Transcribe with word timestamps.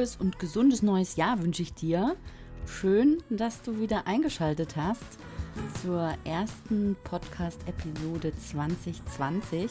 frohes 0.00 0.16
und 0.16 0.38
gesundes 0.38 0.82
neues 0.82 1.16
Jahr 1.16 1.42
wünsche 1.42 1.60
ich 1.60 1.74
dir. 1.74 2.16
Schön, 2.64 3.22
dass 3.28 3.60
du 3.60 3.80
wieder 3.80 4.06
eingeschaltet 4.06 4.74
hast 4.74 5.18
zur 5.82 6.14
ersten 6.24 6.96
Podcast-Episode 7.04 8.32
2020. 8.34 9.70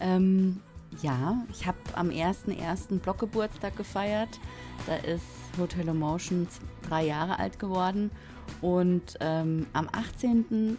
Ähm, 0.00 0.60
ja, 1.00 1.46
ich 1.50 1.66
habe 1.66 1.78
am 1.94 2.10
1.1. 2.10 2.98
Blockgeburtstag 2.98 3.74
gefeiert. 3.74 4.28
Da 4.86 4.96
ist 4.96 5.24
Hotel 5.58 5.88
Emotion 5.88 6.46
drei 6.86 7.06
Jahre 7.06 7.38
alt 7.38 7.58
geworden. 7.58 8.10
Und 8.60 9.16
ähm, 9.20 9.66
am 9.72 9.88
18. 9.90 10.76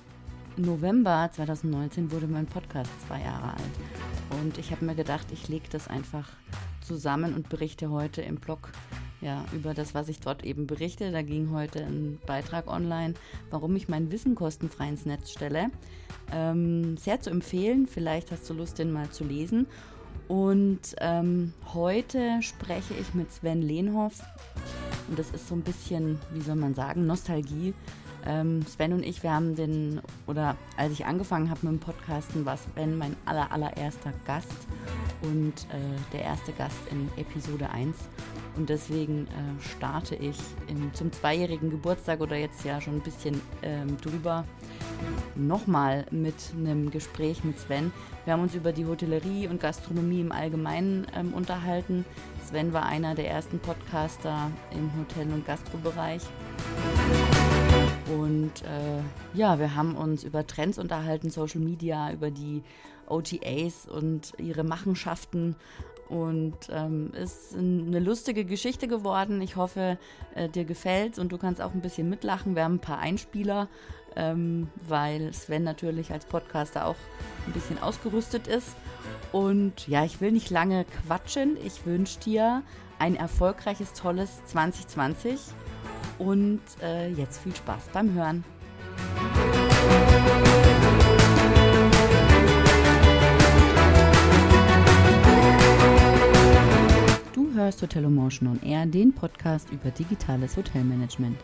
November 0.57 1.27
2019 1.33 2.11
wurde 2.11 2.27
mein 2.27 2.45
Podcast 2.45 2.91
zwei 3.07 3.21
Jahre 3.21 3.53
alt. 3.53 4.41
Und 4.41 4.59
ich 4.59 4.71
habe 4.71 4.85
mir 4.85 4.95
gedacht, 4.95 5.25
ich 5.31 5.47
lege 5.47 5.69
das 5.71 5.87
einfach 5.87 6.29
zusammen 6.89 7.35
und 7.35 7.49
berichte 7.49 7.91
heute 7.91 8.23
im 8.23 8.37
Blog 8.37 8.71
ja, 9.21 9.45
über 9.53 9.75
das, 9.75 9.93
was 9.93 10.09
ich 10.09 10.19
dort 10.19 10.43
eben 10.43 10.65
berichte. 10.65 11.11
Da 11.11 11.21
ging 11.21 11.51
heute 11.51 11.83
ein 11.83 12.19
Beitrag 12.25 12.67
online, 12.67 13.13
warum 13.51 13.75
ich 13.75 13.87
mein 13.87 14.11
Wissen 14.11 14.33
kostenfrei 14.33 14.89
ins 14.89 15.05
Netz 15.05 15.29
stelle. 15.31 15.67
Ähm, 16.33 16.97
sehr 16.97 17.21
zu 17.21 17.29
empfehlen, 17.29 17.85
vielleicht 17.85 18.31
hast 18.31 18.49
du 18.49 18.55
Lust, 18.55 18.79
den 18.79 18.91
mal 18.91 19.09
zu 19.11 19.23
lesen. 19.23 19.67
Und 20.27 20.95
ähm, 20.99 21.53
heute 21.73 22.41
spreche 22.41 22.95
ich 22.99 23.13
mit 23.13 23.31
Sven 23.31 23.61
Lehnhoff. 23.61 24.19
Und 25.07 25.19
das 25.19 25.29
ist 25.29 25.47
so 25.47 25.53
ein 25.53 25.61
bisschen, 25.61 26.19
wie 26.33 26.41
soll 26.41 26.55
man 26.55 26.73
sagen, 26.73 27.05
Nostalgie. 27.05 27.75
Ähm, 28.25 28.65
Sven 28.65 28.93
und 28.93 29.03
ich, 29.03 29.23
wir 29.23 29.33
haben 29.33 29.55
den, 29.55 30.01
oder 30.27 30.55
als 30.77 30.93
ich 30.93 31.05
angefangen 31.05 31.49
habe 31.49 31.59
mit 31.63 31.73
dem 31.73 31.79
Podcasten, 31.79 32.45
war 32.45 32.57
Sven 32.57 32.97
mein 32.97 33.15
aller, 33.25 33.51
allererster 33.51 34.13
Gast 34.25 34.67
und 35.21 35.53
äh, 35.73 36.13
der 36.13 36.23
erste 36.23 36.51
Gast 36.53 36.77
in 36.91 37.09
Episode 37.17 37.69
1. 37.69 37.95
Und 38.57 38.69
deswegen 38.69 39.27
äh, 39.27 39.61
starte 39.61 40.15
ich 40.15 40.37
in, 40.67 40.93
zum 40.93 41.11
zweijährigen 41.11 41.69
Geburtstag 41.69 42.19
oder 42.19 42.35
jetzt 42.35 42.65
ja 42.65 42.81
schon 42.81 42.95
ein 42.95 43.01
bisschen 43.01 43.39
ähm, 43.61 43.97
drüber 43.97 44.43
nochmal 45.35 46.05
mit 46.11 46.35
einem 46.57 46.91
Gespräch 46.91 47.43
mit 47.43 47.59
Sven. 47.59 47.91
Wir 48.25 48.33
haben 48.33 48.41
uns 48.41 48.55
über 48.55 48.73
die 48.73 48.85
Hotellerie 48.85 49.47
und 49.47 49.61
Gastronomie 49.61 50.21
im 50.21 50.31
Allgemeinen 50.31 51.07
ähm, 51.15 51.33
unterhalten. 51.33 52.05
Sven 52.45 52.73
war 52.73 52.85
einer 52.85 53.15
der 53.15 53.29
ersten 53.29 53.59
Podcaster 53.59 54.51
im 54.71 54.89
Hotel- 54.99 55.31
und 55.33 55.45
Gastrobereich. 55.45 56.23
Und 58.09 58.51
äh, 58.63 59.37
ja, 59.37 59.59
wir 59.59 59.75
haben 59.75 59.95
uns 59.95 60.23
über 60.23 60.45
Trends 60.47 60.79
unterhalten, 60.79 61.29
Social 61.29 61.61
Media, 61.61 62.11
über 62.11 62.31
die 62.31 62.63
OTAs 63.07 63.87
und 63.87 64.33
ihre 64.37 64.63
Machenschaften. 64.63 65.55
Und 66.07 66.57
ähm, 66.71 67.11
ist 67.13 67.55
eine 67.55 67.99
lustige 67.99 68.43
Geschichte 68.43 68.87
geworden. 68.87 69.41
Ich 69.41 69.57
hoffe, 69.57 69.99
äh, 70.33 70.49
dir 70.49 70.65
gefällt's 70.65 71.19
und 71.19 71.31
du 71.31 71.37
kannst 71.37 71.61
auch 71.61 71.73
ein 71.75 71.81
bisschen 71.81 72.09
mitlachen. 72.09 72.55
Wir 72.55 72.63
haben 72.63 72.75
ein 72.75 72.79
paar 72.79 72.97
Einspieler, 72.97 73.67
ähm, 74.15 74.69
weil 74.87 75.31
Sven 75.33 75.63
natürlich 75.63 76.11
als 76.11 76.25
Podcaster 76.25 76.87
auch 76.87 76.95
ein 77.45 77.53
bisschen 77.53 77.77
ausgerüstet 77.77 78.47
ist. 78.47 78.75
Und 79.31 79.87
ja, 79.87 80.03
ich 80.03 80.19
will 80.19 80.31
nicht 80.31 80.49
lange 80.49 80.83
quatschen. 81.05 81.57
Ich 81.63 81.85
wünsche 81.85 82.19
dir 82.21 82.63
ein 82.97 83.15
erfolgreiches, 83.15 83.93
tolles 83.93 84.43
2020 84.45 85.39
und 86.17 86.61
äh, 86.81 87.09
jetzt 87.11 87.41
viel 87.41 87.55
Spaß 87.55 87.89
beim 87.93 88.13
Hören. 88.13 88.43
Du 97.33 97.53
hörst 97.53 97.81
Hotel 97.81 98.09
Motion 98.09 98.49
on 98.49 98.61
Air, 98.63 98.85
den 98.85 99.13
Podcast 99.13 99.69
über 99.71 99.91
digitales 99.91 100.55
Hotelmanagement. 100.57 101.37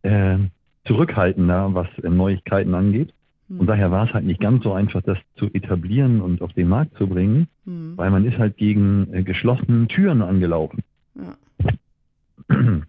äh, 0.00 0.38
zurückhaltender, 0.86 1.74
was 1.74 1.88
äh, 2.02 2.08
Neuigkeiten 2.08 2.74
angeht. 2.74 3.12
Hm. 3.48 3.60
Und 3.60 3.66
daher 3.66 3.90
war 3.90 4.06
es 4.06 4.14
halt 4.14 4.24
nicht 4.24 4.40
ganz 4.40 4.64
so 4.64 4.72
einfach, 4.72 5.02
das 5.02 5.18
zu 5.36 5.52
etablieren 5.52 6.22
und 6.22 6.40
auf 6.40 6.54
den 6.54 6.68
Markt 6.68 6.96
zu 6.96 7.06
bringen, 7.06 7.48
Hm. 7.66 7.98
weil 7.98 8.10
man 8.10 8.24
ist 8.24 8.38
halt 8.38 8.56
gegen 8.56 9.12
äh, 9.12 9.22
geschlossenen 9.22 9.88
Türen 9.88 10.22
angelaufen. 10.22 10.82
Ja. 11.16 11.36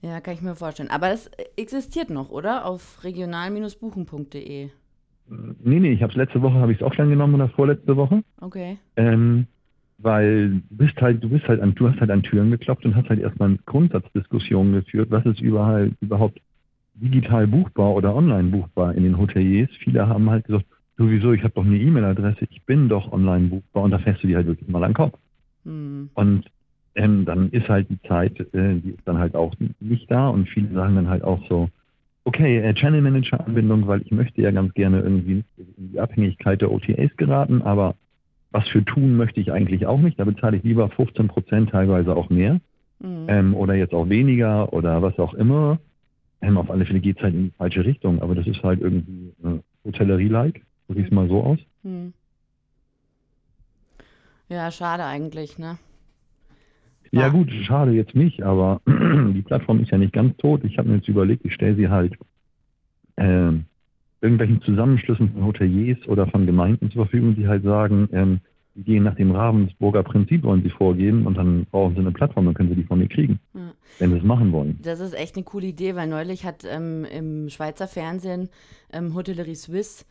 ja, 0.00 0.20
kann 0.22 0.32
ich 0.32 0.40
mir 0.40 0.56
vorstellen. 0.56 0.90
Aber 0.90 1.10
das 1.10 1.30
existiert 1.58 2.08
noch, 2.08 2.30
oder? 2.30 2.64
Auf 2.64 3.04
regional-buchen.de. 3.04 4.70
Nee, 5.28 5.80
nee, 5.80 5.92
ich 5.92 6.02
habe 6.02 6.10
es 6.10 6.16
letzte 6.16 6.40
Woche, 6.40 6.54
habe 6.54 6.72
ich 6.72 6.78
es 6.78 6.82
offline 6.82 7.10
genommen 7.10 7.34
oder 7.34 7.50
vorletzte 7.50 7.98
Woche. 7.98 8.24
Okay. 8.40 8.78
Ähm, 8.96 9.46
weil 10.02 10.50
du 10.50 10.76
bist 10.76 11.00
halt, 11.00 11.22
du 11.22 11.28
bist 11.28 11.46
halt 11.48 11.60
an, 11.60 11.74
du 11.74 11.88
hast 11.88 12.00
halt 12.00 12.10
an 12.10 12.22
Türen 12.22 12.50
geklopft 12.50 12.84
und 12.84 12.94
hast 12.94 13.08
halt 13.08 13.20
erstmal 13.20 13.56
Grundsatzdiskussionen 13.66 14.72
geführt, 14.72 15.10
was 15.10 15.24
ist 15.26 15.40
überall 15.40 15.92
überhaupt 16.00 16.40
digital 16.94 17.46
buchbar 17.46 17.94
oder 17.94 18.14
online 18.14 18.48
buchbar 18.50 18.94
in 18.94 19.04
den 19.04 19.18
Hoteliers. 19.18 19.70
Viele 19.78 20.06
haben 20.06 20.30
halt 20.30 20.44
gesagt, 20.44 20.66
sowieso, 20.96 21.32
ich 21.32 21.42
habe 21.42 21.54
doch 21.54 21.64
eine 21.64 21.78
E-Mail-Adresse, 21.78 22.46
ich 22.50 22.62
bin 22.64 22.88
doch 22.88 23.12
online 23.12 23.48
buchbar 23.48 23.84
und 23.84 23.90
da 23.90 23.98
fährst 23.98 24.22
du 24.22 24.26
dir 24.26 24.36
halt 24.36 24.46
wirklich 24.46 24.68
mal 24.68 24.82
an 24.84 24.90
den 24.90 24.96
Kopf. 24.96 25.18
Hm. 25.64 26.10
Und 26.14 26.44
ähm, 26.94 27.24
dann 27.24 27.50
ist 27.50 27.68
halt 27.68 27.88
die 27.88 28.00
Zeit, 28.02 28.38
äh, 28.54 28.74
die 28.80 28.90
ist 28.90 29.06
dann 29.06 29.18
halt 29.18 29.34
auch 29.34 29.54
nicht 29.80 30.10
da 30.10 30.28
und 30.28 30.48
viele 30.48 30.72
sagen 30.74 30.96
dann 30.96 31.08
halt 31.08 31.24
auch 31.24 31.40
so, 31.48 31.68
okay, 32.24 32.58
äh, 32.58 32.74
Channel 32.74 33.00
Manager 33.00 33.44
Anbindung, 33.46 33.86
weil 33.86 34.02
ich 34.02 34.10
möchte 34.10 34.42
ja 34.42 34.50
ganz 34.50 34.74
gerne 34.74 35.00
irgendwie 35.00 35.34
nicht 35.34 35.48
in 35.78 35.92
die 35.92 36.00
Abhängigkeit 36.00 36.60
der 36.60 36.72
OTAs 36.72 37.16
geraten, 37.16 37.62
aber 37.62 37.94
was 38.50 38.66
für 38.68 38.84
tun 38.84 39.16
möchte 39.16 39.40
ich 39.40 39.52
eigentlich 39.52 39.86
auch 39.86 39.98
nicht. 40.00 40.18
Da 40.18 40.24
bezahle 40.24 40.56
ich 40.56 40.62
lieber 40.62 40.88
15 40.90 41.28
Prozent, 41.28 41.70
teilweise 41.70 42.16
auch 42.16 42.30
mehr 42.30 42.60
Hm. 43.02 43.26
ähm, 43.28 43.54
oder 43.54 43.74
jetzt 43.74 43.94
auch 43.94 44.08
weniger 44.08 44.72
oder 44.72 45.02
was 45.02 45.18
auch 45.18 45.34
immer. 45.34 45.78
Ähm, 46.42 46.58
auf 46.58 46.70
alle 46.70 46.84
Fälle 46.86 47.00
geht 47.00 47.16
es 47.18 47.22
halt 47.22 47.34
in 47.34 47.44
die 47.44 47.56
falsche 47.56 47.84
Richtung, 47.84 48.20
aber 48.22 48.34
das 48.34 48.46
ist 48.46 48.62
halt 48.62 48.80
irgendwie 48.80 49.32
äh, 49.44 49.58
Hotellerie-like, 49.84 50.62
drücke 50.86 51.00
ich 51.00 51.06
es 51.06 51.12
mal 51.12 51.28
so 51.28 51.42
aus. 51.42 51.58
Hm. 51.82 52.12
Ja, 54.48 54.70
schade 54.70 55.04
eigentlich, 55.04 55.58
ne? 55.58 55.78
Ja 57.12 57.28
gut, 57.28 57.50
schade 57.62 57.92
jetzt 57.92 58.14
nicht, 58.14 58.42
aber 58.42 58.80
die 58.86 59.42
Plattform 59.42 59.80
ist 59.80 59.90
ja 59.90 59.98
nicht 59.98 60.12
ganz 60.12 60.36
tot. 60.36 60.62
Ich 60.64 60.78
habe 60.78 60.88
mir 60.88 60.96
jetzt 60.96 61.08
überlegt, 61.08 61.44
ich 61.44 61.54
stelle 61.54 61.74
sie 61.74 61.88
halt 61.88 62.14
äh, 63.16 63.52
irgendwelchen 64.20 64.62
Zusammenschlüssen 64.62 65.32
von 65.32 65.44
Hoteliers 65.44 65.98
oder 66.06 66.26
von 66.26 66.46
Gemeinden 66.46 66.90
zur 66.90 67.06
Verfügung, 67.06 67.36
die 67.36 67.48
halt 67.48 67.62
sagen, 67.64 68.08
ähm, 68.12 68.40
die 68.74 68.84
gehen 68.84 69.02
nach 69.02 69.16
dem 69.16 69.32
Ravensburger 69.32 70.02
Prinzip, 70.02 70.44
wollen 70.44 70.62
sie 70.62 70.70
vorgehen 70.70 71.26
und 71.26 71.36
dann 71.36 71.66
brauchen 71.70 71.94
sie 71.94 72.00
eine 72.00 72.12
Plattform, 72.12 72.44
dann 72.46 72.54
können 72.54 72.68
sie 72.68 72.76
die 72.76 72.84
von 72.84 72.98
mir 72.98 73.08
kriegen, 73.08 73.40
ja. 73.54 73.72
wenn 73.98 74.10
sie 74.10 74.18
es 74.18 74.22
machen 74.22 74.52
wollen. 74.52 74.78
Das 74.82 75.00
ist 75.00 75.14
echt 75.14 75.36
eine 75.36 75.44
coole 75.44 75.66
Idee, 75.66 75.96
weil 75.96 76.06
neulich 76.06 76.44
hat 76.44 76.64
ähm, 76.64 77.04
im 77.04 77.48
Schweizer 77.48 77.88
Fernsehen 77.88 78.48
ähm, 78.92 79.14
Hotellerie 79.14 79.56
Suisse 79.56 80.04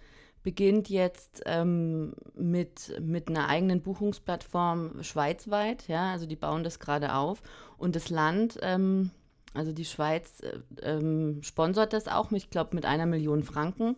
beginnt 0.44 0.90
jetzt 0.90 1.44
ähm, 1.46 2.14
mit, 2.36 2.96
mit 3.02 3.28
einer 3.28 3.50
eigenen 3.50 3.82
Buchungsplattform 3.82 5.04
schweizweit. 5.04 5.88
Ja, 5.88 6.12
also 6.12 6.26
die 6.26 6.36
bauen 6.36 6.64
das 6.64 6.80
gerade 6.80 7.14
auf. 7.16 7.42
Und 7.78 7.96
das 7.96 8.10
Land, 8.10 8.58
ähm, 8.62 9.12
also 9.54 9.72
die 9.72 9.86
Schweiz, 9.86 10.42
äh, 10.42 10.60
ähm, 10.82 11.42
sponsert 11.42 11.94
das 11.94 12.08
auch, 12.08 12.32
ich 12.32 12.50
glaube, 12.50 12.76
mit 12.76 12.86
einer 12.86 13.06
Million 13.06 13.44
Franken. 13.44 13.96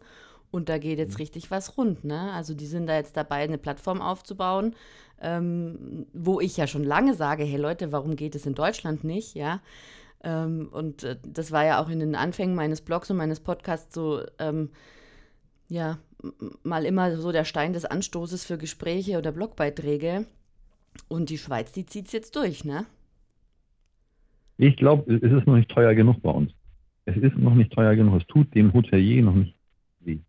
Und 0.50 0.68
da 0.68 0.77
geht 0.77 1.00
jetzt 1.00 1.13
mhm. 1.13 1.21
richtig 1.21 1.50
was 1.50 1.77
rund. 1.77 2.03
Ne? 2.03 2.31
Also 2.33 2.53
die 2.53 2.65
sind 2.65 2.88
da 2.88 2.95
jetzt 2.95 3.15
dabei, 3.15 3.38
eine 3.38 3.57
Plattform 3.57 4.01
aufzubauen, 4.01 4.75
ähm, 5.21 6.07
wo 6.13 6.42
ich 6.42 6.57
ja 6.57 6.68
schon 6.68 6.83
lange 6.83 7.13
sage, 7.13 7.44
hey 7.44 7.57
Leute, 7.59 7.92
warum 7.92 8.15
geht 8.15 8.36
es 8.36 8.45
in 8.45 8.56
Deutschland 8.56 9.03
nicht? 9.03 9.36
Ja. 9.36 9.62
Ähm, 10.24 10.69
und 10.71 11.03
äh, 11.03 11.18
das 11.24 11.51
war 11.51 11.65
ja 11.65 11.81
auch 11.81 11.89
in 11.89 12.00
den 12.00 12.15
Anfängen 12.15 12.56
meines 12.56 12.81
Blogs 12.81 13.09
und 13.09 13.18
meines 13.18 13.39
Podcasts 13.39 13.94
so, 13.94 14.21
ähm, 14.39 14.69
ja, 15.69 16.00
mal 16.63 16.86
immer 16.86 17.18
so 17.18 17.31
der 17.31 17.45
Stein 17.45 17.74
des 17.74 17.86
Anstoßes 17.86 18.44
für 18.44 18.57
Gespräche 18.57 19.18
oder 19.18 19.31
Blogbeiträge. 19.31 20.25
Und 21.07 21.30
die 21.30 21.38
Schweiz, 21.38 21.71
die 21.71 21.86
zieht 21.86 22.07
es 22.07 22.12
jetzt 22.12 22.36
durch, 22.36 22.65
ne? 22.65 22.86
Ich 24.61 24.75
glaube, 24.75 25.11
es 25.11 25.23
ist 25.23 25.47
noch 25.47 25.55
nicht 25.55 25.71
teuer 25.71 25.95
genug 25.95 26.21
bei 26.21 26.29
uns. 26.29 26.51
Es 27.05 27.17
ist 27.17 27.35
noch 27.35 27.55
nicht 27.55 27.73
teuer 27.73 27.95
genug. 27.95 28.21
Es 28.21 28.27
tut 28.27 28.53
dem 28.53 28.71
Hotelier 28.73 29.23
noch 29.23 29.33
nicht 29.33 29.55
weh. 30.01 30.19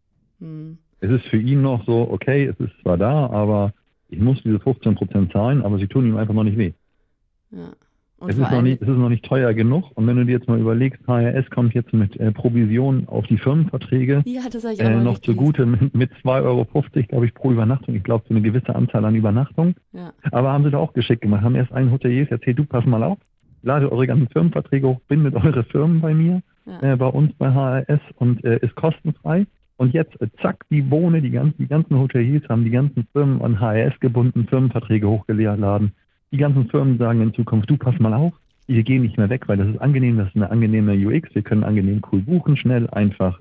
Hm. 0.40 0.78
Es 1.00 1.10
ist 1.10 1.26
für 1.26 1.36
ihn 1.36 1.60
noch 1.60 1.84
so, 1.84 2.08
okay, 2.10 2.46
es 2.46 2.58
ist 2.58 2.72
zwar 2.80 2.96
da, 2.96 3.26
aber 3.26 3.74
ich 4.08 4.18
muss 4.18 4.42
diese 4.42 4.56
15% 4.56 5.30
zahlen, 5.32 5.60
aber 5.60 5.78
sie 5.78 5.86
tun 5.86 6.06
ihm 6.06 6.16
einfach 6.16 6.32
noch 6.32 6.44
nicht 6.44 6.56
weh. 6.56 6.72
Ja. 7.50 7.72
Es 8.26 8.38
ist, 8.38 8.50
noch 8.50 8.62
nicht, 8.62 8.80
es 8.80 8.88
ist 8.88 8.96
noch 8.96 9.10
nicht 9.10 9.24
teuer 9.24 9.52
genug. 9.52 9.90
Und 9.96 10.06
wenn 10.06 10.16
du 10.16 10.24
dir 10.24 10.32
jetzt 10.32 10.48
mal 10.48 10.58
überlegst, 10.58 11.06
HRS 11.06 11.50
kommt 11.50 11.74
jetzt 11.74 11.92
mit 11.92 12.16
äh, 12.16 12.32
Provision 12.32 13.08
auf 13.08 13.26
die 13.26 13.36
Firmenverträge 13.36 14.22
ja, 14.24 14.42
äh, 14.78 15.00
noch 15.02 15.18
zugute 15.18 15.66
mit, 15.66 15.94
mit 15.94 16.10
2,50 16.24 16.44
Euro, 16.44 16.64
glaube 17.08 17.26
ich, 17.26 17.34
pro 17.34 17.50
Übernachtung. 17.50 17.96
Ich 17.96 18.04
glaube, 18.04 18.24
für 18.26 18.30
eine 18.30 18.40
gewisse 18.40 18.74
Anzahl 18.74 19.04
an 19.04 19.14
Übernachtungen. 19.14 19.74
Ja. 19.92 20.14
Aber 20.30 20.52
haben 20.52 20.64
sie 20.64 20.70
da 20.70 20.78
auch 20.78 20.94
geschickt 20.94 21.20
gemacht. 21.20 21.42
Haben 21.42 21.56
erst 21.56 21.72
einen 21.72 21.90
Hotelier 21.90 22.30
erzählt, 22.30 22.58
du 22.58 22.64
pass 22.64 22.86
mal 22.86 23.02
auf, 23.02 23.18
lade 23.62 23.90
eure 23.90 24.06
ganzen 24.06 24.28
Firmenverträge 24.28 24.88
hoch, 24.88 25.00
bindet 25.08 25.34
eure 25.34 25.64
Firmen 25.64 26.00
bei 26.00 26.14
mir, 26.14 26.42
ja. 26.66 26.92
äh, 26.92 26.96
bei 26.96 27.06
uns 27.06 27.32
bei 27.34 27.52
HRS 27.52 28.00
und 28.16 28.44
äh, 28.44 28.58
ist 28.58 28.74
kostenfrei. 28.74 29.46
Und 29.76 29.94
jetzt, 29.94 30.20
äh, 30.20 30.28
zack, 30.40 30.64
die 30.70 30.82
Bohne, 30.82 31.22
die 31.22 31.30
ganzen, 31.30 31.58
die 31.58 31.66
ganzen 31.66 31.98
Hoteliers 31.98 32.48
haben 32.48 32.64
die 32.64 32.70
ganzen 32.70 33.06
Firmen 33.12 33.42
an 33.42 33.60
HRS 33.60 33.98
gebunden, 34.00 34.46
Firmenverträge 34.48 35.08
hochgeladen 35.08 35.92
die 36.32 36.38
ganzen 36.38 36.68
Firmen 36.68 36.98
sagen 36.98 37.20
in 37.20 37.34
Zukunft, 37.34 37.70
du 37.70 37.76
pass 37.76 37.98
mal 37.98 38.14
auf, 38.14 38.32
wir 38.66 38.82
gehen 38.82 39.02
nicht 39.02 39.18
mehr 39.18 39.28
weg, 39.28 39.48
weil 39.48 39.58
das 39.58 39.68
ist 39.68 39.80
angenehm, 39.80 40.16
das 40.16 40.28
ist 40.28 40.36
eine 40.36 40.50
angenehme 40.50 40.94
UX, 40.94 41.34
wir 41.34 41.42
können 41.42 41.62
angenehm 41.62 42.00
cool 42.10 42.20
buchen, 42.20 42.56
schnell, 42.56 42.88
einfach. 42.90 43.38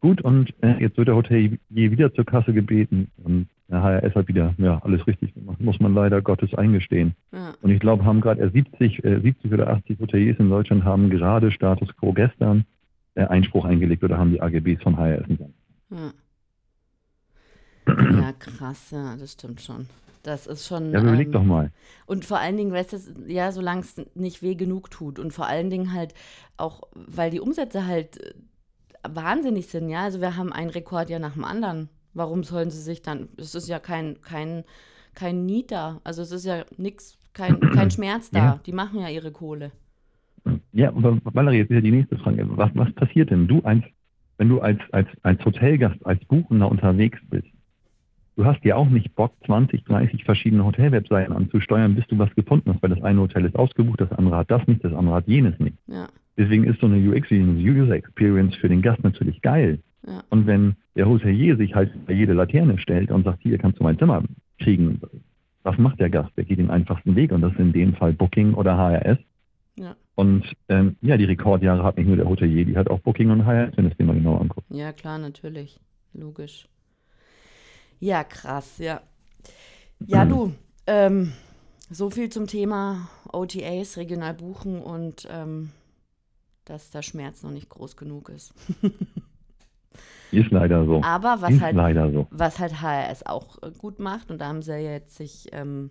Gut, 0.00 0.22
und 0.22 0.54
äh, 0.62 0.80
jetzt 0.80 0.96
wird 0.96 1.08
der 1.08 1.16
Hotelier 1.16 1.58
wieder 1.70 2.14
zur 2.14 2.24
Kasse 2.24 2.52
gebeten 2.52 3.10
und 3.24 3.48
der 3.68 3.82
HRS 3.82 4.14
hat 4.14 4.28
wieder 4.28 4.54
ja, 4.58 4.80
alles 4.82 5.06
richtig 5.06 5.34
gemacht, 5.34 5.60
muss 5.60 5.78
man 5.78 5.94
leider 5.94 6.22
Gottes 6.22 6.54
eingestehen. 6.54 7.14
Ja. 7.32 7.54
Und 7.60 7.70
ich 7.70 7.80
glaube, 7.80 8.04
haben 8.04 8.20
gerade 8.20 8.50
70, 8.50 9.04
äh, 9.04 9.20
70 9.20 9.52
oder 9.52 9.68
80 9.68 10.00
Hoteliers 10.00 10.38
in 10.38 10.48
Deutschland 10.48 10.84
haben 10.84 11.10
gerade 11.10 11.50
Status 11.50 11.88
quo 11.96 12.12
gestern 12.12 12.64
äh, 13.14 13.24
Einspruch 13.24 13.64
eingelegt 13.64 14.02
oder 14.02 14.18
haben 14.18 14.32
die 14.32 14.40
AGBs 14.40 14.82
vom 14.82 14.96
HRS 14.96 15.28
nicht 15.28 15.42
ja. 15.90 16.12
ja, 17.86 18.32
krass, 18.32 18.90
ja, 18.90 19.16
das 19.16 19.32
stimmt 19.32 19.60
schon. 19.60 19.86
Das 20.22 20.46
ist 20.46 20.66
schon. 20.66 20.92
Ja, 20.92 21.00
überleg 21.00 21.28
ähm, 21.28 21.32
doch 21.32 21.44
mal. 21.44 21.70
Und 22.04 22.24
vor 22.24 22.38
allen 22.38 22.56
Dingen, 22.56 22.72
weißt 22.72 22.92
du, 22.92 23.32
ja, 23.32 23.50
solange 23.52 23.80
es 23.80 23.96
nicht 24.14 24.42
weh 24.42 24.54
genug 24.54 24.90
tut. 24.90 25.18
Und 25.18 25.32
vor 25.32 25.46
allen 25.46 25.70
Dingen 25.70 25.92
halt 25.92 26.12
auch, 26.56 26.82
weil 26.92 27.30
die 27.30 27.40
Umsätze 27.40 27.86
halt 27.86 28.20
äh, 28.20 28.34
wahnsinnig 29.08 29.68
sind, 29.68 29.88
ja. 29.88 30.02
Also 30.02 30.20
wir 30.20 30.36
haben 30.36 30.52
einen 30.52 30.70
Rekord 30.70 31.08
ja 31.08 31.18
nach 31.18 31.34
dem 31.34 31.44
anderen. 31.44 31.88
Warum 32.18 32.42
sollen 32.42 32.70
sie 32.70 32.82
sich 32.82 33.00
dann. 33.00 33.28
Es 33.36 33.54
ist 33.54 33.68
ja 33.68 33.78
kein, 33.78 34.20
kein, 34.22 34.64
kein 35.14 35.46
Need 35.46 35.70
da. 35.70 36.00
Also 36.02 36.22
es 36.22 36.32
ist 36.32 36.44
ja 36.44 36.64
nichts, 36.76 37.16
kein, 37.32 37.60
kein 37.60 37.90
Schmerz 37.92 38.30
da. 38.30 38.38
Ja. 38.38 38.60
Die 38.66 38.72
machen 38.72 39.00
ja 39.00 39.08
ihre 39.08 39.30
Kohle. 39.30 39.70
Ja, 40.72 40.88
aber 40.88 41.18
Valerie, 41.22 41.58
jetzt 41.58 41.70
ist 41.70 41.76
ja 41.76 41.80
die 41.80 41.92
nächste 41.92 42.18
Frage. 42.18 42.44
Was, 42.56 42.70
was 42.74 42.92
passiert 42.94 43.30
denn? 43.30 43.46
Du 43.46 43.60
als, 43.60 43.84
wenn 44.36 44.48
du 44.48 44.60
als, 44.60 44.80
als, 44.90 45.08
als 45.22 45.44
Hotelgast, 45.44 46.04
als 46.04 46.24
Buchender 46.24 46.68
unterwegs 46.68 47.20
bist, 47.30 47.46
du 48.36 48.44
hast 48.44 48.64
ja 48.64 48.74
auch 48.74 48.88
nicht 48.88 49.14
Bock, 49.14 49.32
20, 49.46 49.84
30 49.84 50.24
verschiedene 50.24 50.64
Hotelwebseiten 50.64 51.32
anzusteuern, 51.32 51.94
bis 51.94 52.06
du 52.08 52.18
was 52.18 52.34
gefunden 52.34 52.72
hast, 52.72 52.82
weil 52.82 52.90
das 52.90 53.02
eine 53.02 53.20
Hotel 53.20 53.44
ist 53.44 53.56
ausgebucht, 53.56 54.00
das 54.00 54.12
andere 54.12 54.36
hat 54.36 54.50
das 54.50 54.66
nicht, 54.66 54.82
das 54.82 54.92
andere 54.92 55.16
hat 55.16 55.28
jenes 55.28 55.58
nicht. 55.60 55.76
Ja. 55.86 56.08
Deswegen 56.36 56.64
ist 56.64 56.80
so 56.80 56.86
eine 56.86 56.96
UX, 56.96 57.30
eine 57.30 57.52
User 57.52 57.94
Experience 57.94 58.56
für 58.56 58.68
den 58.68 58.82
Gast 58.82 59.02
natürlich 59.04 59.40
geil. 59.42 59.78
Ja. 60.08 60.24
Und 60.30 60.46
wenn 60.46 60.76
der 60.96 61.06
Hotelier 61.06 61.56
sich 61.56 61.74
halt 61.74 62.06
bei 62.06 62.14
jede 62.14 62.32
Laterne 62.32 62.78
stellt 62.78 63.10
und 63.10 63.24
sagt, 63.24 63.42
hier 63.42 63.58
kannst 63.58 63.78
du 63.78 63.84
mein 63.84 63.98
Zimmer 63.98 64.22
kriegen, 64.58 65.00
was 65.62 65.76
macht 65.76 66.00
der 66.00 66.08
Gast? 66.08 66.30
Der 66.36 66.44
geht 66.44 66.58
den 66.58 66.70
einfachsten 66.70 67.14
Weg 67.14 67.30
und 67.30 67.42
das 67.42 67.52
ist 67.52 67.58
in 67.58 67.72
dem 67.72 67.94
Fall 67.94 68.14
Booking 68.14 68.54
oder 68.54 68.76
HRS. 68.76 69.18
Ja. 69.76 69.94
Und 70.14 70.44
ähm, 70.68 70.96
ja, 71.02 71.16
die 71.16 71.24
Rekordjahre 71.24 71.84
hat 71.84 71.98
nicht 71.98 72.06
nur 72.06 72.16
der 72.16 72.28
Hotelier, 72.28 72.64
die 72.64 72.76
hat 72.76 72.88
auch 72.88 73.00
Booking 73.00 73.30
und 73.30 73.44
HRS, 73.44 73.76
wenn 73.76 73.86
es 73.86 73.96
dir 73.96 74.04
mal 74.04 74.14
genau 74.14 74.38
anguckst. 74.38 74.70
Ja, 74.70 74.92
klar, 74.92 75.18
natürlich. 75.18 75.78
Logisch. 76.14 76.66
Ja, 78.00 78.24
krass, 78.24 78.78
ja. 78.78 79.02
Ja, 80.00 80.24
du, 80.24 80.54
ähm, 80.86 81.32
so 81.90 82.08
viel 82.10 82.30
zum 82.30 82.46
Thema 82.46 83.08
OTAs, 83.32 83.98
regional 83.98 84.34
buchen 84.34 84.80
und 84.80 85.28
ähm, 85.30 85.70
dass 86.64 86.90
der 86.90 87.02
Schmerz 87.02 87.42
noch 87.42 87.50
nicht 87.50 87.68
groß 87.68 87.96
genug 87.96 88.30
ist. 88.30 88.54
ist 90.30 90.50
leider 90.50 90.84
so. 90.84 91.02
Aber 91.02 91.40
was 91.40 91.52
ist 91.52 91.60
halt, 91.60 91.76
leider 91.76 92.10
so. 92.10 92.26
was 92.30 92.58
halt 92.58 92.80
HRS 92.82 93.24
auch 93.26 93.62
äh, 93.62 93.70
gut 93.70 93.98
macht, 93.98 94.30
und 94.30 94.38
da 94.40 94.48
haben 94.48 94.62
sie 94.62 94.72
ja 94.72 94.92
jetzt 94.92 95.16
sich 95.16 95.48
ähm, 95.52 95.90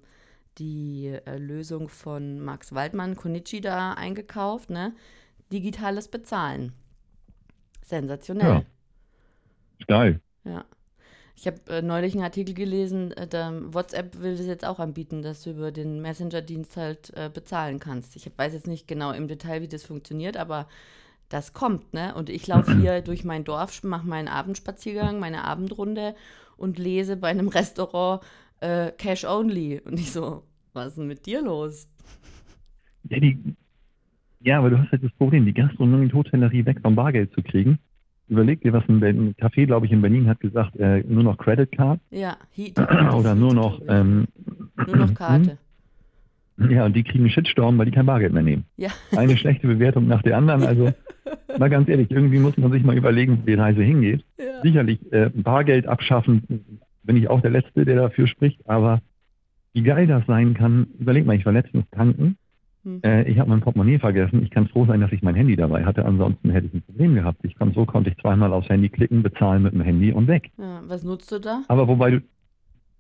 die 0.58 1.18
äh, 1.26 1.38
Lösung 1.38 1.90
von 1.90 2.40
Max 2.40 2.74
Waldmann, 2.74 3.16
Konichi, 3.16 3.62
da 3.62 3.94
eingekauft, 3.94 4.70
ne? 4.70 4.94
Digitales 5.52 6.08
Bezahlen. 6.08 6.74
Sensationell. 7.84 8.66
Ja. 9.80 9.86
Geil. 9.88 10.22
Ja. 10.44 10.66
Ich 11.36 11.46
habe 11.46 11.58
äh, 11.70 11.82
neulich 11.84 12.16
einen 12.16 12.24
Artikel 12.24 12.56
gelesen, 12.56 13.12
äh, 13.12 13.28
da, 13.28 13.54
WhatsApp 13.72 14.20
will 14.20 14.36
das 14.36 14.48
jetzt 14.48 14.66
auch 14.66 14.80
anbieten, 14.80 15.22
dass 15.22 15.44
du 15.44 15.52
über 15.52 15.72
den 15.72 16.02
Messenger-Dienst 16.02 16.76
halt 16.78 17.16
äh, 17.16 17.30
bezahlen 17.32 17.80
kannst. 17.80 18.16
Ich 18.16 18.30
weiß 18.36 18.54
jetzt 18.54 18.68
nicht 18.68 18.88
genau 18.88 19.12
im 19.12 19.28
Detail, 19.28 19.62
wie 19.62 19.68
das 19.68 19.84
funktioniert, 19.84 20.36
aber 20.36 20.68
das 21.30 21.54
kommt, 21.54 21.94
ne? 21.94 22.14
Und 22.16 22.30
ich 22.30 22.48
laufe 22.48 22.78
hier 22.80 23.02
durch 23.02 23.24
mein 23.24 23.44
Dorf, 23.44 23.84
mache 23.84 24.08
meinen 24.08 24.28
Abendspaziergang, 24.28 25.20
meine 25.20 25.44
Abendrunde 25.44 26.16
und 26.58 26.80
lese 26.80 27.18
bei 27.18 27.30
einem 27.30 27.48
Restaurant 27.50 28.22
äh, 28.60 28.92
Cash 28.92 29.26
Only. 29.26 29.82
Und 29.84 30.00
ich 30.00 30.12
so, 30.12 30.44
was 30.74 30.90
ist 30.90 30.98
denn 30.98 31.08
mit 31.08 31.26
dir 31.26 31.42
los? 31.42 31.88
Ja, 33.10 33.20
die, 33.20 33.38
ja, 34.42 34.60
aber 34.60 34.70
du 34.70 34.80
hast 34.80 34.92
halt 34.92 35.04
das 35.04 35.12
Problem, 35.14 35.46
die 35.46 35.54
Gastronomie 35.54 36.06
und 36.06 36.14
Hotellerie 36.14 36.66
weg 36.66 36.80
vom 36.82 36.96
Bargeld 36.96 37.34
zu 37.34 37.42
kriegen 37.42 37.80
überleg 38.30 38.62
dir, 38.62 38.74
was 38.74 38.84
ein, 38.88 39.04
ein 39.04 39.36
Café, 39.36 39.66
glaube 39.66 39.86
ich, 39.86 39.92
in 39.92 40.02
Berlin 40.02 40.28
hat 40.28 40.40
gesagt, 40.40 40.76
äh, 40.78 41.04
nur 41.08 41.24
noch 41.24 41.38
Credit 41.38 41.72
Card. 41.72 42.00
Ja, 42.10 42.38
Heat. 42.52 42.78
Oder 43.14 43.36
nur 43.36 43.54
noch, 43.54 43.82
ähm, 43.88 44.28
nur 44.86 44.96
noch 44.96 45.14
Karte. 45.16 45.58
Ja, 46.58 46.86
und 46.86 46.96
die 46.96 47.04
kriegen 47.04 47.30
Shitstorm, 47.30 47.78
weil 47.78 47.86
die 47.86 47.92
kein 47.92 48.06
Bargeld 48.06 48.34
mehr 48.34 48.44
nehmen. 48.44 48.66
Ja. 48.78 48.90
Eine 49.16 49.38
schlechte 49.38 49.68
Bewertung 49.68 50.08
nach 50.08 50.24
der 50.24 50.38
anderen. 50.38 50.64
Also, 50.64 50.92
mal 51.60 51.70
ganz 51.70 51.88
ehrlich, 51.88 52.10
irgendwie 52.10 52.40
muss 52.40 52.58
man 52.58 52.72
sich 52.72 52.84
mal 52.84 52.98
überlegen, 52.98 53.40
wo 53.40 53.46
die 53.46 53.54
Reise 53.54 53.84
hingeht. 53.84 54.26
Ja. 54.40 54.62
Sicherlich, 54.64 55.00
äh, 55.12 55.30
Bargeld 55.34 55.88
abschaffen, 55.88 56.82
bin 57.04 57.16
ich 57.16 57.30
auch 57.30 57.42
der 57.42 57.52
Letzte, 57.52 57.86
der 57.86 57.96
dafür 57.96 58.28
spricht, 58.28 58.68
aber 58.68 59.02
wie 59.74 59.84
geil 59.84 60.08
das 60.08 60.26
sein 60.26 60.56
kann, 60.56 60.88
überleg 61.00 61.26
mal, 61.26 61.36
ich 61.36 61.46
war 61.46 61.54
letztens 61.54 61.86
tanken 61.92 62.38
hm. 62.88 63.02
Äh, 63.04 63.30
ich 63.30 63.38
habe 63.38 63.50
mein 63.50 63.60
Portemonnaie 63.60 64.00
vergessen. 64.00 64.42
Ich 64.44 64.50
kann 64.50 64.70
froh 64.70 64.86
sein, 64.86 65.02
dass 65.02 65.12
ich 65.12 65.22
mein 65.22 65.36
Handy 65.36 65.58
dabei 65.58 65.84
hatte. 65.84 66.06
Ansonsten 66.06 66.50
hätte 66.52 66.68
ich 66.68 66.74
ein 66.74 66.84
Problem 66.84 67.16
gehabt. 67.16 67.40
Ich 67.44 67.56
kann, 67.56 67.74
so 67.74 67.86
konnte 67.86 68.10
ich 68.10 68.18
zweimal 68.18 68.54
aufs 68.54 68.70
Handy 68.70 68.88
klicken, 68.88 69.24
bezahlen 69.24 69.64
mit 69.64 69.74
dem 69.74 69.82
Handy 69.82 70.14
und 70.14 70.28
weg. 70.28 70.52
Ja, 70.58 70.82
was 70.88 71.04
nutzt 71.04 71.30
du 71.32 71.40
da? 71.40 71.64
Aber 71.68 71.88
wobei 71.90 72.12
du. 72.12 72.22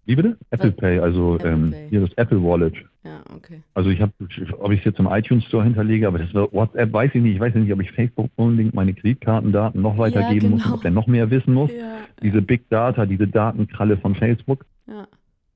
Wie 0.07 0.15
bitte? 0.15 0.37
Apple 0.51 0.69
was? 0.69 0.77
Pay, 0.77 0.99
also 0.99 1.35
Apple 1.35 1.51
ähm, 1.51 1.71
Pay. 1.71 1.89
hier 1.89 2.01
das 2.01 2.13
Apple 2.13 2.41
Wallet. 2.41 2.73
Ja, 3.03 3.21
okay. 3.35 3.61
Also 3.73 3.89
ich 3.89 4.01
habe, 4.01 4.13
ob 4.59 4.71
ich 4.71 4.79
es 4.79 4.85
jetzt 4.85 4.99
im 4.99 5.07
iTunes 5.07 5.43
Store 5.43 5.63
hinterlege, 5.63 6.07
aber 6.07 6.17
das 6.17 6.33
WhatsApp, 6.33 6.93
weiß 6.93 7.11
ich 7.13 7.21
nicht. 7.21 7.35
Ich 7.35 7.39
weiß 7.41 7.53
nicht, 7.55 7.71
ob 7.73 7.81
ich 7.81 7.91
Facebook 7.91 8.29
unbedingt 8.37 8.73
meine 8.73 8.93
Kreditkartendaten 8.93 9.81
noch 9.81 9.97
weitergeben 9.97 10.33
ja, 10.33 10.39
genau. 10.39 10.55
muss, 10.55 10.73
ob 10.73 10.81
der 10.81 10.91
noch 10.91 11.07
mehr 11.07 11.29
wissen 11.29 11.53
muss. 11.53 11.71
Ja, 11.71 11.97
diese 12.23 12.41
Big 12.41 12.69
Data, 12.69 13.05
diese 13.05 13.27
Datenkralle 13.27 13.97
von 13.97 14.15
Facebook. 14.15 14.65
Ja. 14.87 15.07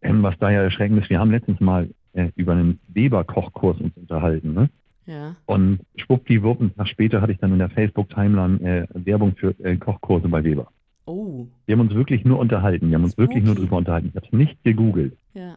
Ähm, 0.02 0.22
was 0.22 0.38
da 0.40 0.52
ja 0.52 0.64
erschreckend 0.64 1.02
ist, 1.02 1.10
wir 1.10 1.20
haben 1.20 1.32
letztens 1.32 1.62
mal 1.62 1.90
äh, 2.14 2.28
über 2.36 2.52
einen 2.52 2.82
Weber-Kochkurs 2.90 3.80
uns 3.80 3.96
unterhalten. 3.96 4.54
Ne? 4.54 4.70
Ja. 5.06 5.36
Und 5.46 5.80
schwuppdiwupp, 5.96 6.60
einen 6.60 6.76
Tag 6.76 6.90
später 6.90 7.22
hatte 7.22 7.32
ich 7.32 7.40
dann 7.40 7.54
in 7.54 7.60
der 7.60 7.70
Facebook-Timeline 7.70 8.62
äh, 8.62 8.88
Werbung 8.94 9.36
für 9.36 9.56
äh, 9.64 9.78
Kochkurse 9.78 10.28
bei 10.28 10.44
Weber. 10.44 10.68
Oh, 11.06 11.48
Wir 11.66 11.74
haben 11.76 11.82
uns 11.82 11.94
wirklich 11.94 12.24
nur 12.26 12.40
unterhalten. 12.40 12.90
Wir 12.90 12.96
haben 12.96 13.04
uns 13.04 13.18
wirklich 13.18 13.44
nur 13.44 13.54
Spooky. 13.54 13.68
drüber 13.68 13.78
unterhalten. 13.78 14.08
Ich 14.10 14.16
habe 14.16 14.26
es 14.28 14.34
nicht 14.34 14.64
gegoogelt. 14.64 15.18
ja. 15.34 15.56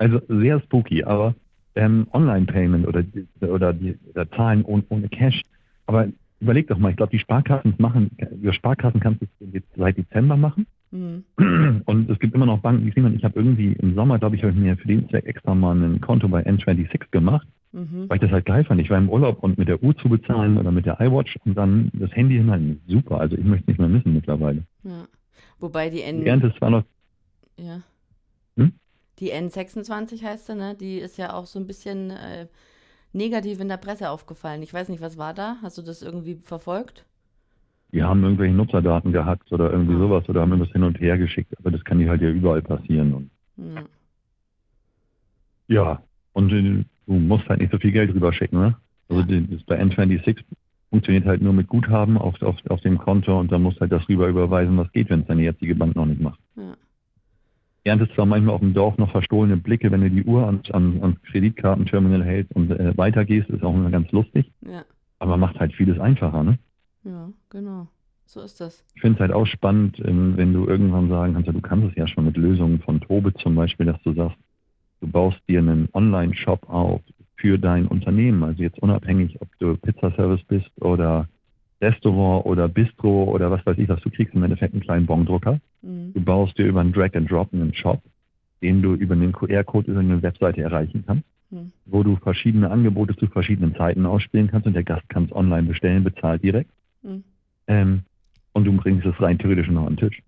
Also 0.00 0.20
sehr 0.28 0.60
spooky, 0.60 1.02
aber 1.02 1.34
ähm, 1.74 2.06
Online-Payment 2.12 2.86
oder, 2.86 3.02
die- 3.02 3.26
oder, 3.40 3.72
die, 3.72 3.96
oder 4.14 4.30
Zahlen 4.30 4.64
ohne, 4.64 4.84
ohne 4.90 5.08
Cash. 5.08 5.42
Aber 5.86 6.06
überleg 6.38 6.68
doch 6.68 6.78
mal, 6.78 6.90
ich 6.90 6.96
glaube, 6.96 7.10
die 7.10 7.18
Sparkassen 7.18 7.74
machen, 7.78 8.12
über 8.40 8.52
Sparkassen 8.52 9.00
kannst 9.00 9.22
du 9.22 9.26
es 9.40 9.52
jetzt 9.54 9.66
seit 9.76 9.96
Dezember 9.98 10.36
machen. 10.36 10.66
Hm. 10.92 11.24
Und 11.84 12.08
es 12.08 12.18
gibt 12.20 12.32
immer 12.36 12.46
noch 12.46 12.60
Banken, 12.60 12.84
die 12.86 12.92
sehen, 12.92 13.12
ich 13.16 13.24
habe 13.24 13.36
irgendwie 13.40 13.72
im 13.72 13.96
Sommer, 13.96 14.20
glaube 14.20 14.36
ich, 14.36 14.42
habe 14.44 14.52
ich 14.52 14.58
mir 14.58 14.76
für 14.76 14.86
den 14.86 15.08
Zweck 15.08 15.26
extra 15.26 15.52
mal 15.56 15.76
ein 15.76 16.00
Konto 16.00 16.28
bei 16.28 16.46
N26 16.46 17.10
gemacht, 17.10 17.48
Mhm. 17.72 18.08
weil 18.08 18.16
ich 18.16 18.22
das 18.22 18.30
halt 18.30 18.46
geil 18.46 18.64
fand. 18.64 18.80
Ich 18.80 18.88
war 18.90 18.96
im 18.98 19.10
Urlaub 19.10 19.42
und 19.42 19.58
mit 19.58 19.68
der 19.68 19.82
Uhr 19.82 19.96
zu 19.98 20.08
bezahlen 20.08 20.56
oder 20.56 20.70
mit 20.70 20.86
der 20.86 21.00
iWatch 21.00 21.36
und 21.44 21.54
dann 21.54 21.90
das 21.92 22.10
Handy 22.12 22.36
hinhalten. 22.36 22.80
Super, 22.88 23.20
also 23.20 23.36
ich 23.36 23.44
möchte 23.44 23.64
es 23.64 23.68
nicht 23.68 23.78
mehr 23.78 23.88
missen 23.88 24.14
mittlerweile. 24.14 24.64
Ja. 24.84 25.06
Wobei 25.60 25.90
die 25.90 26.02
N. 26.02 26.20
Die 26.22 26.26
Ernte 26.28 26.46
ist 26.48 26.56
zwar 26.56 26.70
noch, 26.70 26.84
Ja. 27.58 27.82
Hm? 28.56 28.72
Die 29.18 29.32
N26 29.32 30.22
heißt 30.22 30.46
sie, 30.46 30.54
ne? 30.54 30.74
Die 30.80 30.98
ist 30.98 31.18
ja 31.18 31.34
auch 31.34 31.46
so 31.46 31.58
ein 31.58 31.66
bisschen 31.66 32.10
äh, 32.10 32.46
negativ 33.12 33.60
in 33.60 33.68
der 33.68 33.76
Presse 33.76 34.10
aufgefallen. 34.10 34.62
Ich 34.62 34.72
weiß 34.72 34.88
nicht, 34.88 35.00
was 35.02 35.18
war 35.18 35.34
da? 35.34 35.56
Hast 35.60 35.76
du 35.78 35.82
das 35.82 36.02
irgendwie 36.02 36.36
verfolgt? 36.42 37.04
die 37.90 38.02
haben 38.02 38.22
irgendwelche 38.22 38.52
Nutzerdaten 38.54 39.12
gehackt 39.12 39.50
oder 39.50 39.70
irgendwie 39.72 39.94
Ah. 39.94 39.98
sowas 39.98 40.28
oder 40.28 40.42
haben 40.42 40.50
irgendwas 40.52 40.72
hin 40.72 40.82
und 40.82 41.00
her 41.00 41.16
geschickt. 41.16 41.54
Aber 41.58 41.70
das 41.70 41.82
kann 41.84 41.98
dir 41.98 42.10
halt 42.10 42.20
ja 42.20 42.28
überall 42.28 42.60
passieren. 42.60 43.14
Und 43.14 43.30
Ja. 43.56 43.84
Ja, 45.68 46.02
und 46.34 46.52
äh, 46.52 46.84
du 47.08 47.14
musst 47.14 47.48
halt 47.48 47.60
nicht 47.60 47.72
so 47.72 47.78
viel 47.78 47.92
Geld 47.92 48.14
rüberschicken, 48.14 48.58
ne? 48.60 48.76
Also 49.08 49.22
das 49.22 49.62
bei 49.64 49.80
N26 49.82 50.36
funktioniert 50.90 51.24
halt 51.24 51.40
nur 51.42 51.52
mit 51.54 51.66
Guthaben 51.66 52.18
auf, 52.18 52.40
auf, 52.42 52.56
auf 52.68 52.80
dem 52.82 52.98
Konto 52.98 53.38
und 53.40 53.50
dann 53.50 53.62
musst 53.62 53.80
halt 53.80 53.90
das 53.92 54.06
rüber 54.08 54.28
überweisen, 54.28 54.76
was 54.76 54.90
geht, 54.92 55.08
wenn 55.10 55.20
es 55.20 55.26
deine 55.26 55.42
jetzige 55.42 55.74
Bank 55.74 55.96
noch 55.96 56.06
nicht 56.06 56.20
macht. 56.20 56.38
Ja. 56.56 56.74
Erntest 57.84 58.12
zwar 58.14 58.26
manchmal 58.26 58.54
auf 58.54 58.60
dem 58.60 58.74
Dorf 58.74 58.98
noch 58.98 59.10
verstohlene 59.10 59.56
Blicke, 59.56 59.90
wenn 59.90 60.02
du 60.02 60.10
die 60.10 60.24
Uhr 60.24 60.44
ans, 60.46 60.70
ans, 60.70 61.02
ans 61.02 61.22
Kreditkartenterminal 61.22 62.22
hältst 62.22 62.54
und 62.54 62.70
äh, 62.70 62.96
weitergehst, 62.98 63.48
ist 63.48 63.62
auch 63.62 63.74
immer 63.74 63.90
ganz 63.90 64.10
lustig, 64.12 64.50
Ja. 64.60 64.84
aber 65.18 65.36
macht 65.38 65.58
halt 65.58 65.72
vieles 65.74 65.98
einfacher, 65.98 66.42
ne? 66.42 66.58
Ja, 67.04 67.30
genau. 67.48 67.88
So 68.26 68.42
ist 68.42 68.60
das. 68.60 68.84
Ich 68.94 69.00
finde 69.00 69.14
es 69.16 69.20
halt 69.20 69.32
auch 69.32 69.46
spannend, 69.46 69.98
ähm, 70.04 70.36
wenn 70.36 70.52
du 70.52 70.66
irgendwann 70.66 71.08
sagen 71.08 71.32
kannst, 71.32 71.48
du 71.48 71.60
kannst 71.62 71.88
es 71.88 71.94
ja 71.96 72.06
schon 72.06 72.26
mit 72.26 72.36
Lösungen 72.36 72.80
von 72.80 73.00
Tobe 73.00 73.32
zum 73.34 73.54
Beispiel, 73.54 73.86
dass 73.86 74.02
du 74.02 74.12
sagst, 74.12 74.36
du 75.00 75.06
baust 75.08 75.40
dir 75.48 75.58
einen 75.60 75.88
Online-Shop 75.92 76.68
auf 76.68 77.00
für 77.36 77.58
dein 77.58 77.86
Unternehmen. 77.86 78.42
Also 78.42 78.62
jetzt 78.62 78.78
unabhängig, 78.80 79.40
ob 79.40 79.48
du 79.58 79.76
Pizzaservice 79.76 80.44
bist 80.44 80.70
oder 80.80 81.28
Restaurant 81.80 82.44
oder 82.46 82.68
Bistro 82.68 83.24
oder 83.24 83.50
was 83.50 83.64
weiß 83.64 83.78
ich 83.78 83.88
was, 83.88 84.00
du 84.00 84.10
kriegst 84.10 84.34
im 84.34 84.42
Endeffekt 84.42 84.74
einen 84.74 84.82
kleinen 84.82 85.06
Bondrucker. 85.06 85.60
Mhm. 85.82 86.12
Du 86.14 86.20
baust 86.20 86.58
dir 86.58 86.66
über 86.66 86.80
einen 86.80 86.92
Drag-and-Drop 86.92 87.52
einen 87.52 87.72
Shop, 87.74 88.02
den 88.62 88.82
du 88.82 88.94
über 88.94 89.14
einen 89.14 89.32
QR-Code 89.32 89.92
über 89.92 90.00
eine 90.00 90.20
Webseite 90.22 90.62
erreichen 90.62 91.04
kannst, 91.06 91.24
Mhm. 91.50 91.72
wo 91.86 92.02
du 92.02 92.16
verschiedene 92.16 92.70
Angebote 92.70 93.16
zu 93.16 93.26
verschiedenen 93.28 93.74
Zeiten 93.76 94.04
ausspielen 94.04 94.48
kannst 94.48 94.66
und 94.66 94.74
der 94.74 94.84
Gast 94.84 95.08
kann 95.08 95.24
es 95.24 95.32
online 95.32 95.68
bestellen, 95.68 96.04
bezahlt 96.04 96.42
direkt. 96.42 96.70
Mhm. 97.02 97.22
Ähm, 97.68 98.00
und 98.52 98.64
du 98.64 98.72
bringst 98.72 99.06
es 99.06 99.20
rein 99.20 99.38
theoretisch 99.38 99.68
noch 99.68 99.86
an 99.86 99.94
den 99.94 100.08
Tisch. 100.08 100.22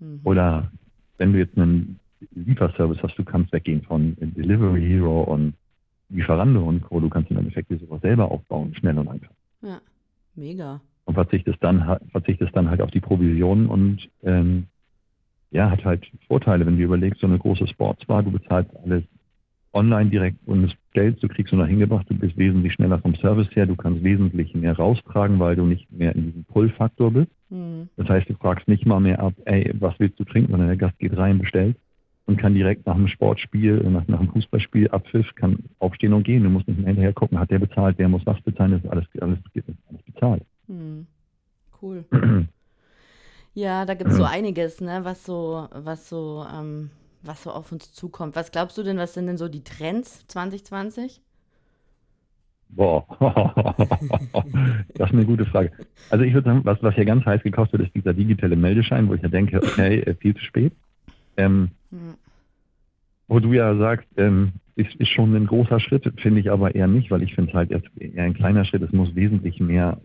Mhm. 0.00 0.20
Oder 0.24 0.70
wenn 1.18 1.32
du 1.32 1.38
jetzt 1.38 1.56
einen 1.56 2.00
Lieferservice 2.34 3.02
hast, 3.02 3.18
du 3.18 3.24
kannst 3.24 3.52
weggehen 3.52 3.82
von 3.82 4.16
Delivery 4.20 4.82
Hero 4.82 5.22
und 5.22 5.54
Lieferando 6.10 6.62
und 6.62 6.82
Co. 6.82 7.00
Du 7.00 7.08
kannst 7.08 7.30
im 7.30 7.38
Endeffekt 7.38 7.70
dir 7.70 7.78
sowas 7.78 8.00
selber 8.02 8.30
aufbauen, 8.30 8.74
schnell 8.74 8.98
und 8.98 9.08
einfach. 9.08 9.30
Ja. 9.62 9.80
Mega. 10.34 10.80
Und 11.04 11.14
verzichtest 11.14 11.58
dann, 11.60 11.98
verzichtest 12.10 12.54
dann 12.54 12.70
halt 12.70 12.80
auf 12.80 12.90
die 12.90 13.00
Provisionen 13.00 13.66
und 13.66 14.08
ähm, 14.22 14.66
ja, 15.50 15.70
hat 15.70 15.84
halt 15.84 16.06
Vorteile, 16.28 16.64
wenn 16.66 16.76
du 16.76 16.84
überlegst, 16.84 17.20
so 17.20 17.26
eine 17.26 17.38
große 17.38 17.66
Sportsbar, 17.66 18.22
du 18.22 18.30
bezahlst 18.30 18.70
alles 18.84 19.02
online 19.72 20.10
direkt 20.10 20.36
und 20.46 20.62
das 20.62 20.72
Geld, 20.92 21.22
du 21.22 21.28
kriegst 21.28 21.52
nur 21.52 21.62
noch 21.62 21.68
hingebracht, 21.68 22.06
du 22.08 22.14
bist 22.14 22.36
wesentlich 22.36 22.72
schneller 22.74 22.98
vom 22.98 23.14
Service 23.16 23.48
her, 23.54 23.66
du 23.66 23.76
kannst 23.76 24.02
wesentlich 24.04 24.54
mehr 24.54 24.76
raustragen, 24.76 25.38
weil 25.38 25.56
du 25.56 25.64
nicht 25.64 25.90
mehr 25.90 26.14
in 26.14 26.26
diesem 26.26 26.44
Pull-Faktor 26.44 27.12
bist. 27.12 27.30
Mhm. 27.50 27.88
Das 27.96 28.08
heißt, 28.08 28.28
du 28.28 28.34
fragst 28.34 28.68
nicht 28.68 28.86
mal 28.86 29.00
mehr 29.00 29.20
ab, 29.20 29.34
ey, 29.44 29.72
was 29.78 29.94
willst 29.98 30.18
du 30.18 30.24
trinken, 30.24 30.50
sondern 30.50 30.68
der 30.68 30.76
Gast 30.76 30.98
geht 30.98 31.16
rein, 31.16 31.38
bestellt 31.38 31.76
und 32.30 32.36
kann 32.36 32.54
direkt 32.54 32.86
nach 32.86 32.94
einem 32.94 33.08
Sportspiel, 33.08 33.82
nach, 33.90 34.06
nach 34.06 34.20
einem 34.20 34.30
Fußballspiel, 34.30 34.88
Abpfiff, 34.88 35.34
kann 35.34 35.58
aufstehen 35.80 36.12
und 36.12 36.22
gehen. 36.22 36.44
Du 36.44 36.48
musst 36.48 36.68
nicht 36.68 36.78
mehr 36.78 36.86
hinterher 36.86 37.12
gucken, 37.12 37.38
hat 37.38 37.50
der 37.50 37.58
bezahlt, 37.58 37.98
der 37.98 38.08
muss 38.08 38.24
was 38.24 38.40
bezahlen, 38.42 38.72
das 38.72 38.84
ist 38.84 38.90
alles, 38.90 39.04
alles, 39.20 39.38
alles 39.88 40.02
bezahlt. 40.04 40.42
Mhm. 40.68 41.06
Cool. 41.82 42.04
Ja, 43.52 43.84
da 43.84 43.94
gibt 43.94 44.12
es 44.12 44.16
so 44.16 44.22
einiges, 44.22 44.80
ne, 44.80 45.00
was 45.02 45.24
so, 45.26 45.66
was 45.72 46.08
so, 46.08 46.46
ähm, 46.56 46.90
was 47.22 47.42
so 47.42 47.50
auf 47.50 47.72
uns 47.72 47.92
zukommt. 47.92 48.36
Was 48.36 48.52
glaubst 48.52 48.78
du 48.78 48.84
denn, 48.84 48.96
was 48.96 49.12
sind 49.12 49.26
denn 49.26 49.38
so 49.38 49.48
die 49.48 49.64
Trends 49.64 50.24
2020? 50.28 51.20
Boah, 52.68 53.04
das 54.94 55.08
ist 55.08 55.12
eine 55.12 55.26
gute 55.26 55.46
Frage. 55.46 55.72
Also 56.10 56.24
ich 56.24 56.32
würde 56.32 56.48
sagen, 56.48 56.60
was, 56.62 56.80
was 56.80 56.94
hier 56.94 57.04
ganz 57.04 57.26
heiß 57.26 57.42
gekauft 57.42 57.72
wird, 57.72 57.82
ist 57.82 57.94
dieser 57.96 58.14
digitale 58.14 58.54
Meldeschein, 58.54 59.08
wo 59.08 59.14
ich 59.14 59.22
ja 59.22 59.28
denke, 59.28 59.56
okay, 59.56 59.98
äh, 59.98 60.14
viel 60.14 60.36
zu 60.36 60.44
spät. 60.44 60.72
Ähm, 61.36 61.72
Mhm. 61.90 62.14
wo 63.28 63.38
du 63.40 63.52
ja 63.52 63.76
sagst, 63.76 64.08
ähm, 64.16 64.52
ist, 64.76 64.94
ist 64.96 65.08
schon 65.08 65.34
ein 65.34 65.46
großer 65.46 65.78
Schritt, 65.80 66.10
finde 66.20 66.40
ich 66.40 66.50
aber 66.50 66.74
eher 66.74 66.86
nicht, 66.86 67.10
weil 67.10 67.22
ich 67.22 67.34
finde 67.34 67.50
es 67.50 67.54
halt 67.54 67.70
erst 67.70 67.86
eher 67.96 68.24
ein 68.24 68.34
kleiner 68.34 68.64
Schritt. 68.64 68.82
Es 68.82 68.92
muss 68.92 69.14
wesentlich 69.14 69.60
mehr 69.60 70.00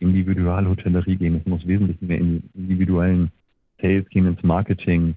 Individualhotellerie 0.00 1.16
gehen, 1.16 1.36
es 1.36 1.46
muss 1.46 1.66
wesentlich 1.66 2.00
mehr 2.00 2.18
in 2.18 2.48
individuellen 2.54 3.30
Sales 3.80 4.08
gehen, 4.08 4.26
ins 4.26 4.42
Marketing. 4.42 5.14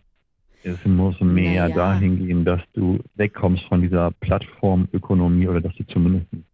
Es 0.64 0.78
muss 0.86 1.20
mehr 1.20 1.64
Naja. 1.64 1.76
dahin 1.76 2.18
gehen, 2.20 2.46
dass 2.46 2.62
du 2.74 3.00
wegkommst 3.16 3.64
von 3.66 3.82
dieser 3.82 4.12
Plattformökonomie 4.12 5.48
oder 5.48 5.62
dass 5.62 5.76
du 5.76 5.84
zumindest 5.86 6.28
einen 6.32 6.46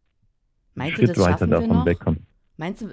Meinst 0.76 1.02
du, 1.02 1.06
Schritt 1.06 1.18
weiter 1.18 1.48
davon 1.48 1.86
wegkommst. 1.86 2.22
Meinst 2.58 2.82
du, 2.82 2.88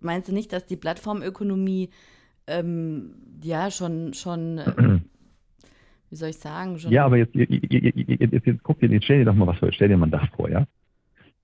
meinst 0.00 0.28
du 0.28 0.32
nicht, 0.32 0.52
dass 0.52 0.66
die 0.66 0.76
Plattformökonomie 0.76 1.90
ähm, 2.46 3.14
ja 3.42 3.70
schon, 3.70 4.14
schon, 4.14 4.58
äh, 4.58 5.00
wie 6.16 6.20
soll 6.20 6.30
ich 6.30 6.38
sagen, 6.38 6.78
schon 6.78 6.90
Ja, 6.90 7.04
aber 7.04 7.18
jetzt, 7.18 7.34
jetzt, 7.34 7.52
jetzt, 7.52 8.46
jetzt, 8.46 8.62
guck 8.62 8.80
dir, 8.80 8.88
jetzt 8.88 9.04
stell 9.04 9.18
dir 9.18 9.26
doch 9.26 9.34
mal 9.34 9.46
was 9.46 9.58
vor, 9.58 9.70
stell 9.70 9.88
dir 9.88 9.98
mal 9.98 10.06
ein 10.06 10.10
Dach 10.10 10.26
vor, 10.34 10.48
ja? 10.48 10.66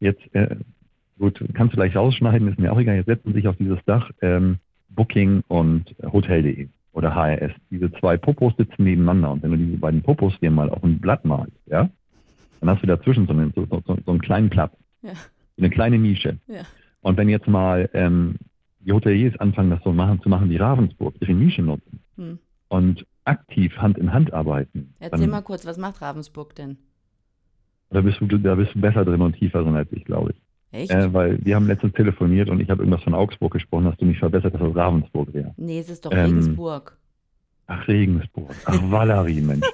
Jetzt, 0.01 0.23
äh, 0.35 0.57
gut, 1.19 1.45
kannst 1.53 1.75
du 1.75 1.77
gleich 1.77 1.95
rausschneiden, 1.95 2.49
ist 2.49 2.59
mir 2.59 2.73
auch 2.73 2.81
egal, 2.81 2.97
jetzt 2.97 3.07
setzen 3.07 3.35
sich 3.35 3.47
auf 3.47 3.57
dieses 3.57 3.79
Dach 3.85 4.11
ähm, 4.23 4.57
Booking 4.89 5.43
und 5.49 5.95
Hotel.de 6.03 6.69
oder 6.93 7.15
HRS. 7.15 7.53
Diese 7.71 7.93
zwei 7.93 8.17
Popos 8.17 8.55
sitzen 8.57 8.85
nebeneinander 8.85 9.33
und 9.33 9.43
wenn 9.43 9.51
du 9.51 9.57
diese 9.59 9.77
beiden 9.77 10.01
Popos 10.03 10.39
dir 10.41 10.51
mal 10.51 10.71
auf 10.71 10.83
ein 10.83 10.99
Blatt 11.01 11.25
malst, 11.27 11.53
ja, 11.67 11.91
dann 12.61 12.71
hast 12.71 12.83
du 12.83 12.87
dazwischen 12.87 13.27
so 13.27 13.35
einen, 13.35 13.53
so, 13.55 13.67
so, 13.67 13.83
so 13.87 14.11
einen 14.11 14.21
kleinen 14.23 14.49
Platz, 14.49 14.73
Ja. 15.03 15.13
eine 15.59 15.69
kleine 15.69 15.99
Nische. 15.99 16.39
Ja. 16.49 16.63
Und 17.03 17.19
wenn 17.19 17.29
jetzt 17.29 17.47
mal 17.47 17.91
ähm, 17.93 18.37
die 18.81 18.93
Hoteliers 18.93 19.37
anfangen, 19.39 19.69
das 19.71 19.83
so 19.85 19.93
machen, 19.93 20.21
zu 20.23 20.31
machen 20.31 20.49
wie 20.49 20.57
Ravensburg, 20.57 21.15
ihre 21.21 21.35
Nische 21.35 21.61
nutzen 21.63 22.01
Hm. 22.17 22.39
und 22.69 23.05
aktiv 23.25 23.77
Hand 23.79 23.99
in 23.99 24.13
Hand 24.13 24.33
arbeiten, 24.33 24.95
Erzähl 24.99 25.21
dann- 25.21 25.31
mal 25.31 25.43
kurz, 25.43 25.65
was 25.67 25.79
macht 25.79 26.01
Ravensburg 26.03 26.55
denn? 26.55 26.79
Da 27.91 28.01
bist 28.01 28.19
du, 28.21 28.27
da 28.39 28.55
bist 28.55 28.75
du 28.75 28.81
besser 28.81 29.05
drin 29.05 29.21
und 29.21 29.35
tiefer 29.37 29.63
drin 29.63 29.77
als 29.77 29.93
ich, 29.93 30.05
glaube 30.05 30.31
ich. 30.33 30.37
Echt? 30.81 30.91
Äh, 30.91 31.13
weil 31.13 31.39
wir 31.45 31.55
haben 31.57 31.67
letztens 31.67 31.93
telefoniert 31.93 32.49
und 32.49 32.59
ich 32.61 32.71
habe 32.71 32.83
irgendwas 32.83 33.03
von 33.03 33.13
Augsburg 33.15 33.53
gesprochen, 33.53 33.85
hast 33.85 34.01
du 34.01 34.07
mich 34.07 34.19
verbessert, 34.19 34.55
dass 34.55 34.63
es 34.63 34.75
Ravensburg 34.75 35.33
wäre. 35.35 35.53
nee, 35.59 35.79
es 35.79 35.91
ist 35.91 36.05
doch 36.07 36.13
ähm, 36.13 36.19
Regensburg. 36.39 36.97
Ach, 37.67 37.87
Regensburg. 37.87 38.51
Ach, 38.65 38.79
Valerie, 38.91 39.41
Mensch. 39.43 39.67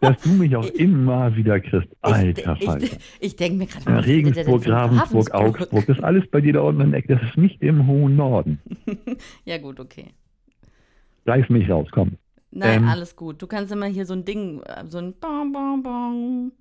Dass 0.00 0.18
du 0.22 0.30
mich 0.30 0.54
auch 0.56 0.64
immer 0.74 1.34
wieder 1.36 1.60
kriegst. 1.60 1.88
Alter 2.00 2.56
ich, 2.58 2.64
Falter. 2.66 2.84
ich, 2.86 2.98
ich 3.20 3.36
denke 3.36 3.58
mir 3.58 3.66
gerade, 3.66 4.06
Regensburg, 4.06 4.64
von 4.64 4.72
Ravensburg, 4.72 5.34
Augsburg, 5.34 5.86
das 5.86 5.98
ist 5.98 6.04
alles 6.04 6.26
bei 6.30 6.40
dir 6.40 6.54
da 6.54 6.60
unten 6.62 6.80
in 6.80 6.90
der 6.92 7.00
Ecke. 7.00 7.16
Das 7.16 7.22
ist 7.28 7.36
nicht 7.36 7.60
im 7.62 7.86
hohen 7.86 8.16
Norden. 8.16 8.58
Ja, 9.44 9.58
gut, 9.58 9.78
okay. 9.80 10.06
Reiß 11.26 11.48
mich 11.50 11.68
raus, 11.70 11.88
komm. 11.90 12.12
Nein, 12.50 12.82
Ähm, 12.82 12.88
alles 12.88 13.14
gut. 13.16 13.40
Du 13.42 13.46
kannst 13.46 13.72
immer 13.72 13.86
hier 13.86 14.06
so 14.06 14.14
ein 14.14 14.24
Ding, 14.24 14.60
äh, 14.62 14.84
so 14.86 14.98
ein 14.98 15.14
Bong, 15.20 15.52
Bong, 15.52 15.82
Bong. 15.82 16.52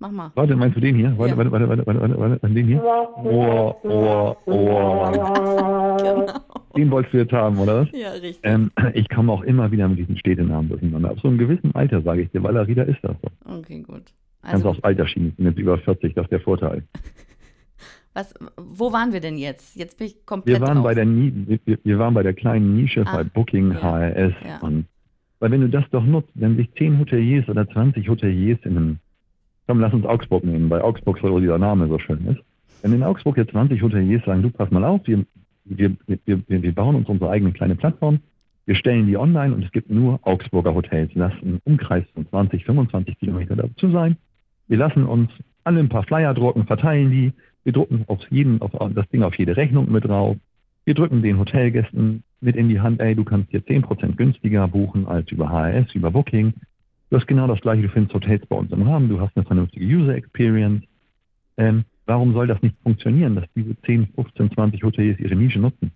Mach 0.00 0.10
mal. 0.12 0.30
Warte, 0.34 0.54
meinst 0.54 0.76
du 0.76 0.80
den 0.80 0.94
hier? 0.96 1.12
Warte, 1.18 1.32
Ja. 1.32 1.36
warte, 1.38 1.50
warte, 1.50 1.68
warte, 1.68 1.86
warte, 1.86 2.00
warte, 2.00 2.18
warte, 2.40 2.54
den 2.54 2.66
hier? 2.66 2.82
Ohr, 2.84 3.84
Ohr, 3.84 4.36
Ohr. 4.46 5.96
Genau. 5.98 6.32
Den 6.76 6.90
wolltest 6.92 7.14
du 7.14 7.18
jetzt 7.18 7.32
haben, 7.32 7.58
oder 7.58 7.80
was? 7.82 7.88
Ja, 7.92 8.10
richtig. 8.12 8.38
Ähm, 8.44 8.70
ich 8.94 9.08
komme 9.08 9.32
auch 9.32 9.42
immer 9.42 9.70
wieder 9.72 9.88
mit 9.88 9.98
diesen 9.98 10.16
Städtenamen 10.16 10.68
durcheinander. 10.68 11.10
Ab 11.10 11.18
so 11.20 11.26
einem 11.28 11.38
gewissen 11.38 11.74
Alter, 11.74 12.02
sage 12.02 12.22
ich 12.22 12.30
dir, 12.30 12.42
Valerie, 12.42 12.74
da 12.76 12.82
ist 12.84 12.98
das 13.02 13.16
so. 13.20 13.52
Okay, 13.58 13.80
gut. 13.82 14.02
Kannst 14.42 14.54
Also, 14.64 14.68
aufs 14.70 14.84
Alter 14.84 15.06
schieben. 15.08 15.32
Bin 15.32 15.46
jetzt 15.46 15.58
über 15.58 15.76
40, 15.78 16.14
das 16.14 16.24
ist 16.26 16.30
der 16.30 16.40
Vorteil. 16.40 16.84
was, 18.14 18.32
wo 18.56 18.92
waren 18.92 19.12
wir 19.12 19.18
denn 19.20 19.36
jetzt? 19.36 19.74
Jetzt 19.76 19.98
bin 19.98 20.06
ich 20.08 20.24
komplett 20.24 20.60
Wir 20.60 20.66
waren, 20.66 20.78
raus. 20.78 20.84
bei 20.84 20.94
der, 20.94 21.06
wir, 21.08 21.78
wir 21.82 21.98
waren 21.98 22.14
bei 22.14 22.22
der 22.22 22.34
kleinen 22.34 22.76
Nische 22.76 23.04
Ah, 23.06 23.16
bei 23.16 23.24
Booking, 23.24 23.72
ja, 23.72 23.82
HRS. 23.82 24.32
ja. 24.46 24.58
Und, 24.60 24.86
weil 25.40 25.50
wenn 25.50 25.60
du 25.60 25.68
das 25.68 25.84
doch 25.90 26.04
nutzt, 26.04 26.30
wenn 26.34 26.56
sich 26.56 26.72
10 26.74 26.98
Hoteliers 26.98 27.48
oder 27.48 27.68
20 27.68 28.08
Hoteliers 28.08 28.58
in 28.64 28.76
einem 28.76 28.98
komm, 29.68 29.80
lass 29.80 29.92
uns 29.92 30.06
Augsburg 30.06 30.44
nehmen, 30.44 30.70
weil 30.70 30.82
Augsburg 30.82 31.18
so 31.22 31.38
dieser 31.38 31.58
Name 31.58 31.88
so 31.88 31.98
schön 31.98 32.26
ist. 32.26 32.40
Wenn 32.82 32.92
in 32.92 33.02
Augsburg 33.02 33.36
jetzt 33.36 33.50
20 33.50 33.82
Hoteliers 33.82 34.24
sagen, 34.24 34.42
du 34.42 34.50
pass 34.50 34.70
mal 34.70 34.84
auf, 34.84 35.02
wir, 35.04 35.24
wir, 35.64 35.96
wir, 36.24 36.42
wir 36.48 36.74
bauen 36.74 36.96
uns 36.96 37.08
unsere 37.08 37.30
eigene 37.30 37.52
kleine 37.52 37.76
Plattform, 37.76 38.20
wir 38.64 38.74
stellen 38.74 39.06
die 39.06 39.16
online 39.16 39.54
und 39.54 39.64
es 39.64 39.70
gibt 39.72 39.90
nur 39.90 40.20
Augsburger 40.22 40.74
Hotels. 40.74 41.10
Lass 41.14 41.32
einen 41.42 41.60
Umkreis 41.64 42.04
von 42.14 42.28
20, 42.28 42.64
25 42.64 43.18
Kilometer 43.18 43.56
dazu 43.56 43.90
sein. 43.90 44.16
Wir 44.66 44.76
lassen 44.76 45.04
uns 45.04 45.30
alle 45.64 45.80
ein 45.80 45.88
paar 45.88 46.02
Flyer 46.02 46.34
drucken, 46.34 46.66
verteilen 46.66 47.10
die. 47.10 47.32
Wir 47.64 47.72
drucken 47.72 48.04
auf 48.08 48.20
jeden, 48.30 48.60
auf 48.60 48.72
das 48.94 49.08
Ding 49.08 49.22
auf 49.22 49.38
jede 49.38 49.56
Rechnung 49.56 49.90
mit 49.90 50.04
drauf. 50.04 50.36
Wir 50.84 50.94
drücken 50.94 51.22
den 51.22 51.38
Hotelgästen 51.38 52.22
mit 52.40 52.56
in 52.56 52.68
die 52.68 52.80
Hand, 52.80 53.00
ey, 53.00 53.14
du 53.14 53.24
kannst 53.24 53.50
hier 53.50 53.60
10% 53.60 54.16
günstiger 54.16 54.68
buchen 54.68 55.06
als 55.06 55.30
über 55.32 55.48
HRS, 55.50 55.94
über 55.94 56.10
Booking. 56.10 56.54
Du 57.10 57.16
hast 57.16 57.26
genau 57.26 57.46
das 57.46 57.60
gleiche, 57.60 57.82
du 57.82 57.88
findest 57.88 58.14
Hotels 58.14 58.44
bei 58.46 58.56
uns 58.56 58.70
im 58.70 58.82
Rahmen, 58.82 59.08
du 59.08 59.20
hast 59.20 59.36
eine 59.36 59.46
vernünftige 59.46 59.84
User 59.84 60.14
Experience. 60.14 60.84
Ähm, 61.56 61.84
warum 62.06 62.32
soll 62.32 62.46
das 62.46 62.60
nicht 62.62 62.76
funktionieren, 62.82 63.34
dass 63.34 63.44
diese 63.56 63.76
10, 63.82 64.08
15, 64.14 64.52
20 64.52 64.82
Hotels 64.82 65.18
ihre 65.18 65.34
Nische 65.34 65.58
nutzen? 65.58 65.90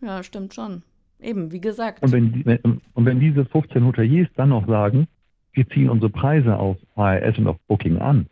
Ja, 0.00 0.22
stimmt 0.22 0.54
schon. 0.54 0.82
Eben, 1.20 1.50
wie 1.50 1.60
gesagt. 1.60 2.02
Und 2.02 2.12
wenn, 2.12 2.44
wenn, 2.44 2.80
und 2.94 3.04
wenn 3.04 3.18
diese 3.18 3.44
15 3.44 3.84
Hoteliers 3.84 4.28
dann 4.36 4.50
noch 4.50 4.66
sagen, 4.66 5.08
wir 5.52 5.68
ziehen 5.70 5.90
unsere 5.90 6.10
Preise 6.10 6.56
auf 6.56 6.76
HRS 6.96 7.38
und 7.38 7.48
auf 7.48 7.58
Booking 7.66 7.98
an. 7.98 8.26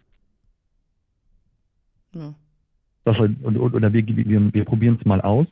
Ja. 2.15 2.35
Das, 3.05 3.19
oder 3.19 3.93
wir, 3.93 4.07
wir, 4.07 4.55
wir 4.55 4.65
probieren 4.65 4.97
es 5.01 5.07
mal 5.07 5.21
aus. 5.21 5.47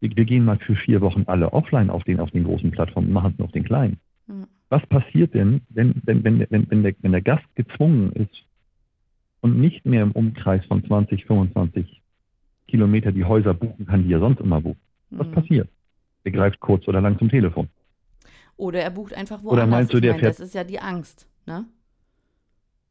Wir, 0.00 0.16
wir, 0.16 0.24
gehen 0.24 0.44
mal 0.44 0.58
für 0.58 0.76
vier 0.76 1.00
Wochen 1.00 1.24
alle 1.26 1.52
offline 1.52 1.90
auf 1.90 2.04
den, 2.04 2.20
auf 2.20 2.30
den 2.30 2.44
großen 2.44 2.70
Plattformen, 2.70 3.12
machen 3.12 3.32
es 3.32 3.38
nur 3.38 3.46
auf 3.46 3.52
den 3.52 3.64
kleinen. 3.64 3.98
Ja. 4.28 4.34
Was 4.70 4.86
passiert 4.86 5.34
denn, 5.34 5.62
wenn, 5.70 5.94
wenn, 6.04 6.22
wenn, 6.24 6.46
wenn, 6.50 6.70
wenn, 6.70 6.82
der, 6.82 6.94
wenn 7.00 7.12
der 7.12 7.22
Gast 7.22 7.44
gezwungen 7.54 8.12
ist 8.12 8.44
und 9.40 9.58
nicht 9.58 9.84
mehr 9.86 10.02
im 10.02 10.12
Umkreis 10.12 10.64
von 10.66 10.84
20, 10.84 11.24
25 11.24 12.02
Kilometer 12.68 13.12
die 13.12 13.24
Häuser 13.24 13.54
buchen 13.54 13.86
kann, 13.86 14.04
die 14.04 14.12
er 14.12 14.20
sonst 14.20 14.40
immer 14.40 14.60
bucht? 14.60 14.78
Was 15.10 15.26
mhm. 15.26 15.32
passiert? 15.32 15.68
Er 16.24 16.32
greift 16.32 16.60
kurz 16.60 16.86
oder 16.86 17.00
lang 17.00 17.18
zum 17.18 17.30
Telefon. 17.30 17.68
Oder 18.56 18.80
er 18.82 18.90
bucht 18.90 19.14
einfach 19.14 19.42
woanders. 19.42 19.52
Oder 19.52 19.66
meinst 19.66 19.94
du, 19.94 20.00
der 20.00 20.12
meine, 20.12 20.20
fährt... 20.20 20.38
Das 20.38 20.46
ist 20.46 20.54
ja 20.54 20.64
die 20.64 20.80
Angst, 20.80 21.28
ne? 21.46 21.64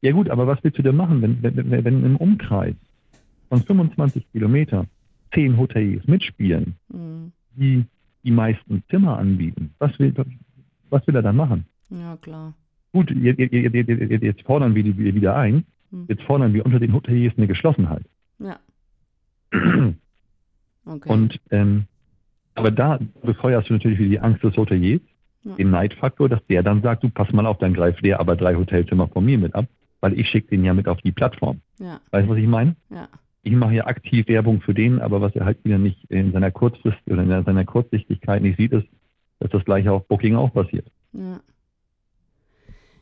Ja 0.01 0.11
gut, 0.11 0.29
aber 0.29 0.47
was 0.47 0.63
willst 0.63 0.77
du 0.77 0.83
denn 0.83 0.95
machen, 0.95 1.21
wenn, 1.21 1.41
wenn, 1.41 1.71
wenn 1.71 2.05
im 2.05 2.15
Umkreis 2.17 2.75
von 3.49 3.63
25 3.63 4.31
Kilometer 4.31 4.85
zehn 5.33 5.57
Hotels 5.57 6.05
mitspielen, 6.07 6.75
mhm. 6.89 7.31
die 7.55 7.85
die 8.23 8.31
meisten 8.31 8.83
Zimmer 8.89 9.17
anbieten? 9.17 9.73
Was 9.79 9.97
will, 9.99 10.13
was 10.89 11.05
will 11.07 11.15
er 11.15 11.21
dann 11.21 11.35
machen? 11.35 11.65
Ja, 11.89 12.17
klar. 12.17 12.53
Gut, 12.91 13.11
jetzt, 13.11 13.39
jetzt 13.39 14.41
fordern 14.43 14.75
wir 14.75 14.83
die 14.83 14.97
wieder 14.97 15.35
ein. 15.35 15.65
Mhm. 15.91 16.05
Jetzt 16.07 16.23
fordern 16.23 16.53
wir 16.53 16.65
unter 16.65 16.79
den 16.79 16.93
Hoteliers 16.93 17.33
eine 17.37 17.47
Geschlossenheit. 17.47 18.03
Ja. 18.39 18.59
okay. 20.85 21.09
Und 21.09 21.39
ähm, 21.51 21.85
aber 22.55 22.71
da 22.71 22.99
befeuerst 23.21 23.69
du 23.69 23.73
natürlich 23.73 23.99
wieder 23.99 24.09
die 24.09 24.19
Angst 24.19 24.43
des 24.43 24.57
Hoteliers, 24.57 25.01
ja. 25.43 25.55
den 25.55 25.69
Neidfaktor, 25.69 26.27
dass 26.27 26.43
der 26.47 26.63
dann 26.63 26.81
sagt, 26.81 27.03
du 27.03 27.09
pass 27.09 27.31
mal 27.31 27.45
auf, 27.45 27.59
dann 27.59 27.73
greift 27.73 28.03
der 28.03 28.19
aber 28.19 28.35
drei 28.35 28.55
Hotelzimmer 28.55 29.07
von 29.07 29.23
mir 29.23 29.37
mit 29.37 29.53
ab, 29.53 29.67
weil 30.01 30.19
ich 30.19 30.27
schicke 30.27 30.49
den 30.49 30.65
ja 30.65 30.73
mit 30.73 30.87
auf 30.87 30.99
die 31.01 31.11
Plattform. 31.11 31.61
Ja. 31.79 31.99
Weißt 32.09 32.25
du, 32.25 32.31
was 32.31 32.39
ich 32.39 32.47
meine? 32.47 32.75
Ja. 32.89 33.07
Ich 33.47 33.53
mache 33.53 33.75
ja 33.75 33.85
aktiv 33.85 34.27
Werbung 34.27 34.59
für 34.59 34.73
den, 34.73 34.99
aber 34.99 35.21
was 35.21 35.33
er 35.33 35.45
halt 35.45 35.63
wieder 35.63 35.77
nicht 35.77 36.03
in 36.11 36.33
seiner 36.33 36.51
Kurzfrist 36.51 36.97
oder 37.07 37.23
in 37.23 37.45
seiner 37.45 37.63
Kurzsichtigkeit 37.63 38.41
nicht 38.41 38.57
sieht, 38.57 38.73
ist, 38.73 38.87
dass 39.39 39.49
das 39.51 39.63
gleiche 39.63 39.89
auf 39.93 40.05
Booking 40.09 40.35
auch 40.35 40.51
passiert. 40.53 40.85
Ja. 41.13 41.39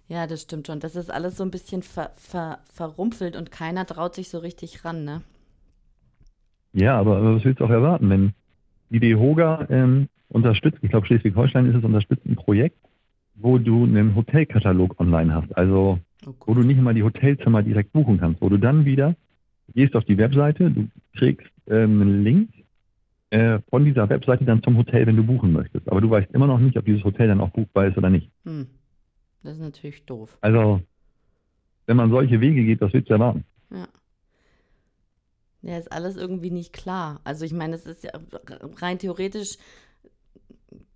Ja, 0.07 0.27
das 0.27 0.43
stimmt 0.43 0.67
schon. 0.67 0.79
Das 0.79 0.95
ist 0.95 1.09
alles 1.09 1.37
so 1.37 1.43
ein 1.43 1.49
bisschen 1.49 1.81
ver, 1.81 2.11
ver, 2.15 2.59
verrumpelt 2.71 3.35
und 3.35 3.51
keiner 3.51 3.87
traut 3.87 4.13
sich 4.13 4.29
so 4.29 4.37
richtig 4.37 4.85
ran, 4.85 5.03
ne? 5.03 5.23
Ja, 6.73 6.99
aber, 6.99 7.17
aber 7.17 7.37
was 7.37 7.43
willst 7.43 7.59
du 7.59 7.65
auch 7.65 7.71
erwarten, 7.71 8.07
wenn 8.11 8.33
die 8.91 8.99
DEHOGA 8.99 9.65
ähm, 9.71 10.09
unterstützt, 10.29 10.77
ich 10.83 10.91
glaube 10.91 11.07
Schleswig-Holstein 11.07 11.67
ist 11.71 11.77
es, 11.77 11.83
unterstützt 11.83 12.23
ein 12.27 12.35
Projekt, 12.35 12.77
wo 13.33 13.57
du 13.57 13.83
einen 13.83 14.13
Hotelkatalog 14.13 14.99
online 14.99 15.33
hast. 15.33 15.57
Also 15.57 15.97
oh 16.27 16.33
wo 16.45 16.53
du 16.53 16.61
nicht 16.61 16.79
mal 16.79 16.93
die 16.93 17.01
Hotelzimmer 17.01 17.63
direkt 17.63 17.93
buchen 17.93 18.19
kannst, 18.19 18.41
wo 18.41 18.49
du 18.49 18.59
dann 18.59 18.85
wieder 18.85 19.15
gehst 19.73 19.95
auf 19.95 20.05
die 20.05 20.17
Webseite, 20.17 20.71
du 20.71 20.87
kriegst 21.17 21.47
ähm, 21.67 22.01
einen 22.01 22.23
Link 22.23 22.49
äh, 23.29 23.59
von 23.69 23.85
dieser 23.85 24.09
Webseite 24.09 24.45
dann 24.45 24.63
zum 24.63 24.77
Hotel, 24.77 25.07
wenn 25.07 25.17
du 25.17 25.23
buchen 25.23 25.51
möchtest. 25.51 25.89
Aber 25.89 26.01
du 26.01 26.09
weißt 26.09 26.31
immer 26.31 26.47
noch 26.47 26.59
nicht, 26.59 26.77
ob 26.77 26.85
dieses 26.85 27.03
Hotel 27.03 27.27
dann 27.27 27.41
auch 27.41 27.49
buchbar 27.49 27.87
ist 27.87 27.97
oder 27.97 28.09
nicht. 28.09 28.29
Hm. 28.45 28.67
Das 29.43 29.53
ist 29.53 29.61
natürlich 29.61 30.05
doof. 30.05 30.37
Also, 30.41 30.81
wenn 31.85 31.97
man 31.97 32.09
solche 32.09 32.41
Wege 32.41 32.63
geht, 32.63 32.81
was 32.81 32.93
willst 32.93 33.09
du 33.09 33.13
erwarten? 33.13 33.43
Ja. 33.71 33.87
Ja, 35.61 35.77
ist 35.79 35.91
alles 35.91 36.15
irgendwie 36.15 36.51
nicht 36.51 36.73
klar. 36.73 37.21
Also 37.23 37.43
ich 37.43 37.53
meine, 37.53 37.73
es 37.73 37.87
ist 37.87 38.03
ja 38.03 38.11
rein 38.79 38.99
theoretisch 38.99 39.57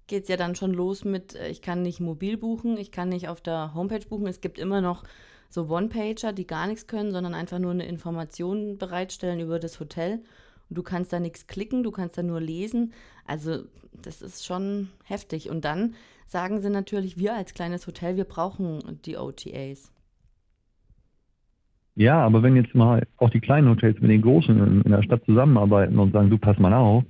geht 0.09 0.23
es 0.23 0.29
ja 0.29 0.35
dann 0.35 0.55
schon 0.55 0.73
los 0.73 1.05
mit, 1.05 1.35
äh, 1.35 1.47
ich 1.47 1.61
kann 1.61 1.81
nicht 1.81 2.01
mobil 2.01 2.35
buchen, 2.35 2.77
ich 2.77 2.91
kann 2.91 3.07
nicht 3.07 3.29
auf 3.29 3.39
der 3.39 3.73
Homepage 3.73 4.05
buchen. 4.05 4.27
Es 4.27 4.41
gibt 4.41 4.59
immer 4.59 4.81
noch 4.81 5.03
so 5.49 5.67
One-Pager, 5.67 6.31
die 6.31 6.47
gar 6.47 6.67
nichts 6.67 6.87
können, 6.87 7.11
sondern 7.11 7.33
einfach 7.33 7.59
nur 7.59 7.71
eine 7.71 7.85
Information 7.85 8.77
bereitstellen 8.77 9.39
über 9.39 9.59
das 9.59 9.79
Hotel. 9.79 10.21
Und 10.69 10.77
du 10.77 10.83
kannst 10.83 11.11
da 11.11 11.19
nichts 11.19 11.47
klicken, 11.47 11.83
du 11.83 11.91
kannst 11.91 12.17
da 12.17 12.23
nur 12.23 12.39
lesen. 12.39 12.93
Also 13.25 13.63
das 13.91 14.21
ist 14.21 14.45
schon 14.45 14.89
heftig. 15.03 15.49
Und 15.49 15.65
dann 15.65 15.95
sagen 16.27 16.61
sie 16.61 16.69
natürlich, 16.69 17.17
wir 17.17 17.35
als 17.35 17.53
kleines 17.53 17.87
Hotel, 17.87 18.15
wir 18.15 18.25
brauchen 18.25 18.99
die 19.05 19.17
OTAs. 19.17 19.91
Ja, 21.95 22.23
aber 22.23 22.43
wenn 22.43 22.55
jetzt 22.55 22.75
mal 22.75 23.05
auch 23.17 23.29
die 23.29 23.41
kleinen 23.41 23.67
Hotels 23.67 23.99
mit 23.99 24.09
den 24.09 24.21
großen 24.21 24.57
in, 24.57 24.81
in 24.83 24.91
der 24.91 25.03
Stadt 25.03 25.25
zusammenarbeiten 25.25 25.99
und 25.99 26.13
sagen, 26.13 26.29
du 26.29 26.37
pass 26.37 26.57
mal 26.57 26.73
auf, 26.73 27.03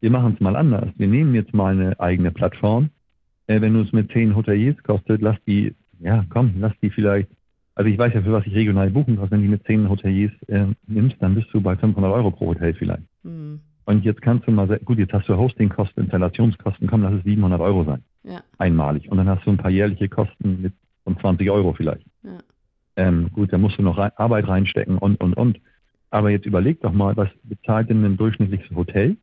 wir 0.00 0.10
machen 0.10 0.34
es 0.34 0.40
mal 0.40 0.54
anders. 0.54 0.90
Wir 0.98 1.06
nehmen 1.06 1.34
jetzt 1.34 1.54
mal 1.54 1.72
eine 1.72 1.98
eigene 1.98 2.30
Plattform. 2.30 2.90
Äh, 3.46 3.62
wenn 3.62 3.72
du 3.72 3.80
es 3.80 3.92
mit 3.92 4.12
zehn 4.12 4.36
Hoteliers 4.36 4.76
kostet, 4.82 5.22
lass 5.22 5.38
die, 5.46 5.74
ja 6.00 6.26
komm, 6.28 6.54
lass 6.58 6.74
die 6.82 6.90
vielleicht, 6.90 7.30
also 7.74 7.90
ich 7.90 7.98
weiß 7.98 8.14
ja, 8.14 8.22
für 8.22 8.32
was 8.32 8.46
ich 8.46 8.54
regional 8.54 8.90
buchen 8.90 9.16
kann, 9.16 9.30
wenn 9.30 9.40
du 9.40 9.46
die 9.46 9.50
mit 9.50 9.64
zehn 9.66 9.88
Hoteliers 9.88 10.32
äh, 10.48 10.66
nimmst, 10.86 11.16
dann 11.20 11.34
bist 11.34 11.48
du 11.52 11.60
bei 11.60 11.76
500 11.76 12.12
Euro 12.12 12.30
pro 12.30 12.48
Hotel 12.48 12.74
vielleicht. 12.74 13.02
Mhm. 13.22 13.60
Und 13.86 14.04
jetzt 14.04 14.22
kannst 14.22 14.46
du 14.46 14.52
mal, 14.52 14.66
gut, 14.84 14.98
jetzt 14.98 15.12
hast 15.12 15.28
du 15.28 15.36
Hostingkosten, 15.36 16.04
Installationskosten, 16.04 16.86
komm, 16.86 17.02
lass 17.02 17.14
es 17.14 17.24
700 17.24 17.60
Euro 17.60 17.84
sein. 17.84 18.02
Ja. 18.22 18.42
Einmalig. 18.58 19.10
Und 19.10 19.18
dann 19.18 19.28
hast 19.28 19.44
du 19.44 19.50
ein 19.50 19.58
paar 19.58 19.70
jährliche 19.70 20.08
Kosten 20.08 20.62
mit 20.62 20.72
von 21.04 21.18
20 21.18 21.50
Euro 21.50 21.74
vielleicht. 21.74 22.06
Ja. 22.22 22.38
Ähm, 22.96 23.30
gut, 23.32 23.52
da 23.52 23.58
musst 23.58 23.78
du 23.78 23.82
noch 23.82 23.98
Arbeit 23.98 24.48
reinstecken 24.48 24.98
und, 24.98 25.20
und, 25.20 25.34
und. 25.34 25.60
Aber 26.10 26.30
jetzt 26.30 26.46
überleg 26.46 26.80
doch 26.80 26.92
mal, 26.92 27.16
was 27.16 27.28
bezahlt 27.42 27.90
denn 27.90 28.04
ein 28.04 28.16
durchschnittliches 28.16 28.74
Hotel? 28.74 29.16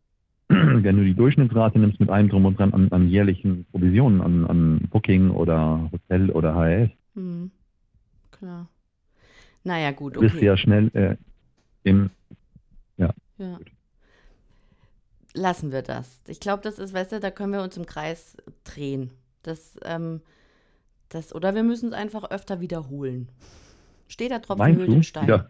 Wenn 0.48 0.96
du 0.96 1.04
die 1.04 1.14
Durchschnittsrate 1.14 1.78
nimmst 1.78 2.00
mit 2.00 2.08
allem 2.08 2.28
drum 2.28 2.46
und 2.46 2.58
dran 2.58 2.72
an, 2.72 2.88
an 2.90 3.08
jährlichen 3.08 3.66
Provisionen, 3.70 4.22
an, 4.22 4.46
an 4.46 4.88
Booking 4.88 5.30
oder 5.30 5.90
Hotel 5.92 6.30
oder 6.30 6.54
HRS. 6.54 6.90
Hm. 7.14 7.50
Klar. 8.38 8.68
Naja, 9.64 9.90
gut, 9.90 10.16
okay. 10.16 10.28
Bist 10.28 10.42
ja 10.42 10.56
schnell 10.56 10.88
äh, 10.94 11.16
im, 11.82 12.10
ja. 12.96 13.12
ja. 13.38 13.58
Lassen 15.34 15.72
wir 15.72 15.82
das. 15.82 16.20
Ich 16.26 16.40
glaube, 16.40 16.62
das 16.62 16.78
ist, 16.78 16.94
weißt 16.94 17.12
du, 17.12 17.20
da 17.20 17.30
können 17.30 17.52
wir 17.52 17.62
uns 17.62 17.76
im 17.76 17.86
Kreis 17.86 18.36
drehen. 18.64 19.10
Das, 19.42 19.78
ähm, 19.84 20.20
das, 21.08 21.34
oder 21.34 21.54
wir 21.54 21.62
müssen 21.62 21.90
es 21.90 21.94
einfach 21.94 22.30
öfter 22.30 22.60
wiederholen. 22.60 23.28
Steht 24.08 24.30
da 24.30 24.38
drauf, 24.38 24.58
Meinst 24.58 24.80
den 24.80 25.02
Stein. 25.02 25.28
Ja. 25.28 25.48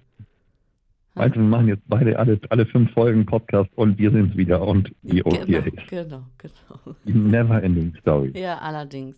Meinst 1.14 1.36
du, 1.36 1.40
wir 1.40 1.48
machen 1.48 1.68
jetzt 1.68 1.82
beide 1.86 2.18
alle, 2.18 2.40
alle 2.50 2.66
fünf 2.66 2.92
Folgen 2.92 3.26
Podcast 3.26 3.70
und 3.76 3.98
wir 3.98 4.10
sind 4.10 4.36
wieder 4.36 4.62
und 4.62 4.94
die 5.02 5.22
genau, 5.22 5.64
genau, 5.88 6.26
genau. 6.38 6.96
Never 7.04 7.62
ending 7.62 7.94
story. 8.00 8.32
Ja, 8.38 8.58
allerdings. 8.58 9.16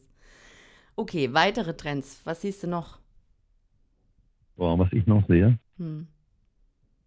Okay, 0.96 1.32
weitere 1.32 1.74
Trends. 1.76 2.20
Was 2.24 2.42
siehst 2.42 2.62
du 2.62 2.68
noch? 2.68 2.99
Boah, 4.60 4.78
was 4.78 4.92
ich 4.92 5.06
noch 5.06 5.26
sehe? 5.26 5.58
Hm. 5.78 6.06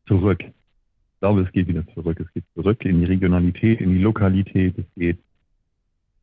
Zurück. 0.08 0.39
Ich 0.42 1.20
glaube, 1.20 1.42
es 1.42 1.52
geht 1.52 1.68
wieder 1.68 1.86
zurück. 1.94 2.20
Es 2.20 2.34
geht 2.34 2.46
zurück 2.56 2.84
in 2.84 3.02
die 3.02 3.06
Regionalität, 3.06 3.80
in 3.80 3.92
die 3.92 4.00
Lokalität. 4.00 4.76
Es 4.76 4.86
geht 4.96 5.20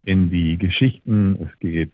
in 0.03 0.29
die 0.29 0.59
Geschichten. 0.59 1.39
Es 1.41 1.57
geht 1.61 1.93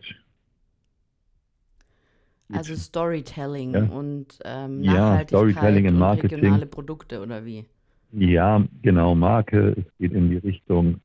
also 2.51 2.75
Storytelling 2.77 3.75
ja. 3.75 3.85
und 3.85 4.39
ähm, 4.43 4.81
Nachhaltigkeit 4.81 5.31
ja, 5.31 5.39
Storytelling 5.39 5.89
und 5.89 5.99
Marketing. 5.99 6.39
regionale 6.39 6.65
Produkte 6.65 7.21
oder 7.21 7.45
wie? 7.45 7.67
Ja, 8.13 8.65
genau, 8.81 9.15
Marke, 9.15 9.77
es 9.77 9.99
geht 9.99 10.13
in 10.13 10.31
die 10.31 10.39
Richtung 10.39 11.03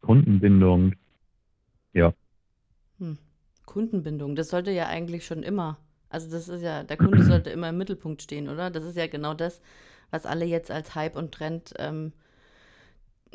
Kundenbindung. 0.00 0.94
Ja. 1.92 2.12
Hm. 2.98 3.18
Kundenbindung, 3.66 4.34
das 4.34 4.48
sollte 4.48 4.72
ja 4.72 4.88
eigentlich 4.88 5.24
schon 5.24 5.44
immer, 5.44 5.78
also 6.14 6.30
das 6.30 6.48
ist 6.48 6.62
ja, 6.62 6.84
der 6.84 6.96
Kunde 6.96 7.22
sollte 7.24 7.50
immer 7.50 7.70
im 7.70 7.76
Mittelpunkt 7.76 8.22
stehen, 8.22 8.48
oder? 8.48 8.70
Das 8.70 8.84
ist 8.84 8.96
ja 8.96 9.08
genau 9.08 9.34
das, 9.34 9.60
was 10.12 10.26
alle 10.26 10.44
jetzt 10.44 10.70
als 10.70 10.94
Hype 10.94 11.16
und 11.16 11.32
Trend 11.32 11.74
ähm, 11.76 12.12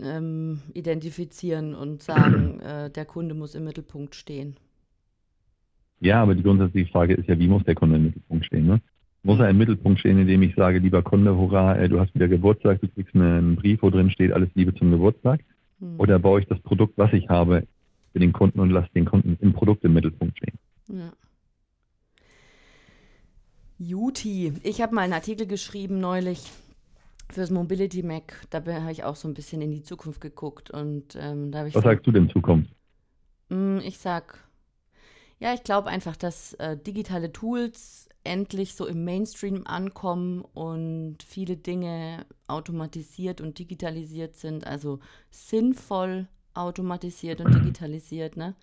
ähm, 0.02 0.62
identifizieren 0.74 1.76
und 1.76 2.02
sagen, 2.02 2.60
äh, 2.62 2.90
der 2.90 3.04
Kunde 3.04 3.36
muss 3.36 3.54
im 3.54 3.66
Mittelpunkt 3.66 4.16
stehen. 4.16 4.56
Ja, 6.00 6.24
aber 6.24 6.36
die 6.36 6.44
grundsätzliche 6.44 6.90
Frage 6.90 7.16
ist 7.16 7.28
ja, 7.28 7.38
wie 7.38 7.50
muss 7.50 7.66
der 7.66 7.76
Kunde 7.76 7.98
im 7.98 8.06
Mittelpunkt 8.06 8.46
stehen? 8.46 8.66
Ne? 8.66 8.80
Muss 9.24 9.40
er 9.40 9.50
im 9.50 9.58
Mittelpunkt 9.58 10.00
stehen, 10.00 10.18
indem 10.18 10.42
ich 10.44 10.56
sage, 10.56 10.80
lieber 10.80 11.02
Kunde, 11.04 11.36
hurra, 11.36 11.76
äh, 11.76 11.90
du 11.90 12.00
hast 12.00 12.16
wieder 12.16 12.30
Geburtstag, 12.30 12.80
du 12.80 12.88
kriegst 12.88 13.14
einen 13.14 13.58
Brief, 13.58 13.82
wo 13.82 13.90
drin 13.90 14.10
steht, 14.10 14.32
alles 14.32 14.50
Liebe 14.56 14.74
zum 14.74 14.92
Geburtstag? 14.92 15.42
Hm. 15.82 16.00
Oder 16.00 16.18
baue 16.18 16.40
ich 16.40 16.48
das 16.48 16.62
Produkt, 16.62 16.98
was 16.98 17.12
ich 17.12 17.28
habe, 17.28 17.68
für 18.14 18.20
den 18.20 18.32
Kunden 18.32 18.62
und 18.62 18.70
lasse 18.70 18.90
den 18.96 19.04
Kunden 19.04 19.38
im 19.42 19.52
Produkt 19.52 19.84
im 19.84 19.94
Mittelpunkt 19.94 20.38
stehen? 20.38 20.58
Ja. 20.88 21.12
Juti, 23.80 24.54
ich 24.64 24.82
habe 24.82 24.94
mal 24.94 25.02
einen 25.02 25.14
Artikel 25.14 25.48
geschrieben 25.48 26.02
neulich 26.02 26.52
fürs 27.32 27.50
Mobility 27.50 28.04
Mac. 28.04 28.42
Da 28.50 28.58
habe 28.66 28.92
ich 28.92 29.06
auch 29.06 29.16
so 29.16 29.28
ein 29.28 29.34
bisschen 29.34 29.62
in 29.62 29.72
die 29.72 29.84
Zukunft 29.84 30.20
geguckt 30.20 30.70
und 30.70 31.16
ähm, 31.16 31.52
da 31.52 31.60
habe 31.60 31.70
ich. 31.70 31.76
Was 31.76 31.84
sagst 31.84 32.06
du 32.06 32.12
denn 32.12 32.30
Zukunft? 32.30 32.74
Hm, 33.50 33.80
ich 33.84 33.98
sag, 33.98 34.38
ja, 35.40 35.54
ich 35.54 35.64
glaube 35.64 35.88
einfach, 35.88 36.18
dass 36.18 36.54
äh, 36.56 36.76
digitale 36.78 37.32
Tools 37.32 38.10
endlich 38.26 38.76
so 38.76 38.86
im 38.86 39.06
Mainstream 39.06 39.66
ankommen 39.66 40.42
und 40.54 41.24
viele 41.26 41.56
Dinge 41.56 42.26
automatisiert 42.48 43.40
und 43.40 43.60
digitalisiert 43.60 44.36
sind, 44.36 44.68
also 44.68 45.00
sinnvoll 45.32 46.28
automatisiert 46.54 47.40
und 47.40 47.54
digitalisiert, 47.56 48.36
ne? 48.36 48.56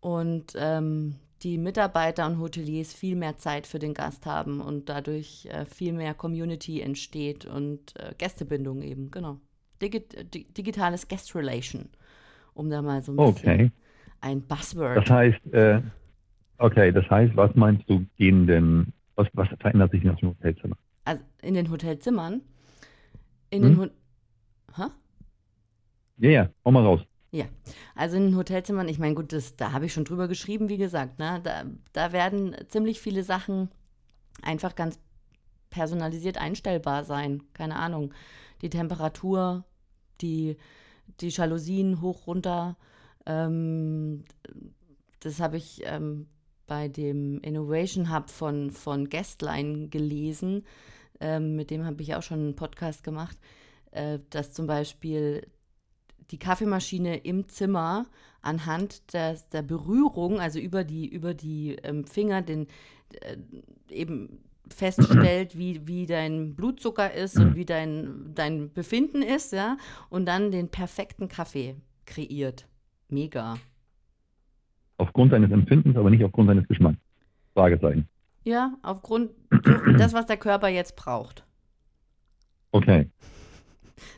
Und 0.00 0.52
ähm, 0.56 1.16
die 1.42 1.58
Mitarbeiter 1.58 2.26
und 2.26 2.38
Hoteliers 2.38 2.92
viel 2.92 3.16
mehr 3.16 3.38
Zeit 3.38 3.66
für 3.66 3.78
den 3.78 3.94
Gast 3.94 4.26
haben 4.26 4.60
und 4.60 4.88
dadurch 4.88 5.46
äh, 5.46 5.64
viel 5.64 5.92
mehr 5.92 6.14
Community 6.14 6.80
entsteht 6.80 7.46
und 7.46 7.98
äh, 7.98 8.14
Gästebindung 8.18 8.82
eben, 8.82 9.10
genau. 9.10 9.38
Digi 9.80 10.00
digitales 10.56 11.08
Guest 11.08 11.34
Relation, 11.34 11.88
um 12.52 12.68
da 12.68 12.82
mal 12.82 13.02
so 13.02 13.12
ein 13.12 13.18
okay. 13.18 13.56
bisschen 13.56 13.72
ein 14.20 14.42
Buzzword. 14.42 14.98
Das 14.98 15.08
heißt, 15.08 15.54
äh, 15.54 15.80
Okay, 16.60 16.92
das 16.92 17.08
heißt, 17.08 17.34
was 17.36 17.54
meinst 17.54 17.88
du, 17.88 18.04
gehen 18.18 18.46
denn, 18.46 18.92
was, 19.14 19.26
was 19.32 19.48
verändert 19.60 19.92
sich 19.92 20.04
in 20.04 20.14
den 20.14 20.28
Hotelzimmern? 20.28 20.78
Also 21.06 21.22
in 21.40 21.54
den 21.54 21.70
Hotelzimmern? 21.70 22.42
In 23.48 23.62
hm? 23.62 23.78
den 23.78 23.90
Ho? 24.76 24.90
Ja, 26.18 26.30
ja, 26.30 26.48
hau 26.62 26.70
mal 26.70 26.84
raus. 26.84 27.00
Ja, 27.32 27.44
also 27.94 28.16
in 28.16 28.36
Hotelzimmern, 28.36 28.88
ich 28.88 28.98
meine, 28.98 29.14
gut, 29.14 29.32
das, 29.32 29.54
da 29.54 29.70
habe 29.72 29.86
ich 29.86 29.92
schon 29.92 30.04
drüber 30.04 30.26
geschrieben, 30.26 30.68
wie 30.68 30.78
gesagt, 30.78 31.20
ne? 31.20 31.40
da, 31.44 31.64
da 31.92 32.12
werden 32.12 32.56
ziemlich 32.68 33.00
viele 33.00 33.22
Sachen 33.22 33.70
einfach 34.42 34.74
ganz 34.74 34.98
personalisiert 35.70 36.38
einstellbar 36.38 37.04
sein. 37.04 37.44
Keine 37.54 37.76
Ahnung. 37.76 38.12
Die 38.62 38.70
Temperatur, 38.70 39.64
die, 40.20 40.56
die 41.20 41.28
Jalousien 41.28 42.00
hoch, 42.00 42.26
runter. 42.26 42.76
Ähm, 43.26 44.24
das 45.20 45.40
habe 45.40 45.56
ich 45.56 45.82
ähm, 45.84 46.26
bei 46.66 46.88
dem 46.88 47.40
Innovation 47.40 48.12
Hub 48.12 48.28
von, 48.30 48.70
von 48.70 49.08
Guestline 49.08 49.88
gelesen. 49.88 50.64
Ähm, 51.20 51.56
mit 51.56 51.70
dem 51.70 51.84
habe 51.84 52.02
ich 52.02 52.14
auch 52.14 52.22
schon 52.22 52.40
einen 52.40 52.56
Podcast 52.56 53.04
gemacht, 53.04 53.38
äh, 53.92 54.18
dass 54.30 54.52
zum 54.52 54.66
Beispiel 54.66 55.46
die 56.30 56.38
Kaffeemaschine 56.38 57.18
im 57.18 57.48
Zimmer 57.48 58.06
anhand 58.42 59.12
des, 59.12 59.48
der 59.48 59.62
Berührung, 59.62 60.40
also 60.40 60.58
über 60.58 60.84
die, 60.84 61.08
über 61.08 61.34
die 61.34 61.76
ähm, 61.82 62.04
Finger, 62.04 62.42
den 62.42 62.66
äh, 63.20 63.36
eben 63.90 64.40
feststellt, 64.68 65.58
wie, 65.58 65.86
wie 65.86 66.06
dein 66.06 66.54
Blutzucker 66.54 67.12
ist 67.12 67.36
und 67.36 67.56
wie 67.56 67.64
dein, 67.64 68.32
dein 68.34 68.72
Befinden 68.72 69.22
ist, 69.22 69.52
ja, 69.52 69.76
und 70.10 70.26
dann 70.26 70.52
den 70.52 70.68
perfekten 70.68 71.28
Kaffee 71.28 71.74
kreiert. 72.06 72.66
Mega 73.08 73.56
aufgrund 75.00 75.32
seines 75.32 75.50
Empfindens, 75.50 75.96
aber 75.96 76.10
nicht 76.10 76.22
aufgrund 76.22 76.48
seines 76.48 76.68
Geschmacks. 76.68 76.98
Fragezeichen. 77.54 78.06
Ja, 78.44 78.74
aufgrund 78.82 79.30
das, 79.98 80.12
was 80.12 80.26
der 80.26 80.36
Körper 80.36 80.68
jetzt 80.68 80.96
braucht. 80.96 81.44
Okay. 82.70 83.10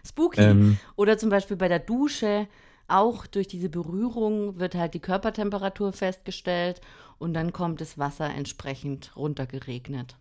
Spooky. 0.06 0.40
Ähm, 0.40 0.78
Oder 0.96 1.18
zum 1.18 1.30
Beispiel 1.30 1.56
bei 1.56 1.68
der 1.68 1.78
Dusche, 1.78 2.48
auch 2.88 3.26
durch 3.26 3.48
diese 3.48 3.68
Berührung 3.68 4.58
wird 4.58 4.74
halt 4.74 4.94
die 4.94 5.00
Körpertemperatur 5.00 5.92
festgestellt 5.92 6.80
und 7.18 7.34
dann 7.34 7.52
kommt 7.52 7.80
das 7.80 7.98
Wasser 7.98 8.28
entsprechend 8.28 9.16
runtergeregnet. 9.16 10.16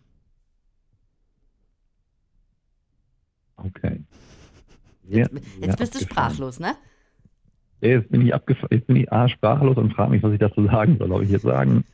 Okay. 3.56 4.00
Sehr, 5.08 5.28
jetzt, 5.32 5.40
jetzt 5.60 5.76
bist 5.78 5.94
du 5.94 5.98
sprachlos, 6.00 6.60
ne? 6.60 6.76
Jetzt 7.80 8.10
bin 8.10 8.24
ich 8.24 8.32
abgef 8.32 8.58
jetzt 8.70 8.86
bin 8.86 8.96
ich 8.96 9.12
A, 9.12 9.28
sprachlos 9.28 9.76
und 9.76 9.92
frage 9.92 10.12
mich, 10.12 10.22
was 10.22 10.32
ich 10.32 10.38
dazu 10.38 10.64
sagen 10.64 10.96
soll. 10.98 11.10
Ob 11.12 11.22
ich 11.22 11.30
jetzt 11.30 11.42
sagen, 11.42 11.84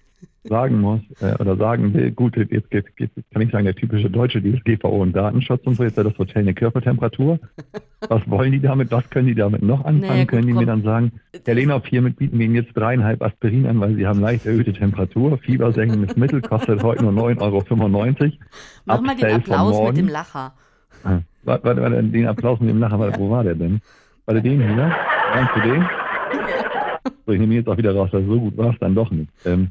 sagen 0.44 0.80
muss 0.80 1.00
äh, 1.20 1.34
oder 1.38 1.56
sagen 1.56 1.92
will, 1.94 2.10
gut, 2.12 2.36
jetzt, 2.36 2.72
jetzt, 2.72 2.88
jetzt, 2.98 3.14
kann 3.32 3.42
ich 3.42 3.50
sagen, 3.50 3.64
der 3.64 3.74
typische 3.74 4.08
Deutsche, 4.08 4.40
DSGVO 4.40 5.02
und 5.02 5.14
Datenschutz 5.14 5.66
und 5.66 5.74
so, 5.74 5.84
jetzt 5.84 5.98
hat 5.98 6.06
das 6.06 6.16
Hotel 6.18 6.42
eine 6.42 6.54
Körpertemperatur. 6.54 7.38
Was 8.08 8.22
wollen 8.28 8.52
die 8.52 8.60
damit? 8.60 8.90
Was 8.90 9.08
können 9.10 9.26
die 9.26 9.34
damit 9.34 9.62
noch 9.62 9.84
anfangen? 9.84 10.00
Naja, 10.00 10.20
gut, 10.20 10.28
können 10.28 10.46
die 10.46 10.52
komm. 10.52 10.60
mir 10.60 10.66
dann 10.66 10.82
sagen, 10.82 11.12
Herr 11.44 11.54
Lehnhoff, 11.54 11.86
hiermit 11.86 12.16
bieten 12.16 12.38
wir 12.38 12.46
Ihnen 12.46 12.54
jetzt 12.54 12.72
dreieinhalb 12.74 13.22
Aspirin 13.22 13.66
an, 13.66 13.80
weil 13.80 13.94
Sie 13.94 14.06
haben 14.06 14.20
leicht 14.20 14.46
erhöhte 14.46 14.72
Temperatur. 14.72 15.38
Fiebersenkendes 15.38 16.16
Mittel 16.16 16.40
kostet 16.40 16.82
heute 16.82 17.04
nur 17.04 17.12
9,95 17.12 17.40
Euro. 17.42 18.32
Mach 18.84 19.00
mal 19.00 19.16
den 19.16 19.32
Applaus 19.34 19.88
mit 19.88 19.96
dem 19.96 20.08
Lacher. 20.08 20.52
Ah, 21.04 21.18
warte, 21.44 21.64
warte, 21.64 21.82
warte, 21.82 22.02
den 22.04 22.26
Applaus 22.26 22.60
mit 22.60 22.70
dem 22.70 22.78
Lacher, 22.78 22.98
warte, 22.98 23.18
wo 23.18 23.30
war 23.30 23.44
der 23.44 23.54
denn? 23.54 23.80
War 24.26 24.34
der 24.34 24.42
den 24.42 24.60
hier? 24.60 24.96
Meinst 25.34 25.56
du 25.56 25.60
den? 25.60 25.86
So, 27.26 27.32
ich 27.32 27.40
nehme 27.40 27.54
jetzt 27.54 27.68
auch 27.68 27.76
wieder 27.76 27.94
raus, 27.94 28.10
dass 28.10 28.24
so 28.24 28.40
gut 28.40 28.56
war 28.56 28.72
es 28.72 28.78
dann 28.78 28.94
doch 28.94 29.10
nicht. 29.10 29.30
Ähm, 29.44 29.68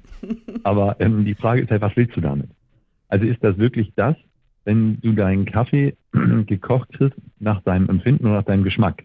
aber 0.64 0.96
ähm, 1.00 1.26
die 1.26 1.36
Frage 1.36 1.62
ist 1.62 1.72
halt, 1.72 1.82
was 1.82 1.96
willst 1.96 2.16
du 2.16 2.22
damit? 2.22 2.50
Also 3.10 3.26
ist 3.26 3.44
das 3.44 3.58
wirklich 3.58 3.92
das, 3.96 4.16
wenn 4.66 5.00
du 5.02 5.14
deinen 5.14 5.46
Kaffee 5.46 5.96
gekocht 6.46 6.90
hast 7.00 7.14
nach 7.40 7.62
deinem 7.62 7.90
Empfinden 7.90 8.26
oder 8.26 8.36
nach 8.36 8.46
deinem 8.46 8.64
Geschmack? 8.64 9.04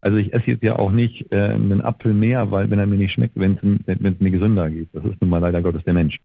Also 0.00 0.18
ich 0.18 0.32
esse 0.32 0.52
jetzt 0.52 0.62
ja 0.62 0.78
auch 0.78 0.92
nicht 0.92 1.32
äh, 1.32 1.36
einen 1.36 1.80
Apfel 1.80 2.12
mehr, 2.12 2.50
weil 2.50 2.70
wenn 2.70 2.78
er 2.78 2.86
mir 2.86 2.96
nicht 2.96 3.12
schmeckt, 3.12 3.34
wenn 3.34 3.58
es 3.86 4.20
mir 4.20 4.30
gesünder 4.30 4.70
geht. 4.70 4.88
Das 4.92 5.04
ist 5.04 5.20
nun 5.20 5.30
mal 5.30 5.38
leider 5.38 5.62
Gottes 5.62 5.84
der 5.84 5.94
Mensch. 5.94 6.20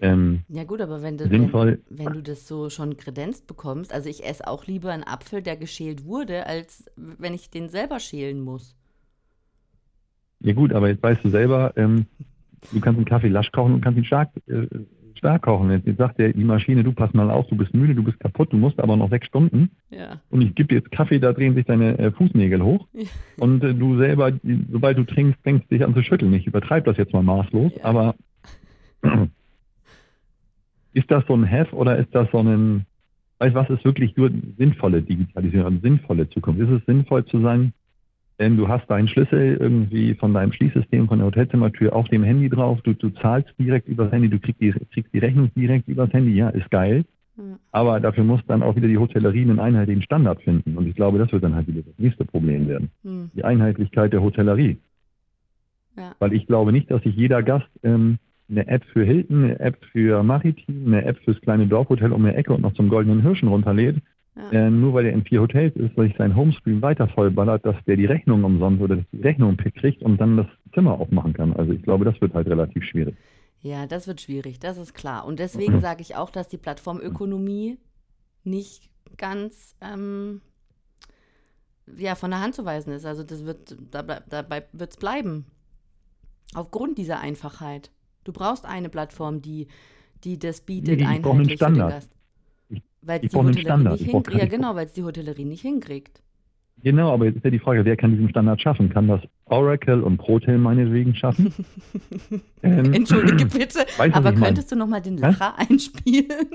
Ähm, 0.00 0.42
ja 0.48 0.64
gut, 0.64 0.80
aber 0.80 1.02
wenn 1.02 1.18
du, 1.18 1.28
wenn, 1.28 1.52
wenn, 1.90 2.12
du 2.12 2.22
das 2.22 2.46
so 2.46 2.70
schon 2.70 2.96
kredenzt 2.96 3.48
bekommst, 3.48 3.92
also 3.92 4.08
ich 4.08 4.24
esse 4.24 4.46
auch 4.46 4.66
lieber 4.66 4.92
einen 4.92 5.02
Apfel, 5.02 5.42
der 5.42 5.56
geschält 5.56 6.04
wurde, 6.04 6.46
als 6.46 6.88
wenn 6.96 7.34
ich 7.34 7.50
den 7.50 7.68
selber 7.68 7.98
schälen 7.98 8.40
muss. 8.40 8.76
Ja 10.40 10.52
gut, 10.52 10.72
aber 10.72 10.88
jetzt 10.88 11.02
weißt 11.02 11.24
du 11.24 11.30
selber, 11.30 11.72
ähm, 11.76 12.06
du 12.72 12.80
kannst 12.80 12.98
einen 12.98 13.04
Kaffee 13.04 13.28
lasch 13.28 13.50
kochen 13.52 13.74
und 13.74 13.80
kannst 13.80 13.98
ihn 13.98 14.04
stark, 14.04 14.30
äh, 14.46 14.66
stark 15.14 15.42
kochen. 15.42 15.70
Jetzt, 15.70 15.86
jetzt 15.86 15.98
sagt 15.98 16.18
der, 16.18 16.32
die 16.32 16.44
Maschine, 16.44 16.84
du 16.84 16.92
pass 16.92 17.12
mal 17.12 17.30
auf, 17.30 17.46
du 17.48 17.56
bist 17.56 17.74
müde, 17.74 17.94
du 17.94 18.04
bist 18.04 18.20
kaputt, 18.20 18.52
du 18.52 18.56
musst 18.56 18.78
aber 18.78 18.96
noch 18.96 19.10
sechs 19.10 19.26
Stunden. 19.26 19.70
Ja. 19.90 20.20
Und 20.30 20.42
ich 20.42 20.54
gebe 20.54 20.68
dir 20.68 20.76
jetzt 20.76 20.92
Kaffee, 20.92 21.18
da 21.18 21.32
drehen 21.32 21.54
sich 21.54 21.66
deine 21.66 21.98
äh, 21.98 22.12
Fußnägel 22.12 22.62
hoch. 22.62 22.86
Und 23.38 23.64
äh, 23.64 23.74
du 23.74 23.98
selber, 23.98 24.32
sobald 24.70 24.98
du 24.98 25.04
trinkst, 25.04 25.40
fängst 25.42 25.70
dich 25.70 25.84
an 25.84 25.94
zu 25.94 26.02
schütteln. 26.02 26.32
Ich 26.34 26.46
übertreibe 26.46 26.86
das 26.86 26.96
jetzt 26.96 27.12
mal 27.12 27.22
maßlos, 27.22 27.72
ja. 27.76 27.84
aber 27.84 28.14
ist 30.94 31.10
das 31.10 31.24
so 31.26 31.34
ein 31.34 31.50
Have 31.50 31.74
oder 31.74 31.98
ist 31.98 32.14
das 32.14 32.30
so 32.30 32.38
ein, 32.38 32.86
weißt 33.38 33.54
was 33.54 33.70
ist 33.70 33.84
wirklich 33.84 34.16
nur 34.16 34.30
sinnvolle 34.56 35.02
Digitalisierung, 35.02 35.80
sinnvolle 35.80 36.28
Zukunft? 36.30 36.60
Ist 36.60 36.70
es 36.70 36.86
sinnvoll 36.86 37.24
zu 37.26 37.40
sagen, 37.40 37.72
denn 38.38 38.56
du 38.56 38.68
hast 38.68 38.88
deinen 38.88 39.08
Schlüssel 39.08 39.56
irgendwie 39.60 40.14
von 40.14 40.32
deinem 40.32 40.52
Schließsystem, 40.52 41.08
von 41.08 41.18
der 41.18 41.26
Hotelzimmertür 41.26 41.94
auf 41.94 42.08
dem 42.08 42.22
Handy 42.22 42.48
drauf, 42.48 42.80
du, 42.82 42.94
du 42.94 43.10
zahlst 43.10 43.52
direkt 43.58 43.88
übers 43.88 44.12
Handy, 44.12 44.28
du 44.28 44.38
kriegst 44.38 44.60
die, 44.60 44.72
kriegst 44.92 45.12
die 45.12 45.18
Rechnung 45.18 45.50
direkt 45.54 45.88
übers 45.88 46.12
Handy, 46.12 46.34
ja, 46.34 46.48
ist 46.50 46.70
geil. 46.70 47.04
Mhm. 47.36 47.56
Aber 47.72 48.00
dafür 48.00 48.24
muss 48.24 48.40
dann 48.46 48.62
auch 48.62 48.76
wieder 48.76 48.88
die 48.88 48.98
Hotellerie 48.98 49.42
einen 49.42 49.58
einheitlichen 49.58 50.02
Standard 50.02 50.42
finden. 50.42 50.76
Und 50.76 50.86
ich 50.86 50.94
glaube, 50.94 51.18
das 51.18 51.32
wird 51.32 51.42
dann 51.42 51.54
halt 51.54 51.66
wieder 51.66 51.82
das 51.82 51.98
nächste 51.98 52.24
Problem 52.24 52.68
werden. 52.68 52.90
Mhm. 53.02 53.30
Die 53.34 53.44
Einheitlichkeit 53.44 54.12
der 54.12 54.22
Hotellerie. 54.22 54.78
Ja. 55.96 56.14
Weil 56.20 56.32
ich 56.32 56.46
glaube 56.46 56.72
nicht, 56.72 56.90
dass 56.90 57.02
sich 57.02 57.16
jeder 57.16 57.42
Gast 57.42 57.68
ähm, 57.82 58.18
eine 58.50 58.66
App 58.68 58.84
für 58.92 59.04
Hilton, 59.04 59.44
eine 59.44 59.60
App 59.60 59.84
für 59.92 60.22
Maritim, 60.22 60.86
eine 60.86 61.04
App 61.04 61.18
fürs 61.24 61.40
kleine 61.40 61.66
Dorfhotel 61.66 62.12
um 62.12 62.24
die 62.24 62.30
Ecke 62.30 62.52
und 62.52 62.62
noch 62.62 62.74
zum 62.74 62.88
Goldenen 62.88 63.22
Hirschen 63.22 63.48
runterlädt, 63.48 63.96
ja. 64.38 64.66
Äh, 64.66 64.70
nur 64.70 64.94
weil 64.94 65.06
er 65.06 65.12
in 65.12 65.24
vier 65.24 65.40
Hotels 65.40 65.74
ist, 65.76 65.96
weil 65.96 66.06
ich 66.06 66.16
sein 66.16 66.36
Homescreen 66.36 66.80
weiter 66.80 67.08
vollballert, 67.08 67.66
dass 67.66 67.76
der 67.86 67.96
die 67.96 68.06
Rechnung 68.06 68.44
umsonst 68.44 68.80
oder 68.80 68.96
die 68.96 69.20
Rechnung 69.20 69.56
kriegt 69.56 70.02
und 70.02 70.20
dann 70.20 70.36
das 70.36 70.46
Zimmer 70.74 70.92
aufmachen 71.00 71.32
kann. 71.32 71.52
Also 71.54 71.72
ich 71.72 71.82
glaube, 71.82 72.04
das 72.04 72.20
wird 72.20 72.34
halt 72.34 72.46
relativ 72.46 72.84
schwierig. 72.84 73.16
Ja, 73.60 73.86
das 73.86 74.06
wird 74.06 74.20
schwierig, 74.20 74.60
das 74.60 74.78
ist 74.78 74.94
klar. 74.94 75.26
Und 75.26 75.40
deswegen 75.40 75.80
sage 75.80 76.02
ich 76.02 76.14
auch, 76.14 76.30
dass 76.30 76.46
die 76.46 76.56
Plattformökonomie 76.56 77.78
nicht 78.44 78.90
ganz 79.16 79.74
ähm, 79.80 80.40
ja, 81.96 82.14
von 82.14 82.30
der 82.30 82.40
Hand 82.40 82.54
zu 82.54 82.64
weisen 82.64 82.92
ist. 82.92 83.04
Also 83.04 83.24
das 83.24 83.44
wird, 83.44 83.76
dabei, 83.90 84.20
dabei 84.28 84.64
wird 84.72 84.92
es 84.92 84.96
bleiben. 84.96 85.46
Aufgrund 86.54 86.98
dieser 86.98 87.18
Einfachheit. 87.20 87.90
Du 88.24 88.32
brauchst 88.32 88.64
eine 88.64 88.88
Plattform, 88.88 89.42
die, 89.42 89.66
die 90.22 90.38
das 90.38 90.60
bietet, 90.60 91.00
nee, 91.00 91.06
einheitlich 91.06 91.58
für 91.58 91.66
den 91.66 91.78
Gast. 91.78 92.10
Weil 93.02 93.20
es 93.22 93.30
die 93.30 93.36
Hotellerie 93.36 93.84
nicht 93.84 94.04
hinkriegt. 94.04 94.42
Ja, 94.42 94.46
genau, 94.46 94.74
weil 94.74 94.86
es 94.86 94.92
die 94.92 95.02
Hotellerie 95.02 95.44
nicht 95.44 95.62
hinkriegt. 95.62 96.20
Genau, 96.82 97.12
aber 97.12 97.24
jetzt 97.24 97.36
ist 97.36 97.44
ja 97.44 97.50
die 97.50 97.58
Frage, 97.58 97.84
wer 97.84 97.96
kann 97.96 98.12
diesen 98.12 98.28
Standard 98.28 98.60
schaffen? 98.60 98.88
Kann 98.88 99.08
das 99.08 99.20
Oracle 99.46 100.00
und 100.00 100.18
Protel 100.18 100.58
meinetwegen 100.58 101.14
schaffen? 101.14 101.52
ähm, 102.62 102.92
Entschuldige 102.92 103.46
bitte, 103.58 103.84
aber 104.12 104.32
könntest 104.32 104.70
mein? 104.70 104.78
du 104.78 104.84
nochmal 104.84 105.02
den 105.02 105.16
Lacher 105.16 105.54
Hä? 105.56 105.66
einspielen? 105.70 106.46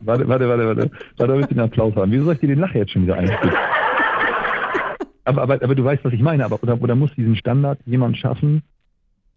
warte, 0.00 0.28
warte, 0.28 0.48
warte, 0.48 0.66
warte. 0.66 0.90
Warte, 1.16 1.32
damit 1.32 1.50
den 1.50 1.60
Applaus 1.60 1.96
haben. 1.96 2.12
Wieso 2.12 2.24
soll 2.24 2.34
ich 2.34 2.40
dir 2.40 2.48
den 2.48 2.60
Lacher 2.60 2.78
jetzt 2.78 2.92
schon 2.92 3.02
wieder 3.02 3.16
einspielen? 3.16 3.54
aber, 5.24 5.42
aber, 5.42 5.54
aber 5.62 5.74
du 5.74 5.84
weißt, 5.84 6.04
was 6.04 6.12
ich 6.12 6.20
meine. 6.20 6.44
Aber, 6.44 6.62
oder, 6.62 6.80
oder 6.80 6.94
muss 6.94 7.12
diesen 7.16 7.34
Standard 7.34 7.80
jemand 7.86 8.16
schaffen, 8.18 8.62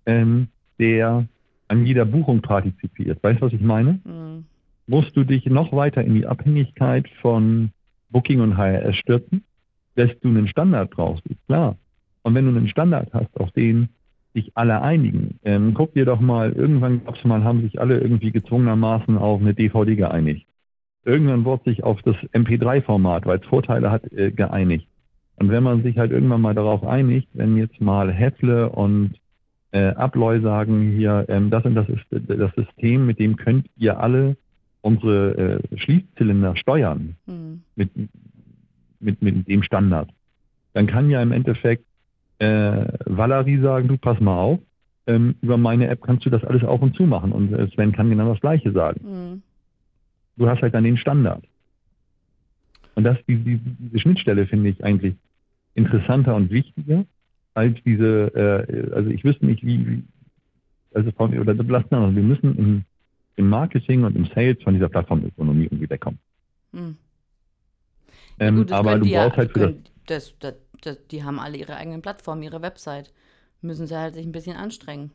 ähm, 0.05 0.49
der 0.77 1.25
an 1.69 1.85
jeder 1.85 2.05
Buchung 2.05 2.41
partizipiert? 2.41 3.23
Weißt 3.23 3.41
du, 3.41 3.47
was 3.47 3.53
ich 3.53 3.61
meine? 3.61 3.99
Mhm. 4.03 4.45
Musst 4.89 5.15
du 5.15 5.23
dich 5.23 5.45
noch 5.45 5.71
weiter 5.71 6.03
in 6.03 6.15
die 6.15 6.25
Abhängigkeit 6.25 7.07
von 7.21 7.71
Booking 8.09 8.41
und 8.41 8.57
HRS 8.57 8.95
stürzen? 8.95 9.43
dass 9.99 10.09
du 10.21 10.29
einen 10.29 10.47
Standard 10.47 10.91
brauchst, 10.91 11.25
ist 11.27 11.45
klar. 11.47 11.77
Und 12.23 12.33
wenn 12.35 12.45
du 12.45 12.57
einen 12.57 12.69
Standard 12.69 13.09
hast, 13.13 13.37
auf 13.39 13.51
den 13.51 13.89
sich 14.33 14.51
alle 14.55 14.81
einigen, 14.81 15.39
ähm, 15.43 15.73
guck 15.73 15.93
dir 15.93 16.05
doch 16.05 16.19
mal, 16.19 16.53
irgendwann 16.53 17.03
gab 17.03 17.15
es 17.17 17.23
mal, 17.25 17.43
haben 17.43 17.61
sich 17.63 17.81
alle 17.81 17.99
irgendwie 17.99 18.31
gezwungenermaßen 18.31 19.17
auf 19.17 19.41
eine 19.41 19.53
DVD 19.53 19.95
geeinigt. 19.95 20.47
Irgendwann 21.03 21.43
wurde 21.45 21.69
sich 21.69 21.83
auf 21.83 22.01
das 22.03 22.15
MP3-Format, 22.33 23.25
weil 23.25 23.39
es 23.39 23.45
Vorteile 23.47 23.91
hat, 23.91 24.09
äh, 24.13 24.31
geeinigt. 24.31 24.87
Und 25.37 25.49
wenn 25.49 25.63
man 25.63 25.83
sich 25.83 25.97
halt 25.97 26.11
irgendwann 26.11 26.41
mal 26.41 26.53
darauf 26.53 26.85
einigt, 26.85 27.29
wenn 27.33 27.57
jetzt 27.57 27.81
mal 27.81 28.11
Heffle 28.11 28.69
und 28.69 29.15
äh, 29.71 29.87
Abloy 29.87 30.41
sagen 30.41 30.93
hier, 30.95 31.25
ähm, 31.29 31.49
das 31.49 31.65
und 31.65 31.75
das 31.75 31.87
ist 31.89 32.05
das 32.09 32.53
System, 32.55 33.05
mit 33.05 33.19
dem 33.19 33.35
könnt 33.35 33.67
ihr 33.77 33.99
alle 33.99 34.37
unsere 34.81 35.61
äh, 35.71 35.77
Schließzylinder 35.77 36.55
steuern. 36.55 37.15
Hm. 37.25 37.61
Mit, 37.75 37.91
mit, 38.99 39.21
mit 39.21 39.47
dem 39.47 39.63
Standard. 39.63 40.09
Dann 40.73 40.87
kann 40.87 41.09
ja 41.09 41.21
im 41.21 41.31
Endeffekt 41.31 41.85
äh, 42.39 42.85
Valerie 43.05 43.59
sagen, 43.59 43.87
du 43.87 43.97
pass 43.97 44.19
mal 44.19 44.37
auf, 44.37 44.59
ähm, 45.07 45.35
über 45.41 45.57
meine 45.57 45.87
App 45.87 46.01
kannst 46.01 46.25
du 46.25 46.29
das 46.29 46.43
alles 46.43 46.63
auf 46.63 46.81
und 46.81 46.95
zu 46.95 47.03
machen. 47.03 47.31
Und 47.31 47.53
äh, 47.53 47.67
Sven 47.73 47.91
kann 47.91 48.09
genau 48.09 48.29
das 48.29 48.41
Gleiche 48.41 48.71
sagen. 48.71 49.01
Mhm. 49.03 49.41
Du 50.37 50.47
hast 50.47 50.61
halt 50.61 50.73
dann 50.73 50.83
den 50.83 50.97
Standard. 50.97 51.43
Und 52.95 53.03
das, 53.03 53.17
die, 53.27 53.37
die, 53.37 53.57
diese 53.57 53.99
Schnittstelle 53.99 54.45
finde 54.47 54.69
ich 54.69 54.83
eigentlich 54.83 55.15
interessanter 55.73 56.35
und 56.35 56.51
wichtiger 56.51 57.05
als 57.53 57.77
diese, 57.85 58.33
äh, 58.35 58.93
also 58.93 59.09
ich 59.09 59.23
wüsste 59.23 59.45
nicht, 59.45 59.65
wie, 59.65 59.87
wie 59.87 60.03
also 60.93 61.11
von, 61.11 61.37
oder 61.37 61.53
lassen 61.53 62.15
wir 62.15 62.23
müssen 62.23 62.57
im, 62.57 62.83
im 63.39 63.49
Marketing 63.49 64.03
und 64.03 64.15
im 64.15 64.25
Sales 64.25 64.61
von 64.63 64.73
dieser 64.73 64.89
Plattformökonomie 64.89 65.63
irgendwie 65.63 65.89
wegkommen. 65.89 66.19
Mhm. 66.73 66.97
Ähm, 68.39 68.57
gut, 68.57 68.71
aber 68.71 68.99
du 68.99 69.05
brauchst 69.05 69.11
ja, 69.11 69.37
halt 69.37 69.51
für 69.51 69.75
das, 70.05 70.33
das, 70.39 70.55
das, 70.81 71.07
Die 71.07 71.23
haben 71.23 71.39
alle 71.39 71.57
ihre 71.57 71.75
eigenen 71.75 72.01
Plattformen, 72.01 72.43
ihre 72.43 72.61
Website. 72.61 73.11
Müssen 73.61 73.87
sie 73.87 73.97
halt 73.97 74.13
sich 74.13 74.25
ein 74.25 74.31
bisschen 74.31 74.55
anstrengen. 74.55 75.11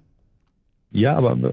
Ja, 0.91 1.17
aber 1.17 1.53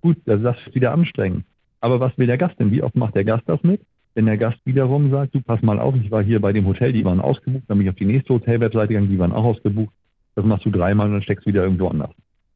gut, 0.00 0.16
das 0.26 0.40
ist 0.40 0.74
wieder 0.74 0.92
anstrengend. 0.92 1.44
Aber 1.80 2.00
was 2.00 2.16
will 2.16 2.26
der 2.26 2.38
Gast 2.38 2.58
denn? 2.58 2.70
Wie 2.70 2.82
oft 2.82 2.94
macht 2.94 3.14
der 3.14 3.24
Gast 3.24 3.44
das 3.46 3.62
mit? 3.62 3.80
Wenn 4.14 4.26
der 4.26 4.38
Gast 4.38 4.58
wiederum 4.64 5.10
sagt, 5.10 5.34
du 5.34 5.40
pass 5.40 5.60
mal 5.62 5.78
auf, 5.80 5.94
ich 5.96 6.10
war 6.10 6.22
hier 6.22 6.40
bei 6.40 6.52
dem 6.52 6.66
Hotel, 6.66 6.92
die 6.92 7.04
waren 7.04 7.20
ausgebucht, 7.20 7.64
dann 7.68 7.78
bin 7.78 7.86
ich 7.86 7.90
auf 7.90 7.98
die 7.98 8.04
nächste 8.04 8.32
Hotel-Webseite 8.34 8.88
gegangen, 8.88 9.10
die 9.10 9.18
waren 9.18 9.32
auch 9.32 9.44
ausgebucht. 9.44 9.92
Das 10.34 10.44
machst 10.44 10.64
du 10.64 10.70
dreimal 10.70 11.06
und 11.06 11.14
dann 11.14 11.22
steckst 11.22 11.46
du 11.46 11.50
wieder 11.50 11.64
irgendwo 11.64 11.88
anders. 11.88 12.10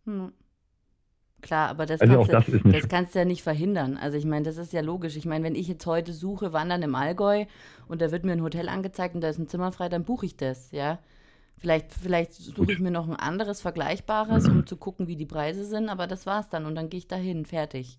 Hm. 0.07 0.33
Klar, 1.41 1.69
aber 1.69 1.87
das, 1.87 2.01
also 2.01 2.25
kannst, 2.25 2.49
du, 2.49 2.59
das, 2.59 2.73
das 2.73 2.89
kannst 2.89 3.15
du 3.15 3.21
ja 3.21 3.25
nicht 3.25 3.43
verhindern. 3.43 3.97
Also 3.97 4.17
ich 4.19 4.25
meine, 4.25 4.45
das 4.45 4.57
ist 4.57 4.73
ja 4.73 4.81
logisch. 4.81 5.17
Ich 5.17 5.25
meine, 5.25 5.45
wenn 5.45 5.55
ich 5.55 5.69
jetzt 5.69 5.87
heute 5.87 6.13
suche, 6.13 6.53
Wandern 6.53 6.83
im 6.83 6.95
Allgäu 6.95 7.45
und 7.87 8.03
da 8.03 8.11
wird 8.11 8.25
mir 8.25 8.33
ein 8.33 8.43
Hotel 8.43 8.69
angezeigt 8.69 9.15
und 9.15 9.21
da 9.21 9.29
ist 9.29 9.39
ein 9.39 9.49
Zimmer 9.49 9.71
frei, 9.71 9.89
dann 9.89 10.05
buche 10.05 10.27
ich 10.27 10.37
das, 10.37 10.73
ja. 10.73 10.99
Vielleicht, 11.57 11.93
vielleicht 11.93 12.35
suche 12.35 12.73
ich 12.73 12.79
mir 12.79 12.91
noch 12.93 13.09
ein 13.09 13.17
anderes 13.17 13.61
Vergleichbares, 13.61 14.49
um 14.49 14.67
zu 14.67 14.77
gucken, 14.77 15.09
wie 15.09 15.17
die 15.17 15.27
Preise 15.27 15.65
sind, 15.65 15.89
aber 15.89 16.07
das 16.07 16.25
war's 16.27 16.49
dann 16.49 16.67
und 16.67 16.75
dann 16.75 16.89
gehe 16.89 16.99
ich 16.99 17.09
dahin, 17.09 17.45
fertig. 17.45 17.99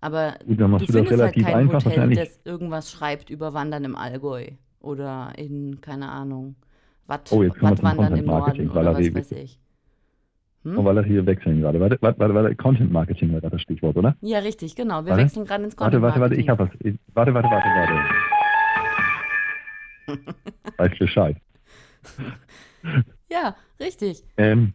Aber 0.00 0.34
Gut, 0.46 0.60
du, 0.60 0.68
du 0.68 0.86
findest 0.86 1.22
halt 1.22 1.34
kein 1.34 1.54
einfach, 1.54 1.84
Hotel, 1.84 2.14
das 2.14 2.40
irgendwas 2.44 2.90
schreibt 2.90 3.30
über 3.30 3.54
Wandern 3.54 3.84
im 3.84 3.96
Allgäu 3.96 4.48
oder 4.80 5.32
in, 5.38 5.80
keine 5.80 6.10
Ahnung, 6.10 6.56
Watt, 7.06 7.30
oh, 7.32 7.40
Wattwandern 7.40 8.16
im 8.16 8.26
Norden 8.26 8.70
oder 8.70 8.94
was 8.94 9.14
weiß 9.14 9.32
ich. 9.32 9.58
Hm? 10.64 10.78
Oh, 10.78 10.84
weil 10.84 10.94
das 10.94 11.04
hier 11.06 11.24
wechseln 11.26 11.60
gerade. 11.60 11.78
Warte, 11.78 11.98
warte, 12.00 12.18
warte, 12.18 12.34
warte. 12.34 12.56
Content 12.56 12.90
Marketing 12.90 13.32
war 13.32 13.40
das 13.40 13.60
Stichwort, 13.60 13.96
oder? 13.96 14.16
Ja, 14.22 14.38
richtig, 14.38 14.74
genau. 14.74 15.04
Wir 15.04 15.10
warte. 15.10 15.24
wechseln 15.24 15.44
gerade 15.44 15.64
ins 15.64 15.76
Content 15.76 16.00
Marketing. 16.00 16.20
Warte, 16.20 16.20
warte, 16.20 16.32
warte, 16.32 16.40
ich 16.40 16.48
habe 16.48 16.64
was. 16.64 16.70
Warte, 17.14 17.34
warte, 17.34 17.50
warte, 17.50 17.68
warte. 17.68 17.94
Weiß 20.78 20.98
Bescheid. 20.98 21.36
ja, 23.30 23.54
richtig. 23.78 24.24
Ähm, 24.38 24.72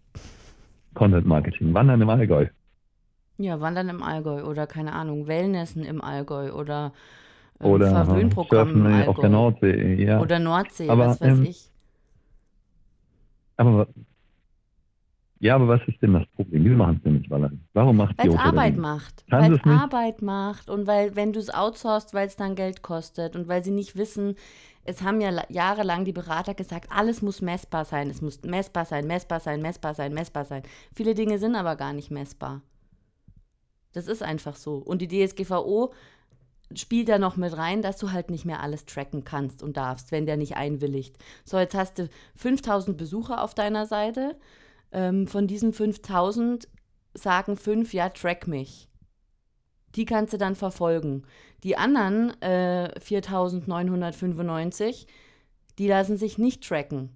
Content 0.94 1.26
Marketing. 1.26 1.74
Wandern 1.74 2.02
im 2.02 2.10
Allgäu. 2.10 2.48
Ja, 3.38 3.60
Wandern 3.60 3.90
im 3.90 4.04
Allgäu 4.04 4.44
oder 4.44 4.68
keine 4.68 4.94
Ahnung, 4.94 5.28
Wellnessen 5.28 5.84
im 5.84 6.02
Allgäu 6.02 6.52
oder 6.52 6.92
ähm, 7.60 7.72
oder 7.72 7.90
Verwöhnprogramm 7.90 8.70
im 8.72 8.86
Allgäu. 8.86 9.10
auf 9.10 9.20
der 9.20 9.30
Nordsee, 9.30 9.94
ja. 9.96 10.20
Oder 10.20 10.40
Nordsee, 10.40 10.90
aber, 10.90 11.08
was 11.08 11.22
weiß 11.22 11.40
ähm, 11.40 11.46
ich. 11.46 11.72
Aber 13.58 13.88
ja, 15.40 15.56
aber 15.56 15.68
was 15.68 15.82
ist 15.88 16.02
denn 16.02 16.14
das 16.14 16.26
Problem? 16.36 16.66
Wieso 16.66 16.76
machen 16.76 16.98
es 16.98 17.04
denn 17.04 17.14
nicht, 17.14 17.30
Valerie? 17.30 17.60
Warum 17.74 17.98
macht 17.98 18.18
Weil 18.18 18.30
es 18.30 18.36
Arbeit 18.36 18.78
macht. 18.78 19.24
Weil 19.30 19.54
es 19.54 19.64
Arbeit 19.64 20.22
macht 20.22 20.70
und 20.70 20.86
weil, 20.86 21.16
wenn 21.16 21.32
du 21.32 21.40
es 21.40 21.50
outsourcest, 21.50 22.14
weil 22.14 22.28
es 22.28 22.36
dann 22.36 22.56
Geld 22.56 22.82
kostet 22.82 23.36
und 23.36 23.48
weil 23.48 23.64
sie 23.64 23.72
nicht 23.72 23.96
wissen, 23.96 24.36
es 24.84 25.02
haben 25.02 25.22
ja 25.22 25.44
jahrelang 25.50 26.04
die 26.04 26.12
Berater 26.14 26.54
gesagt, 26.54 26.88
alles 26.92 27.22
muss 27.22 27.42
messbar 27.42 27.86
sein, 27.86 28.10
es 28.10 28.22
muss 28.22 28.42
messbar 28.44 28.86
sein, 28.86 29.08
messbar 29.08 29.40
sein, 29.40 29.62
messbar 29.62 29.94
sein, 29.94 30.14
messbar 30.14 30.46
sein. 30.46 30.64
Viele 30.94 31.14
Dinge 31.14 31.38
sind 31.40 31.56
aber 31.56 31.76
gar 31.76 31.94
nicht 31.94 32.12
messbar. 32.12 32.62
Das 33.94 34.08
ist 34.08 34.24
einfach 34.24 34.56
so. 34.56 34.76
Und 34.76 35.02
die 35.02 35.08
DSGVO 35.08 35.94
spielt 36.76 37.10
da 37.10 37.18
noch 37.18 37.38
mit 37.38 37.56
rein, 37.58 37.82
dass 37.82 37.98
du 37.98 38.12
halt 38.12 38.30
nicht 38.30 38.46
mehr 38.46 38.62
alles 38.62 38.86
tracken 38.86 39.24
kannst 39.24 39.64
und 39.64 39.78
darfst, 39.78 40.12
wenn 40.12 40.26
der 40.26 40.38
nicht 40.38 40.58
einwilligt. 40.58 41.18
So, 41.46 41.58
jetzt 41.58 41.76
hast 41.76 42.00
du 42.00 42.10
5000 42.36 42.98
Besucher 42.98 43.44
auf 43.44 43.56
deiner 43.56 43.86
Seite 43.86 44.36
ähm, 44.92 45.28
von 45.28 45.48
diesen 45.48 45.74
5000 45.74 46.68
sagen 47.14 47.58
fünf, 47.58 47.94
ja, 47.94 48.10
track 48.10 48.48
mich. 48.48 48.88
Die 49.96 50.06
kannst 50.06 50.34
du 50.34 50.38
dann 50.38 50.56
verfolgen. 50.56 51.24
Die 51.64 51.78
anderen 51.78 52.40
äh, 52.42 53.00
4995, 53.00 55.08
die 55.78 55.88
lassen 55.88 56.18
sich 56.18 56.38
nicht 56.38 56.68
tracken. 56.68 57.16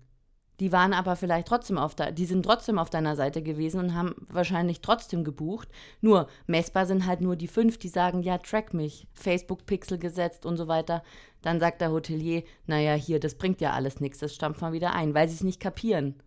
Die 0.60 0.72
waren 0.72 0.94
aber 0.94 1.16
vielleicht 1.16 1.48
trotzdem 1.48 1.78
auf 1.78 1.96
der, 1.96 2.12
die 2.12 2.26
sind 2.26 2.44
trotzdem 2.44 2.78
auf 2.78 2.90
deiner 2.90 3.16
Seite 3.16 3.42
gewesen 3.42 3.80
und 3.80 3.96
haben 3.96 4.14
wahrscheinlich 4.30 4.82
trotzdem 4.82 5.24
gebucht. 5.24 5.68
Nur 6.00 6.28
messbar 6.46 6.86
sind 6.86 7.06
halt 7.06 7.22
nur 7.22 7.36
die 7.36 7.48
fünf, 7.48 7.80
die 7.80 7.90
sagen, 7.90 8.22
ja, 8.22 8.38
track 8.38 8.74
mich, 8.74 9.08
Facebook-Pixel 9.14 9.98
gesetzt 9.98 10.46
und 10.46 10.58
so 10.58 10.68
weiter. 10.68 11.04
Dann 11.42 11.60
sagt 11.60 11.82
der 11.82 11.92
Hotelier, 11.92 12.44
naja, 12.68 12.94
hier, 12.94 13.20
das 13.20 13.36
bringt 13.36 13.62
ja 13.62 13.74
alles 13.74 14.00
nichts, 14.00 14.20
das 14.20 14.36
stampft 14.36 14.62
mal 14.62 14.74
wieder 14.74 14.94
ein, 14.94 15.14
weil 15.14 15.28
sie 15.28 15.36
es 15.36 15.44
nicht 15.44 15.60
kapieren. 15.60 16.22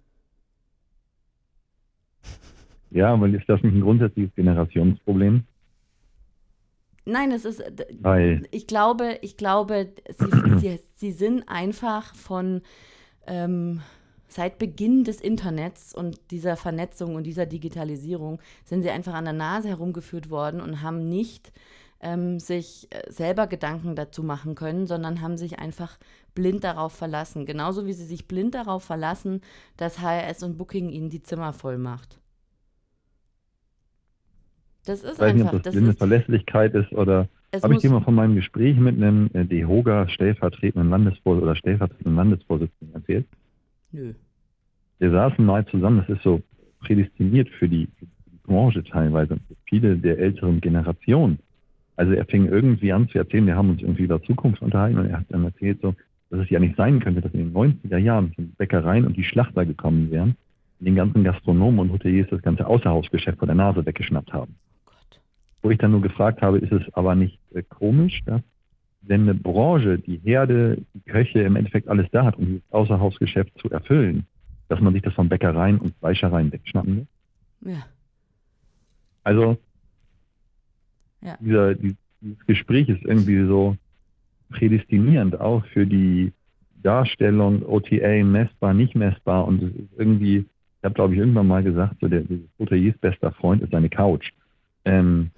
Ja, 2.90 3.12
aber 3.12 3.28
ist 3.28 3.48
das 3.48 3.62
nicht 3.62 3.74
ein 3.74 3.80
grundsätzliches 3.80 4.34
Generationsproblem? 4.34 5.44
Nein, 7.04 7.30
es 7.30 7.44
ist, 7.44 7.62
Weil. 8.00 8.48
ich 8.50 8.66
glaube, 8.66 9.18
ich 9.22 9.36
glaube, 9.36 9.92
sie, 10.18 10.58
sie, 10.58 10.80
sie 10.94 11.12
sind 11.12 11.48
einfach 11.48 12.14
von, 12.14 12.62
ähm, 13.26 13.80
seit 14.28 14.58
Beginn 14.58 15.04
des 15.04 15.20
Internets 15.20 15.94
und 15.94 16.18
dieser 16.30 16.56
Vernetzung 16.56 17.14
und 17.14 17.24
dieser 17.24 17.46
Digitalisierung 17.46 18.40
sind 18.64 18.82
sie 18.82 18.90
einfach 18.90 19.14
an 19.14 19.24
der 19.24 19.34
Nase 19.34 19.68
herumgeführt 19.68 20.30
worden 20.30 20.60
und 20.60 20.82
haben 20.82 21.08
nicht 21.08 21.52
ähm, 22.00 22.40
sich 22.40 22.88
äh, 22.90 23.10
selber 23.10 23.46
Gedanken 23.46 23.94
dazu 23.94 24.22
machen 24.22 24.54
können, 24.54 24.86
sondern 24.86 25.20
haben 25.20 25.36
sich 25.36 25.58
einfach 25.58 25.98
blind 26.36 26.62
darauf 26.62 26.92
verlassen. 26.92 27.46
Genauso 27.46 27.86
wie 27.86 27.92
sie 27.92 28.04
sich 28.04 28.28
blind 28.28 28.54
darauf 28.54 28.84
verlassen, 28.84 29.40
dass 29.76 30.00
HRS 30.00 30.44
und 30.44 30.56
Booking 30.56 30.90
ihnen 30.90 31.10
die 31.10 31.22
Zimmer 31.22 31.52
voll 31.52 31.78
macht. 31.78 32.20
Das 34.84 35.02
ist 35.02 35.20
einfach. 35.20 35.34
Nicht, 35.34 35.46
ob 35.46 35.52
das, 35.54 35.62
das 35.62 35.74
blinde 35.74 35.94
Verlässlichkeit 35.94 36.74
ist 36.74 36.92
oder. 36.92 37.28
Habe 37.62 37.74
ich 37.74 37.80
dir 37.80 37.90
mal 37.90 38.02
von 38.02 38.14
meinem 38.14 38.34
Gespräch 38.34 38.76
mit 38.76 38.96
einem 38.96 39.30
äh, 39.32 39.44
DEHOGA 39.44 40.08
stellvertretenden 40.08 40.90
Landesvors 40.90 41.42
oder 41.42 41.56
stellvertretenden 41.56 42.14
Landesvorsitzenden 42.14 42.94
erzählt? 42.94 43.26
Nö. 43.92 44.12
Wir 44.98 45.10
saßen 45.10 45.44
mal 45.44 45.66
zusammen, 45.66 46.04
das 46.06 46.16
ist 46.16 46.22
so 46.22 46.42
prädestiniert 46.80 47.48
für 47.48 47.68
die, 47.68 47.88
für 47.98 48.04
die 48.04 48.38
Branche 48.44 48.84
teilweise 48.84 49.36
für 49.36 49.56
viele 49.64 49.96
der 49.96 50.18
älteren 50.18 50.60
Generationen. 50.60 51.38
Also 51.96 52.12
er 52.12 52.26
fing 52.26 52.46
irgendwie 52.46 52.92
an 52.92 53.08
zu 53.08 53.18
erzählen, 53.18 53.46
wir 53.46 53.56
haben 53.56 53.70
uns 53.70 53.80
irgendwie 53.80 54.04
über 54.04 54.22
Zukunft 54.22 54.60
unterhalten 54.60 54.98
und 54.98 55.06
er 55.06 55.20
hat 55.20 55.26
dann 55.30 55.44
erzählt 55.44 55.80
so, 55.80 55.94
dass 56.30 56.40
es 56.40 56.50
ja 56.50 56.58
nicht 56.58 56.76
sein 56.76 57.00
könnte, 57.00 57.20
dass 57.20 57.32
in 57.34 57.40
den 57.40 57.52
90er 57.54 57.98
Jahren 57.98 58.32
die 58.36 58.42
Bäckereien 58.42 59.04
und 59.06 59.16
die 59.16 59.24
Schlachter 59.24 59.64
gekommen 59.64 60.10
wären, 60.10 60.36
den 60.80 60.94
ganzen 60.94 61.24
Gastronomen 61.24 61.78
und 61.80 61.92
Hoteliers 61.92 62.28
das 62.30 62.42
ganze 62.42 62.66
Außerhausgeschäft 62.66 63.38
vor 63.38 63.46
der 63.46 63.54
Nase 63.54 63.84
weggeschnappt 63.86 64.32
haben. 64.32 64.56
Wo 65.62 65.70
ich 65.70 65.78
dann 65.78 65.92
nur 65.92 66.02
gefragt 66.02 66.42
habe, 66.42 66.58
ist 66.58 66.72
es 66.72 66.82
aber 66.94 67.14
nicht 67.14 67.38
äh, 67.54 67.62
komisch, 67.62 68.20
dass 68.26 68.42
wenn 69.02 69.22
eine 69.22 69.34
Branche, 69.34 69.98
die 69.98 70.18
Herde, 70.18 70.82
die 70.94 71.00
Köche 71.00 71.40
im 71.42 71.54
Endeffekt 71.56 71.88
alles 71.88 72.06
da 72.10 72.24
hat, 72.24 72.36
um 72.36 72.46
dieses 72.46 72.72
Außerhausgeschäft 72.72 73.56
zu 73.58 73.70
erfüllen, 73.70 74.26
dass 74.68 74.80
man 74.80 74.92
sich 74.92 75.02
das 75.02 75.14
von 75.14 75.28
Bäckereien 75.28 75.78
und 75.78 75.94
Fleischereien 75.98 76.50
wegschnappen 76.52 76.96
will? 77.62 77.72
Ja. 77.74 77.86
Also, 79.22 79.56
Ja. 81.22 81.36
dieser, 81.40 81.74
die- 81.74 81.96
dieses 82.20 82.44
Gespräch 82.46 82.88
ist 82.88 83.02
irgendwie 83.04 83.46
so 83.46 83.76
prädestinierend 84.50 85.40
auch 85.40 85.64
für 85.66 85.86
die 85.86 86.32
Darstellung 86.82 87.64
OTA 87.66 88.22
messbar, 88.24 88.74
nicht 88.74 88.94
messbar 88.94 89.46
und 89.46 89.62
es 89.62 89.74
ist 89.74 89.98
irgendwie, 89.98 90.36
ich 90.38 90.84
habe 90.84 90.94
glaube 90.94 91.14
ich 91.14 91.20
irgendwann 91.20 91.48
mal 91.48 91.62
gesagt, 91.62 91.96
so 92.00 92.08
der, 92.08 92.20
der 92.20 92.38
Hoteliers 92.58 92.96
bester 92.98 93.32
Freund 93.32 93.62
ist 93.62 93.72
seine 93.72 93.88
Couch. 93.88 94.30
Ähm, 94.84 95.30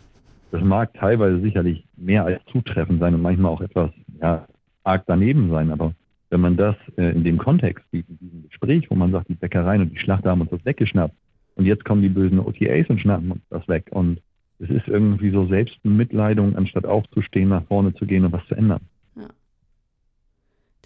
das 0.50 0.62
mag 0.62 0.92
teilweise 0.94 1.40
sicherlich 1.40 1.84
mehr 1.96 2.24
als 2.24 2.40
zutreffend 2.52 3.00
sein 3.00 3.14
und 3.14 3.22
manchmal 3.22 3.52
auch 3.52 3.60
etwas 3.60 3.90
ja, 4.20 4.46
arg 4.84 5.04
daneben 5.06 5.50
sein, 5.50 5.70
aber 5.70 5.94
wenn 6.30 6.40
man 6.40 6.56
das 6.56 6.76
äh, 6.96 7.10
in 7.10 7.24
dem 7.24 7.38
Kontext 7.38 7.84
sieht, 7.90 8.08
in 8.08 8.18
diesem 8.18 8.42
Gespräch, 8.48 8.90
wo 8.90 8.94
man 8.94 9.12
sagt, 9.12 9.28
die 9.28 9.34
Bäckereien 9.34 9.82
und 9.82 9.92
die 9.92 9.98
Schlachter 9.98 10.30
haben 10.30 10.42
uns 10.42 10.50
das 10.50 10.64
weggeschnappt 10.64 11.14
und 11.56 11.66
jetzt 11.66 11.84
kommen 11.84 12.02
die 12.02 12.08
bösen 12.08 12.38
OTAs 12.38 12.88
und 12.88 13.00
schnappen 13.00 13.32
uns 13.32 13.42
das 13.50 13.66
weg 13.68 13.86
und 13.90 14.20
es 14.58 14.70
ist 14.70 14.88
irgendwie 14.88 15.30
so 15.30 15.46
Selbstmitleidung, 15.46 16.56
anstatt 16.56 16.84
aufzustehen, 16.84 17.48
nach 17.48 17.64
vorne 17.64 17.94
zu 17.94 18.06
gehen 18.06 18.24
und 18.24 18.32
was 18.32 18.46
zu 18.48 18.54
ändern. 18.54 18.80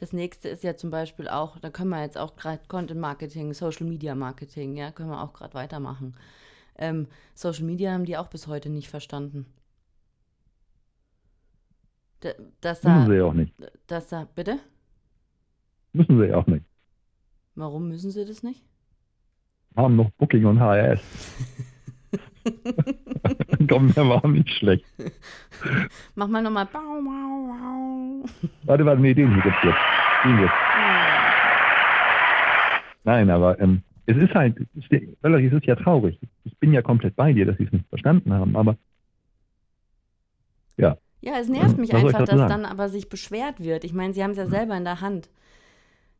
Das 0.02 0.12
nächste 0.12 0.48
ist 0.48 0.64
ja 0.64 0.74
zum 0.74 0.90
Beispiel 0.90 1.28
auch, 1.28 1.60
da 1.60 1.70
können 1.70 1.90
wir 1.90 2.02
jetzt 2.02 2.18
auch 2.18 2.34
gerade 2.34 2.60
Content 2.66 2.98
Marketing, 2.98 3.54
Social 3.54 3.86
Media 3.86 4.16
Marketing, 4.16 4.76
ja, 4.76 4.90
können 4.90 5.10
wir 5.10 5.22
auch 5.22 5.32
gerade 5.32 5.54
weitermachen. 5.54 6.16
Ähm, 6.76 7.06
Social 7.36 7.62
Media 7.62 7.92
haben 7.92 8.04
die 8.04 8.16
auch 8.16 8.26
bis 8.26 8.48
heute 8.48 8.68
nicht 8.68 8.88
verstanden. 8.88 9.46
Da, 12.18 12.30
dass 12.60 12.82
Müssen 12.82 12.98
da, 12.98 13.06
sie 13.06 13.14
ja 13.14 13.24
auch 13.24 13.32
nicht. 13.32 13.54
dass 13.86 14.08
da, 14.08 14.26
bitte? 14.34 14.58
Müssen 15.92 16.18
sie 16.18 16.26
ja 16.26 16.38
auch 16.38 16.48
nicht. 16.48 16.66
Warum 17.54 17.86
müssen 17.86 18.10
sie 18.10 18.24
das 18.24 18.42
nicht? 18.42 18.64
Haben 19.76 19.94
noch 19.94 20.10
Booking 20.18 20.46
und 20.46 20.58
HRS. 20.58 21.00
Komm, 23.68 23.92
der 23.94 24.08
war 24.08 24.26
nicht 24.28 24.50
schlecht. 24.50 24.84
Mach 26.14 26.28
mal 26.28 26.42
nochmal. 26.42 26.68
Warte, 28.64 28.86
warte, 28.86 29.00
nee, 29.00 29.14
den 29.14 29.32
hier 29.34 29.42
gibt's 29.42 29.58
jetzt. 29.62 29.78
Den 30.24 30.38
jetzt. 30.40 30.52
Nein, 33.04 33.30
aber 33.30 33.58
ähm, 33.60 33.82
es 34.06 34.16
ist 34.16 34.34
halt, 34.34 34.56
es 34.76 34.84
ist, 34.90 35.02
Valerie, 35.22 35.46
es 35.46 35.52
ist 35.54 35.66
ja 35.66 35.74
traurig. 35.76 36.18
Ich 36.44 36.56
bin 36.58 36.72
ja 36.72 36.82
komplett 36.82 37.16
bei 37.16 37.32
dir, 37.32 37.46
dass 37.46 37.56
sie 37.58 37.64
es 37.64 37.72
nicht 37.72 37.88
verstanden 37.88 38.32
haben, 38.32 38.56
aber 38.56 38.76
Ja, 41.24 41.34
es 41.38 41.48
nervt 41.48 41.78
mich 41.78 41.92
Was 41.92 42.04
einfach, 42.04 42.24
dass 42.24 42.36
sagen? 42.36 42.48
dann 42.48 42.64
aber 42.64 42.88
sich 42.88 43.08
beschwert 43.08 43.60
wird. 43.60 43.84
Ich 43.84 43.92
meine, 43.92 44.12
sie 44.12 44.24
haben 44.24 44.32
es 44.32 44.38
ja 44.38 44.46
selber 44.46 44.76
in 44.76 44.82
der 44.84 45.00
Hand. 45.00 45.30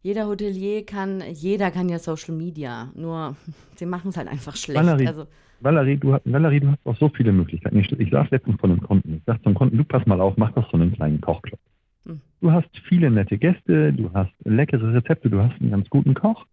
Jeder 0.00 0.26
Hotelier 0.26 0.86
kann, 0.86 1.20
jeder 1.32 1.72
kann 1.72 1.88
ja 1.88 1.98
Social 1.98 2.34
Media, 2.34 2.92
nur 2.94 3.36
sie 3.76 3.86
machen 3.86 4.10
es 4.10 4.16
halt 4.16 4.28
einfach 4.28 4.56
schlecht. 4.56 4.78
Valerie, 4.80 5.08
Also, 5.08 5.26
Valerie, 5.62 5.96
du, 5.96 6.14
hast- 6.14 6.30
Valerie, 6.30 6.60
du 6.60 6.68
hast 6.68 6.86
auch 6.86 6.96
so 6.96 7.08
viele 7.08 7.32
Möglichkeiten. 7.32 7.78
Ich, 7.78 7.90
ich 7.92 8.10
saß 8.10 8.30
letztens 8.30 8.60
von 8.60 8.70
einem 8.70 8.80
Kunden. 8.82 9.14
Ich 9.14 9.24
sagte 9.24 9.44
zum 9.44 9.54
Kunden, 9.54 9.76
du 9.76 9.84
pass 9.84 10.04
mal 10.06 10.20
auf, 10.20 10.36
mach 10.36 10.52
doch 10.52 10.68
so 10.70 10.76
einen 10.76 10.92
kleinen 10.92 11.20
Kochclub. 11.20 11.58
Hm. 12.06 12.20
Du 12.40 12.50
hast 12.50 12.68
viele 12.88 13.10
nette 13.10 13.38
Gäste, 13.38 13.92
du 13.92 14.10
hast 14.12 14.32
leckere 14.44 14.92
Rezepte, 14.92 15.30
du 15.30 15.40
hast 15.40 15.60
einen 15.60 15.70
ganz 15.70 15.88
guten 15.88 16.14
Koch. 16.14 16.46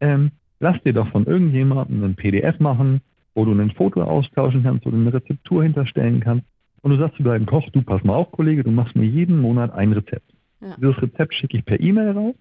Ähm, 0.00 0.32
lass 0.58 0.82
dir 0.82 0.92
doch 0.92 1.08
von 1.10 1.26
irgendjemandem 1.26 2.02
ein 2.02 2.14
PDF 2.16 2.58
machen, 2.58 3.00
wo 3.34 3.44
du 3.44 3.52
ein 3.52 3.70
Foto 3.70 4.02
austauschen 4.02 4.62
kannst, 4.62 4.84
wo 4.84 4.90
du 4.90 4.96
eine 4.96 5.12
Rezeptur 5.12 5.62
hinterstellen 5.62 6.20
kannst. 6.20 6.46
Und 6.82 6.92
du 6.92 6.98
sagst 6.98 7.16
zu 7.16 7.22
deinem 7.22 7.46
Koch, 7.46 7.68
du 7.70 7.82
pass 7.82 8.02
mal 8.04 8.14
auf, 8.14 8.32
Kollege, 8.32 8.64
du 8.64 8.70
machst 8.70 8.96
mir 8.96 9.06
jeden 9.06 9.38
Monat 9.40 9.72
ein 9.72 9.92
Rezept. 9.92 10.32
Ja. 10.60 10.76
Dieses 10.76 11.00
Rezept 11.00 11.34
schicke 11.34 11.58
ich 11.58 11.64
per 11.64 11.78
E-Mail 11.78 12.10
raus. 12.12 12.34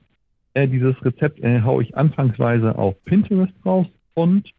Äh, 0.54 0.68
dieses 0.68 0.96
Rezept 1.06 1.40
äh, 1.42 1.62
haue 1.62 1.84
ich 1.84 1.96
anfangsweise 1.96 2.78
auf 2.78 2.96
Pinterest 3.06 3.54
raus 3.66 3.86
und 4.16 4.50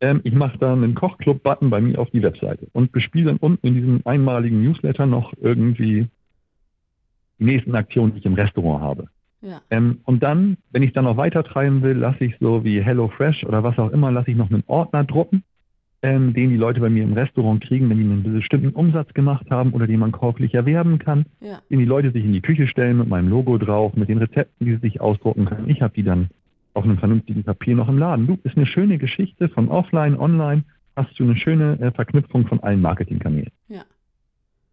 ähm, 0.00 0.20
ich 0.24 0.32
mache 0.32 0.58
da 0.58 0.72
einen 0.72 0.94
Kochclub-Button 0.94 1.70
bei 1.70 1.80
mir 1.80 1.98
auf 1.98 2.10
die 2.10 2.22
Webseite 2.22 2.68
und 2.72 2.92
bespiele 2.92 3.26
dann 3.26 3.36
unten 3.38 3.66
in 3.66 3.74
diesem 3.74 4.00
einmaligen 4.04 4.62
Newsletter 4.62 5.06
noch 5.06 5.32
irgendwie 5.40 6.06
die 7.38 7.44
nächsten 7.44 7.74
Aktionen, 7.74 8.12
die 8.12 8.18
ich 8.18 8.26
im 8.26 8.34
Restaurant 8.34 8.82
habe. 8.82 9.08
ja, 9.40 9.60
Ähm, 9.70 10.00
und 10.04 10.22
dann, 10.22 10.56
wenn 10.70 10.82
ich 10.82 10.92
dann 10.92 11.04
noch 11.04 11.16
weiter 11.16 11.44
treiben 11.44 11.82
will, 11.82 11.96
lasse 11.96 12.24
ich 12.24 12.36
so 12.40 12.64
wie 12.64 12.82
HelloFresh 12.82 13.44
oder 13.44 13.62
was 13.62 13.78
auch 13.78 13.90
immer, 13.90 14.10
lasse 14.10 14.30
ich 14.30 14.36
noch 14.36 14.50
einen 14.50 14.64
Ordner 14.66 15.04
drucken, 15.04 15.42
ähm, 16.02 16.32
den 16.32 16.50
die 16.50 16.56
Leute 16.56 16.80
bei 16.80 16.90
mir 16.90 17.02
im 17.02 17.12
Restaurant 17.12 17.62
kriegen, 17.64 17.90
wenn 17.90 17.98
die 17.98 18.04
einen 18.04 18.34
bestimmten 18.34 18.70
Umsatz 18.70 19.12
gemacht 19.14 19.50
haben 19.50 19.72
oder 19.72 19.86
den 19.88 19.98
man 19.98 20.12
käuflich 20.12 20.54
erwerben 20.54 20.98
kann, 20.98 21.26
ja, 21.40 21.60
den 21.70 21.80
die 21.80 21.84
Leute 21.84 22.12
sich 22.12 22.24
in 22.24 22.32
die 22.32 22.40
Küche 22.40 22.68
stellen 22.68 22.98
mit 22.98 23.08
meinem 23.08 23.28
Logo 23.28 23.58
drauf, 23.58 23.94
mit 23.94 24.08
den 24.08 24.18
Rezepten, 24.18 24.66
die 24.66 24.74
sie 24.74 24.80
sich 24.80 25.00
ausdrucken 25.00 25.44
können. 25.44 25.68
Ich 25.68 25.82
habe 25.82 25.94
die 25.94 26.04
dann 26.04 26.28
auf 26.78 26.84
einem 26.84 26.98
vernünftigen 26.98 27.44
Papier 27.44 27.74
noch 27.76 27.88
im 27.88 27.98
Laden. 27.98 28.26
Du, 28.26 28.38
ist 28.44 28.56
eine 28.56 28.66
schöne 28.66 28.98
Geschichte 28.98 29.48
von 29.48 29.68
offline, 29.68 30.16
online, 30.18 30.64
hast 30.96 31.18
du 31.18 31.24
eine 31.24 31.36
schöne 31.36 31.78
äh, 31.80 31.90
Verknüpfung 31.92 32.46
von 32.46 32.60
allen 32.62 32.80
Marketingkanälen. 32.80 33.50
ja, 33.68 33.82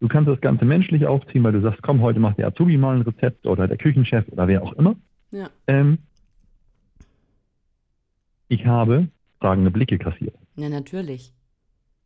Du 0.00 0.08
kannst 0.08 0.28
das 0.28 0.40
Ganze 0.40 0.64
menschlich 0.64 1.06
aufziehen, 1.06 1.42
weil 1.44 1.52
du 1.52 1.62
sagst, 1.62 1.82
komm, 1.82 2.00
heute 2.02 2.20
macht 2.20 2.38
der 2.38 2.48
Azubi 2.48 2.76
mal 2.76 2.96
ein 2.96 3.02
Rezept 3.02 3.46
oder 3.46 3.66
der 3.66 3.76
Küchenchef 3.78 4.26
oder 4.28 4.46
wer 4.48 4.62
auch 4.62 4.72
immer. 4.74 4.94
ja. 5.30 5.48
Ähm, 5.66 5.98
ich 8.48 8.64
habe 8.66 9.08
fragende 9.40 9.70
Blicke 9.70 9.98
kassiert, 9.98 10.34
Ja, 10.56 10.68
natürlich. 10.68 11.32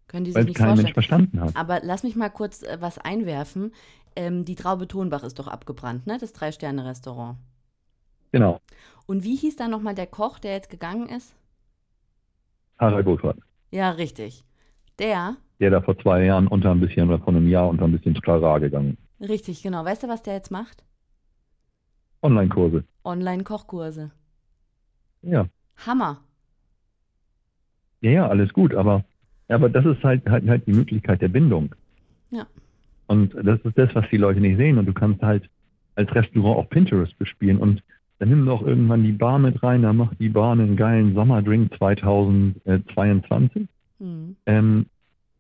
Können 0.08 0.24
die 0.24 0.30
sich 0.32 0.36
weil 0.38 0.44
nicht 0.44 0.56
kein 0.56 0.76
Mensch 0.76 0.92
vorstellen. 0.92 1.28
verstanden 1.30 1.40
hat. 1.40 1.56
Aber 1.56 1.80
lass 1.84 2.02
mich 2.02 2.16
mal 2.16 2.30
kurz 2.30 2.62
äh, 2.62 2.78
was 2.80 2.98
einwerfen. 2.98 3.72
Ähm, 4.16 4.44
die 4.44 4.54
Traube 4.56 4.88
Tonbach 4.88 5.22
ist 5.22 5.38
doch 5.38 5.46
abgebrannt, 5.48 6.06
ne? 6.06 6.16
Das 6.20 6.32
Drei-Sterne-Restaurant. 6.32 7.36
Genau, 8.32 8.60
Und 9.10 9.24
wie 9.24 9.34
hieß 9.34 9.56
da 9.56 9.66
nochmal 9.66 9.96
der 9.96 10.06
Koch, 10.06 10.38
der 10.38 10.52
jetzt 10.52 10.70
gegangen 10.70 11.08
ist? 11.08 11.34
Harald 12.78 13.04
Burkhardt, 13.04 13.38
Ja, 13.72 13.90
richtig. 13.90 14.44
Der, 15.00 15.36
der 15.58 15.70
da 15.70 15.80
vor 15.80 15.98
zwei 15.98 16.26
Jahren 16.26 16.46
unter 16.46 16.70
ein 16.70 16.78
bisschen 16.78 17.08
oder 17.08 17.18
vor 17.18 17.34
einem 17.34 17.48
Jahr 17.48 17.68
unter 17.68 17.86
ein 17.86 17.90
bisschen 17.90 18.14
Sklara 18.14 18.60
gegangen 18.60 18.96
ist. 19.18 19.28
richtig, 19.28 19.64
genau. 19.64 19.84
Weißt 19.84 20.04
du, 20.04 20.08
was 20.08 20.22
der 20.22 20.34
jetzt 20.34 20.52
macht? 20.52 20.84
Online-Kurse. 22.22 22.84
Online-Kochkurse. 23.02 24.12
Ja. 25.22 25.48
Hammer. 25.84 26.22
Ja, 28.02 28.10
ja, 28.12 28.28
alles 28.28 28.52
gut, 28.52 28.72
aber, 28.76 29.04
aber 29.48 29.70
das 29.70 29.86
ist 29.86 30.04
halt, 30.04 30.24
halt, 30.30 30.48
halt 30.48 30.64
die 30.68 30.72
Möglichkeit 30.72 31.20
der 31.20 31.30
Bindung. 31.30 31.74
Ja. 32.30 32.46
Und 33.08 33.34
das 33.34 33.58
ist 33.64 33.76
das, 33.76 33.92
was 33.92 34.08
die 34.12 34.18
Leute 34.18 34.38
nicht 34.38 34.56
sehen. 34.56 34.78
Und 34.78 34.86
du 34.86 34.92
kannst 34.92 35.20
halt 35.20 35.50
als 35.96 36.14
Restaurant 36.14 36.58
auf 36.58 36.70
Pinterest 36.70 37.18
bespielen 37.18 37.58
und 37.58 37.82
dann 38.20 38.28
nimm 38.28 38.46
doch 38.46 38.62
irgendwann 38.64 39.02
die 39.02 39.12
Bar 39.12 39.38
mit 39.40 39.60
rein, 39.62 39.82
da 39.82 39.92
macht 39.92 40.20
die 40.20 40.28
Bar 40.28 40.52
einen 40.52 40.76
geilen 40.76 41.14
Sommerdrink 41.14 41.74
2022 41.76 43.66
Hm. 43.98 44.36
ähm, 44.46 44.86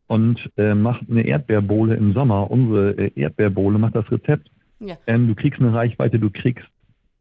und 0.06 0.50
äh, 0.58 0.74
macht 0.74 1.08
eine 1.08 1.22
Erdbeerbohle 1.22 1.94
im 1.94 2.12
Sommer. 2.12 2.50
Unsere 2.50 2.90
äh, 2.98 3.10
Erdbeerbohle 3.14 3.78
macht 3.78 3.94
das 3.94 4.10
Rezept. 4.10 4.50
Ja. 4.80 4.96
Ähm, 5.06 5.28
du 5.28 5.34
kriegst 5.34 5.60
eine 5.60 5.72
Reichweite, 5.72 6.18
du 6.18 6.28
kriegst, 6.30 6.66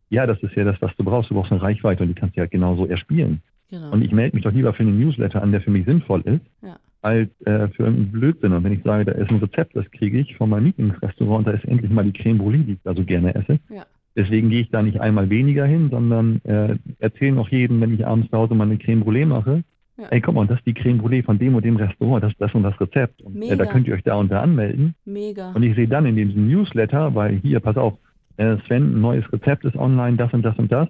ja, 0.09 0.25
das 0.25 0.41
ist 0.43 0.55
ja 0.55 0.63
das, 0.65 0.81
was 0.81 0.93
du 0.97 1.03
brauchst. 1.05 1.29
Du 1.29 1.35
brauchst 1.35 1.51
eine 1.51 1.61
Reichweite 1.61 2.03
und 2.03 2.09
die 2.09 2.15
kannst 2.15 2.35
du 2.35 2.41
halt 2.41 2.51
genauso 2.51 2.87
erspielen. 2.87 3.41
Genau. 3.69 3.91
Und 3.91 4.01
ich 4.01 4.11
melde 4.11 4.35
mich 4.35 4.43
doch 4.43 4.51
lieber 4.51 4.73
für 4.73 4.83
einen 4.83 4.99
Newsletter 4.99 5.41
an, 5.41 5.51
der 5.51 5.61
für 5.61 5.69
mich 5.71 5.85
sinnvoll 5.85 6.21
ist, 6.21 6.41
Ja. 6.61 6.77
als 7.03 7.29
äh, 7.45 7.67
für 7.69 7.83
irgendeinen 7.83 8.11
Blödsinn. 8.11 8.51
Und 8.53 8.63
wenn 8.63 8.73
ich 8.73 8.83
sage, 8.83 9.05
da 9.05 9.11
ist 9.13 9.29
ein 9.29 9.37
Rezept, 9.37 9.75
das 9.75 9.89
kriege 9.91 10.19
ich 10.19 10.35
von 10.35 10.49
meinem 10.49 10.65
Lieblingsrestaurant, 10.65 11.47
da 11.47 11.51
ist 11.51 11.65
endlich 11.65 11.91
mal 11.91 12.03
die 12.03 12.11
Creme 12.13 12.39
Brûlée, 12.41 12.63
die 12.65 12.73
ich 12.73 12.79
da 12.83 12.93
so 12.95 13.03
gerne 13.05 13.35
esse. 13.35 13.59
Ja. 13.69 13.85
Deswegen 14.19 14.49
gehe 14.49 14.59
ich 14.59 14.69
da 14.69 14.81
nicht 14.83 14.99
einmal 14.99 15.29
weniger 15.29 15.65
hin, 15.65 15.87
sondern 15.89 16.41
äh, 16.43 16.75
erzähle 16.99 17.31
noch 17.31 17.47
jedem, 17.47 17.79
wenn 17.79 17.93
ich 17.93 18.05
abends 18.05 18.29
zu 18.29 18.37
Hause 18.37 18.53
mal 18.53 18.65
eine 18.65 18.77
Creme 18.77 19.01
Brûlée 19.01 19.25
mache, 19.25 19.63
Ja. 19.97 20.07
ey, 20.09 20.19
guck 20.19 20.35
mal, 20.35 20.45
das 20.45 20.57
ist 20.57 20.65
die 20.67 20.73
Creme 20.73 20.99
Brûlée 20.99 21.23
von 21.23 21.39
dem 21.39 21.55
und 21.55 21.63
dem 21.63 21.77
Restaurant, 21.77 22.21
das, 22.21 22.33
das 22.37 22.53
und 22.53 22.63
das 22.63 22.77
Rezept. 22.81 23.21
Und, 23.21 23.41
äh, 23.41 23.55
da 23.55 23.65
könnt 23.65 23.87
ihr 23.87 23.93
euch 23.93 24.03
da 24.03 24.15
und 24.15 24.29
da 24.29 24.41
anmelden. 24.41 24.93
Mega. 25.05 25.53
Und 25.53 25.63
ich 25.63 25.73
sehe 25.73 25.87
dann 25.87 26.05
in 26.05 26.17
diesem 26.17 26.49
Newsletter, 26.49 27.15
weil 27.15 27.37
hier, 27.37 27.61
pass 27.61 27.77
auf, 27.77 27.93
äh, 28.35 28.57
Sven, 28.67 28.97
ein 28.97 28.99
neues 28.99 29.31
Rezept 29.31 29.63
ist 29.63 29.77
online, 29.77 30.17
das 30.17 30.33
und 30.33 30.41
das 30.43 30.57
und 30.57 30.69
das. 30.69 30.89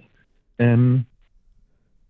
Ähm, 0.58 1.06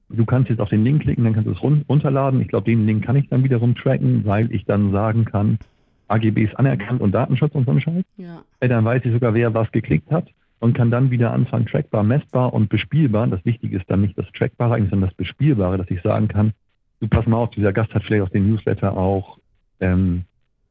du 0.07 0.23
kannst 0.23 0.49
jetzt 0.49 0.61
auf 0.61 0.69
den 0.69 0.85
Link 0.85 1.01
klicken, 1.01 1.25
dann 1.25 1.33
kannst 1.33 1.47
du 1.47 1.51
es 1.51 1.61
run 1.61 1.83
runterladen. 1.89 2.39
Ich 2.39 2.47
glaube, 2.47 2.63
den 2.71 2.85
Link 2.85 3.03
kann 3.03 3.17
ich 3.17 3.27
dann 3.27 3.43
wiederum 3.43 3.75
tracken, 3.75 4.23
weil 4.23 4.53
ich 4.53 4.63
dann 4.63 4.93
sagen 4.93 5.25
kann, 5.25 5.59
AGBs 6.07 6.55
anerkannt 6.55 7.01
und 7.01 7.11
Datenschutz 7.11 7.53
und 7.55 7.65
so 7.65 7.71
ein 7.71 7.81
Scheiß. 7.81 8.05
Ja. 8.15 8.41
Äh, 8.61 8.69
dann 8.69 8.85
weiß 8.85 9.03
ich 9.03 9.11
sogar, 9.11 9.33
wer 9.33 9.53
was 9.53 9.69
geklickt 9.73 10.09
hat 10.11 10.29
und 10.59 10.73
kann 10.73 10.91
dann 10.91 11.09
wieder 11.11 11.31
anfangen, 11.31 11.65
trackbar, 11.65 12.03
messbar 12.03 12.53
und 12.53 12.69
bespielbar. 12.69 13.27
Das 13.27 13.43
Wichtige 13.45 13.77
ist 13.77 13.89
dann 13.89 14.01
nicht 14.01 14.17
das 14.17 14.25
Trackbare, 14.37 14.75
eigentlich, 14.75 14.89
sondern 14.89 15.09
das 15.09 15.17
Bespielbare, 15.17 15.77
dass 15.77 15.89
ich 15.89 16.01
sagen 16.01 16.27
kann, 16.27 16.53
du 16.99 17.07
pass 17.07 17.25
mal 17.25 17.37
auf, 17.37 17.49
dieser 17.51 17.73
Gast 17.73 17.93
hat 17.93 18.03
vielleicht 18.03 18.23
auf 18.23 18.29
den 18.29 18.49
Newsletter 18.49 18.95
auch 18.95 19.37
ähm, 19.79 20.23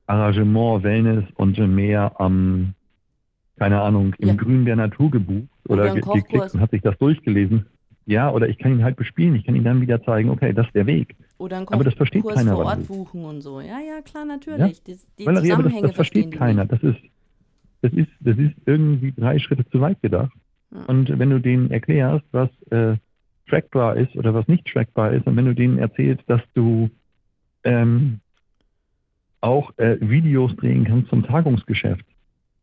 Arrangement, 0.07 0.83
Wellness 0.83 1.25
und 1.37 1.59
mehr 1.59 2.21
am, 2.21 2.75
keine 3.59 3.81
Ahnung, 3.81 4.15
im 4.19 4.29
Ja. 4.29 4.35
Grün 4.35 4.65
der 4.65 4.77
Natur 4.77 5.11
gebucht 5.11 5.49
Oder 5.69 5.93
ge 5.95 6.01
Kochkurs. 6.03 6.25
geklickt 6.25 6.55
und 6.55 6.61
hat 6.61 6.71
sich 6.71 6.83
das 6.83 6.97
durchgelesen. 6.99 7.67
Ja, 8.07 8.31
oder 8.31 8.49
ich 8.49 8.57
kann 8.57 8.73
ihn 8.73 8.85
halt 8.85 8.97
bespielen, 8.97 9.35
ich 9.35 9.45
kann 9.45 9.55
ihn 9.55 9.65
dann 9.65 9.83
wieder 9.83 10.03
zeigen, 10.03 10.31
okay, 10.31 10.55
das 10.55 10.67
ist 10.67 10.75
der 10.75 10.87
Weg. 10.87 11.15
Oder 11.37 11.59
einen 11.59 11.69
Aber 11.69 11.85
das 11.85 11.93
versteht 11.93 12.23
Kurs 12.23 12.37
keiner, 12.37 12.55
vor 12.57 12.65
Ort 12.65 12.89
buchen 12.89 13.23
und 13.25 13.43
so. 13.43 13.61
Ja, 13.61 13.81
ja, 13.81 14.01
klar, 14.03 14.25
natürlich. 14.25 14.83
Die, 14.83 14.97
die 15.19 15.27
Valerie, 15.27 15.53
aber 15.53 15.65
das, 15.65 15.81
das 15.81 15.93
versteht 15.93 16.33
keiner. 16.33 16.63
nicht. 16.65 16.73
Das 16.73 16.83
ist, 16.83 16.99
das 17.83 17.93
ist, 17.93 18.11
das 18.21 18.37
ist 18.39 18.55
irgendwie 18.67 19.13
drei 19.13 19.39
Schritte 19.39 19.69
zu 19.71 19.81
weit 19.81 20.01
gedacht. 20.03 20.33
Und 20.87 21.19
wenn 21.19 21.31
du 21.31 21.41
denen 21.41 21.71
erklärst, 21.71 22.27
was 22.33 22.51
äh, 22.71 22.97
trackbar 23.49 23.97
ist 23.97 24.15
oder 24.17 24.35
was 24.35 24.47
nicht 24.49 24.67
trackbar 24.67 25.13
ist, 25.13 25.27
und 25.27 25.37
wenn 25.37 25.47
du 25.47 25.55
denen 25.55 25.79
erzählst, 25.79 26.23
dass 26.29 26.43
du 26.55 26.91
ähm, 27.65 28.21
auch 29.41 29.73
äh, 29.79 29.97
Videos 30.01 30.55
drehen 30.57 30.85
kannst 30.85 31.09
zum 31.09 31.25
Tagungsgeschäft 31.25 32.05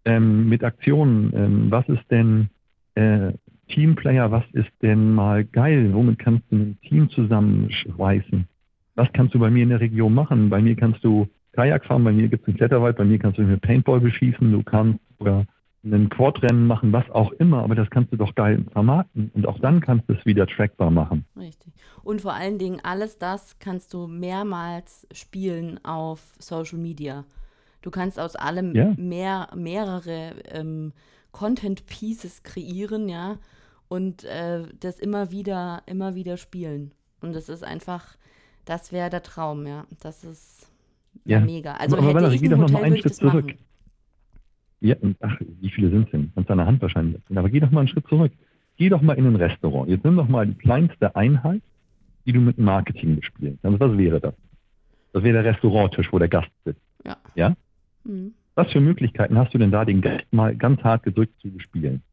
ähm, 0.05 0.49
mit 0.49 0.63
Aktionen, 0.63 1.31
ähm, 1.35 1.71
was 1.71 1.87
ist 1.89 2.03
denn 2.11 2.49
äh, 2.95 3.31
Teamplayer, 3.69 4.31
was 4.31 4.43
ist 4.53 4.71
denn 4.81 5.13
mal 5.13 5.43
geil, 5.43 5.89
womit 5.93 6.19
kannst 6.19 6.43
du 6.51 6.57
ein 6.57 6.77
Team 6.81 7.09
zusammenschweißen? 7.09 8.47
Was 8.95 9.11
kannst 9.13 9.33
du 9.33 9.39
bei 9.39 9.49
mir 9.49 9.63
in 9.63 9.69
der 9.69 9.79
Region 9.79 10.13
machen? 10.13 10.49
Bei 10.49 10.61
mir 10.61 10.75
kannst 10.75 11.03
du 11.03 11.27
Kajak 11.53 11.85
fahren, 11.85 12.03
bei 12.03 12.11
mir 12.11 12.27
gibt 12.27 12.43
es 12.43 12.47
einen 12.47 12.57
Kletterwald, 12.57 12.97
bei 12.97 13.05
mir 13.05 13.17
kannst 13.17 13.39
du 13.39 13.43
mit 13.43 13.61
Paintball 13.61 13.99
beschießen, 13.99 14.51
du 14.51 14.61
kannst 14.61 14.99
sogar 15.17 15.45
ein 15.83 16.09
Quadrennen 16.09 16.65
machen, 16.65 16.91
was 16.91 17.07
auch 17.11 17.31
immer, 17.33 17.63
aber 17.63 17.75
das 17.75 17.89
kannst 17.91 18.11
du 18.11 18.17
doch 18.17 18.33
geil 18.33 18.65
vermarkten 18.71 19.29
und 19.35 19.45
auch 19.47 19.59
dann 19.59 19.81
kannst 19.81 20.09
du 20.09 20.13
es 20.13 20.25
wieder 20.25 20.47
trackbar 20.47 20.89
machen. 20.89 21.25
Richtig. 21.37 21.73
Und 22.03 22.21
vor 22.21 22.33
allen 22.33 22.57
Dingen, 22.57 22.79
alles 22.83 23.19
das 23.19 23.59
kannst 23.59 23.93
du 23.93 24.07
mehrmals 24.07 25.07
spielen 25.11 25.79
auf 25.85 26.33
Social 26.39 26.79
Media. 26.79 27.23
Du 27.83 27.91
kannst 27.91 28.19
aus 28.19 28.35
allem 28.35 28.73
Ja. 28.73 28.93
mehr, 28.97 29.49
mehrere 29.55 30.33
ähm, 30.49 30.91
Content 31.31 31.85
Pieces 31.85 32.41
kreieren, 32.41 33.07
ja, 33.07 33.37
und 33.87 34.23
äh, 34.23 34.63
das 34.79 34.99
immer 34.99 35.29
wieder, 35.29 35.83
immer 35.85 36.15
wieder 36.15 36.37
spielen. 36.37 36.93
Und 37.21 37.33
das 37.35 37.47
ist 37.47 37.63
einfach, 37.63 38.17
das 38.65 38.91
wäre 38.91 39.11
der 39.11 39.21
Traum, 39.21 39.67
ja. 39.67 39.85
Das 39.99 40.23
ist 40.23 40.67
Ja. 41.25 41.39
mega. 41.41 41.73
Also 41.75 41.97
aber 41.97 42.07
hätte 42.07 42.15
Valerie, 42.15 42.35
ich 42.37 42.41
ein 42.43 42.49
doch 42.49 42.57
noch 42.57 42.63
Hotel, 42.69 42.73
mal 42.73 42.83
einen 42.85 42.97
Schritt 42.97 43.11
das 43.11 43.17
zurück. 43.17 43.45
machen. 43.45 43.57
Ja, 44.85 44.95
und 45.01 45.17
ach, 45.21 45.35
wie 45.39 45.71
viele 45.71 45.89
sind 45.89 46.05
es 46.05 46.11
denn? 46.11 46.31
Kannst 46.35 46.51
an 46.51 46.59
der 46.59 46.67
Hand 46.67 46.79
wahrscheinlich. 46.79 47.19
Aber 47.33 47.49
geh 47.49 47.59
doch 47.59 47.71
mal 47.71 47.79
einen 47.79 47.87
Schritt 47.87 48.07
zurück. 48.07 48.31
Geh 48.77 48.89
doch 48.89 49.01
mal 49.01 49.17
in 49.17 49.25
ein 49.25 49.35
Restaurant. 49.35 49.89
Jetzt 49.89 50.05
nimm 50.05 50.15
doch 50.15 50.27
mal 50.27 50.45
die 50.45 50.53
kleinste 50.53 51.15
Einheit, 51.15 51.63
die 52.27 52.33
du 52.33 52.39
mit 52.39 52.59
Marketing 52.59 53.15
bespielen 53.15 53.57
kannst. 53.63 53.79
Was 53.79 53.97
wäre 53.97 54.19
das? 54.19 54.35
Das 55.11 55.23
wäre 55.23 55.41
der 55.41 55.53
Restauranttisch, 55.53 56.13
wo 56.13 56.19
der 56.19 56.27
Gast 56.27 56.51
sitzt. 56.65 56.81
Ja. 57.03 57.17
Ja? 57.33 57.55
Mhm. 58.03 58.35
Was 58.53 58.71
für 58.71 58.79
Möglichkeiten 58.79 59.35
hast 59.39 59.55
du 59.55 59.57
denn 59.57 59.71
da, 59.71 59.85
den 59.85 60.01
Gast 60.01 60.31
mal 60.31 60.55
ganz 60.55 60.83
hart 60.83 61.01
gedrückt 61.01 61.33
zu 61.41 61.49
bespielen? 61.49 62.03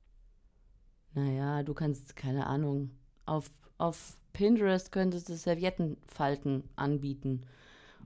Naja, 1.15 1.63
du 1.63 1.75
kannst, 1.75 2.17
keine 2.17 2.47
Ahnung, 2.47 2.91
auf, 3.27 3.51
auf 3.77 4.17
Pinterest 4.33 4.93
könntest 4.93 5.29
du 5.29 5.35
Serviettenfalten 5.35 6.65
anbieten. 6.77 7.43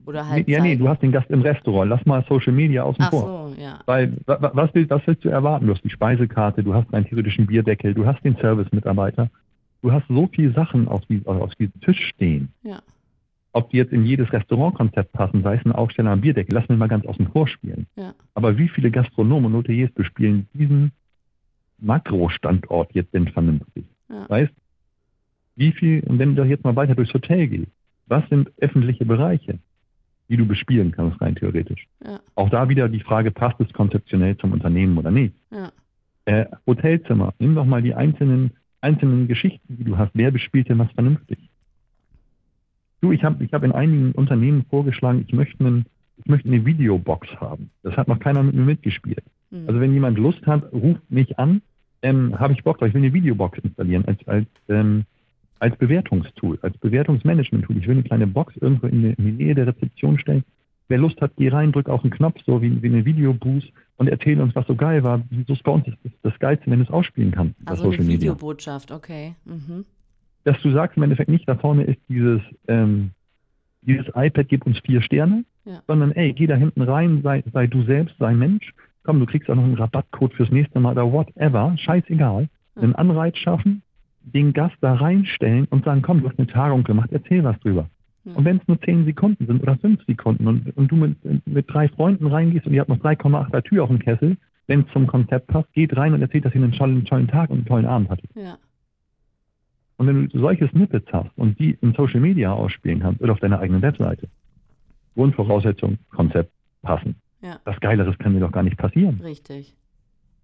Oder 0.05 0.27
halt. 0.27 0.47
ja, 0.47 0.61
nee, 0.61 0.75
du 0.75 0.87
hast 0.87 1.01
den 1.01 1.11
Gast 1.11 1.29
im 1.29 1.41
Restaurant. 1.41 1.89
Lass 1.89 2.05
mal 2.05 2.23
Social 2.29 2.53
Media 2.53 2.83
außen 2.83 3.03
Ach 3.05 3.09
vor. 3.09 3.49
so, 3.55 3.61
ja. 3.61 3.79
Weil, 3.85 4.13
wa- 4.25 4.41
wa- 4.41 4.51
was, 4.53 4.73
will, 4.73 4.89
was 4.89 5.01
willst 5.05 5.25
du 5.25 5.29
erwarten? 5.29 5.67
Du 5.67 5.73
hast 5.73 5.83
die 5.83 5.89
Speisekarte, 5.89 6.63
du 6.63 6.73
hast 6.73 6.93
einen 6.93 7.05
theoretischen 7.05 7.47
Bierdeckel, 7.47 7.93
du 7.93 8.05
hast 8.05 8.23
den 8.23 8.35
Service-Mitarbeiter. 8.37 9.29
Du 9.81 9.91
hast 9.91 10.07
so 10.07 10.27
viele 10.31 10.53
Sachen 10.53 10.87
auf, 10.87 11.05
die, 11.05 11.21
auf 11.25 11.53
diesem 11.55 11.79
Tisch 11.81 12.07
stehen. 12.07 12.49
Ja. 12.63 12.79
Ob 13.53 13.69
die 13.71 13.77
jetzt 13.77 13.91
in 13.93 14.05
jedes 14.05 14.31
Restaurantkonzept 14.31 15.11
passen, 15.13 15.43
sei 15.43 15.55
es 15.55 15.65
ein 15.65 15.71
Aufsteller 15.71 16.11
am 16.11 16.21
Bierdeckel, 16.21 16.53
lass 16.55 16.67
mich 16.69 16.77
mal 16.77 16.87
ganz 16.87 17.05
außen 17.05 17.27
vor 17.29 17.47
spielen. 17.47 17.85
Ja. 17.95 18.13
Aber 18.33 18.57
wie 18.57 18.69
viele 18.69 18.91
Gastronomen 18.91 19.45
und 19.51 19.53
Hoteliers 19.57 19.91
bespielen 19.91 20.47
diesen 20.53 20.91
Makrostandort 21.79 22.93
jetzt 22.93 23.13
denn 23.13 23.27
vernünftig? 23.27 23.85
Ja. 24.09 24.29
Weißt 24.29 24.53
wie 25.55 25.71
viel, 25.71 26.01
und 26.03 26.19
wenn 26.19 26.35
du 26.35 26.43
jetzt 26.43 26.63
mal 26.63 26.75
weiter 26.75 26.93
durchs 26.93 27.13
Hotel 27.15 27.47
gehst, 27.47 27.71
was 28.05 28.27
sind 28.29 28.51
öffentliche 28.59 29.05
Bereiche, 29.05 29.57
die 30.29 30.37
du 30.37 30.45
bespielen 30.45 30.91
kannst, 30.91 31.21
rein 31.21 31.35
theoretisch? 31.35 31.87
Ja. 32.03 32.19
Auch 32.35 32.49
da 32.49 32.69
wieder 32.69 32.89
die 32.89 32.99
Frage, 32.99 33.31
passt 33.31 33.59
es 33.59 33.71
konzeptionell 33.73 34.37
zum 34.37 34.51
Unternehmen 34.51 34.97
oder 34.97 35.11
nicht? 35.11 35.35
Ja. 35.51 35.71
Äh, 36.25 36.45
Hotelzimmer, 36.65 37.33
nimm 37.39 37.55
doch 37.55 37.65
mal 37.65 37.81
die 37.81 37.93
einzelnen, 37.93 38.51
einzelnen 38.81 39.27
Geschichten, 39.27 39.77
die 39.77 39.83
du 39.83 39.97
hast. 39.97 40.11
Wer 40.13 40.31
bespielt 40.31 40.69
denn 40.69 40.79
was 40.79 40.91
vernünftig? 40.91 41.39
Du, 43.01 43.11
ich 43.11 43.23
habe 43.23 43.43
ich 43.43 43.53
hab 43.53 43.63
in 43.63 43.71
einigen 43.71 44.11
Unternehmen 44.13 44.65
vorgeschlagen, 44.69 45.23
ich 45.27 45.33
möchte, 45.33 45.63
einen, 45.63 45.85
ich 46.17 46.25
möchte 46.25 46.47
eine 46.47 46.65
Videobox 46.65 47.29
haben. 47.39 47.69
Das 47.83 47.95
hat 47.95 48.07
noch 48.07 48.19
keiner 48.19 48.43
mit 48.43 48.55
mir 48.55 48.63
mitgespielt. 48.63 49.23
Mhm. 49.51 49.67
Also 49.67 49.79
wenn 49.79 49.93
jemand 49.93 50.17
Lust 50.17 50.45
hat, 50.45 50.71
ruft 50.73 51.09
mich 51.09 51.37
an, 51.39 51.61
ähm, 52.01 52.37
habe 52.39 52.53
ich 52.53 52.63
Bock 52.63 52.81
ich 52.81 52.93
will 52.93 53.01
eine 53.01 53.13
Videobox 53.13 53.59
installieren 53.59 54.05
als, 54.05 54.27
als, 54.27 54.47
ähm, 54.67 55.05
als 55.59 55.75
Bewertungstool, 55.77 56.59
als 56.61 56.77
Bewertungsmanagement-Tool. 56.77 57.77
Ich 57.77 57.87
will 57.87 57.95
eine 57.95 58.03
kleine 58.03 58.27
Box 58.27 58.55
irgendwo 58.57 58.87
in 58.87 59.15
die, 59.17 59.31
Nähe 59.31 59.55
der 59.55 59.67
Rezeption 59.67 60.19
stellen. 60.19 60.43
Wer 60.87 60.99
Lust 60.99 61.19
hat, 61.21 61.31
geh 61.37 61.49
rein, 61.49 61.71
drück 61.71 61.89
auf 61.89 62.01
den 62.01 62.11
Knopf, 62.11 62.39
so 62.45 62.61
wie, 62.61 62.81
wie 62.81 62.87
eine 62.87 63.03
Videoboost 63.03 63.67
und 63.97 64.07
erzähl 64.07 64.39
uns, 64.39 64.55
was 64.55 64.65
so 64.67 64.75
geil 64.75 65.03
war. 65.03 65.21
So 65.47 65.53
ist 65.53 65.63
bei 65.63 65.71
uns 65.71 65.85
das, 65.85 66.11
das, 66.21 66.39
Geilste, 66.39 66.71
wenn 66.71 66.79
du 66.79 66.85
es 66.85 66.91
ausspielen 66.91 67.31
kannst. 67.31 67.55
also 67.65 67.89
eine. 67.89 68.07
Videobotschaft, 68.07 68.91
okay. 68.91 69.35
Mhm. 69.45 69.85
Dass 70.45 70.61
du 70.61 70.71
sagst 70.71 70.95
im 70.95 71.03
Endeffekt 71.03 71.29
nicht, 71.29 71.47
da 71.47 71.55
vorne 71.55 71.83
ist 71.83 71.99
dieses, 72.07 72.41
ähm, 72.67 73.11
dieses 73.81 74.07
iPad 74.15 74.47
gibt 74.47 74.65
uns 74.65 74.79
vier 74.79 75.01
Sterne, 75.01 75.43
Ja. 75.65 75.81
sondern 75.87 76.11
ey, 76.13 76.31
geh 76.33 76.47
da 76.47 76.55
hinten 76.55 76.81
rein, 76.81 77.21
sei, 77.21 77.43
sei 77.51 77.67
du 77.67 77.83
selbst, 77.83 78.15
sei 78.17 78.33
Mensch. 78.33 78.73
Komm, 79.03 79.19
du 79.19 79.25
kriegst 79.25 79.49
auch 79.49 79.55
noch 79.55 79.63
einen 79.63 79.75
Rabattcode 79.75 80.33
fürs 80.33 80.51
nächste 80.51 80.79
Mal 80.79 80.91
oder 80.91 81.11
whatever, 81.11 81.73
scheißegal. 81.77 82.49
Ja. 82.75 82.81
Einen 82.81 82.95
Anreiz 82.95 83.37
schaffen, 83.37 83.81
den 84.33 84.53
Gast 84.53 84.75
da 84.81 84.93
reinstellen 84.93 85.65
und 85.69 85.85
sagen, 85.85 86.01
komm, 86.01 86.21
du 86.21 86.29
hast 86.29 86.37
eine 86.37 86.47
Tagung 86.47 86.83
gemacht, 86.83 87.09
erzähl 87.11 87.43
was 87.43 87.59
drüber. 87.59 87.89
Ja. 88.25 88.33
Und 88.33 88.45
wenn 88.45 88.57
es 88.57 88.67
nur 88.67 88.79
10 88.79 89.05
Sekunden 89.05 89.45
sind 89.45 89.61
oder 89.61 89.77
5 89.77 90.05
Sekunden 90.05 90.47
und, 90.47 90.75
und 90.75 90.91
du 90.91 90.95
mit, 90.95 91.47
mit 91.47 91.65
drei 91.71 91.87
Freunden 91.87 92.27
reingehst 92.27 92.65
und 92.67 92.73
ihr 92.73 92.81
habt 92.81 92.89
noch 92.89 92.99
3,8er 92.99 93.63
Tür 93.63 93.83
auf 93.83 93.89
dem 93.89 93.99
Kessel, 93.99 94.37
wenn 94.67 94.81
es 94.81 94.91
zum 94.91 95.07
Konzept 95.07 95.47
passt, 95.47 95.71
geht 95.73 95.95
rein 95.95 96.13
und 96.13 96.21
erzählt, 96.21 96.45
dass 96.45 96.53
ihr 96.53 96.61
einen 96.61 96.73
tollen, 96.73 97.05
tollen 97.05 97.27
Tag 97.27 97.49
und 97.49 97.57
einen 97.57 97.65
tollen 97.65 97.85
Abend 97.85 98.09
hattet. 98.09 98.29
Ja. 98.35 98.57
Und 99.95 100.07
wenn 100.07 100.27
du 100.27 100.39
solche 100.39 100.67
Snippets 100.69 101.11
hast 101.11 101.29
und 101.37 101.57
die 101.57 101.77
in 101.81 101.93
Social 101.93 102.19
Media 102.19 102.51
ausspielen 102.51 102.99
kannst 102.99 103.21
oder 103.21 103.31
auf 103.31 103.39
deiner 103.39 103.59
eigenen 103.59 103.81
Webseite, 103.81 104.27
Grundvoraussetzung, 105.15 105.97
Konzept 106.11 106.51
passen. 106.83 107.15
Ja. 107.41 107.59
Das 107.65 107.79
Geileres 107.79 108.17
kann 108.19 108.33
mir 108.33 108.41
doch 108.41 108.51
gar 108.51 108.63
nicht 108.63 108.77
passieren. 108.77 109.19
Richtig. 109.23 109.73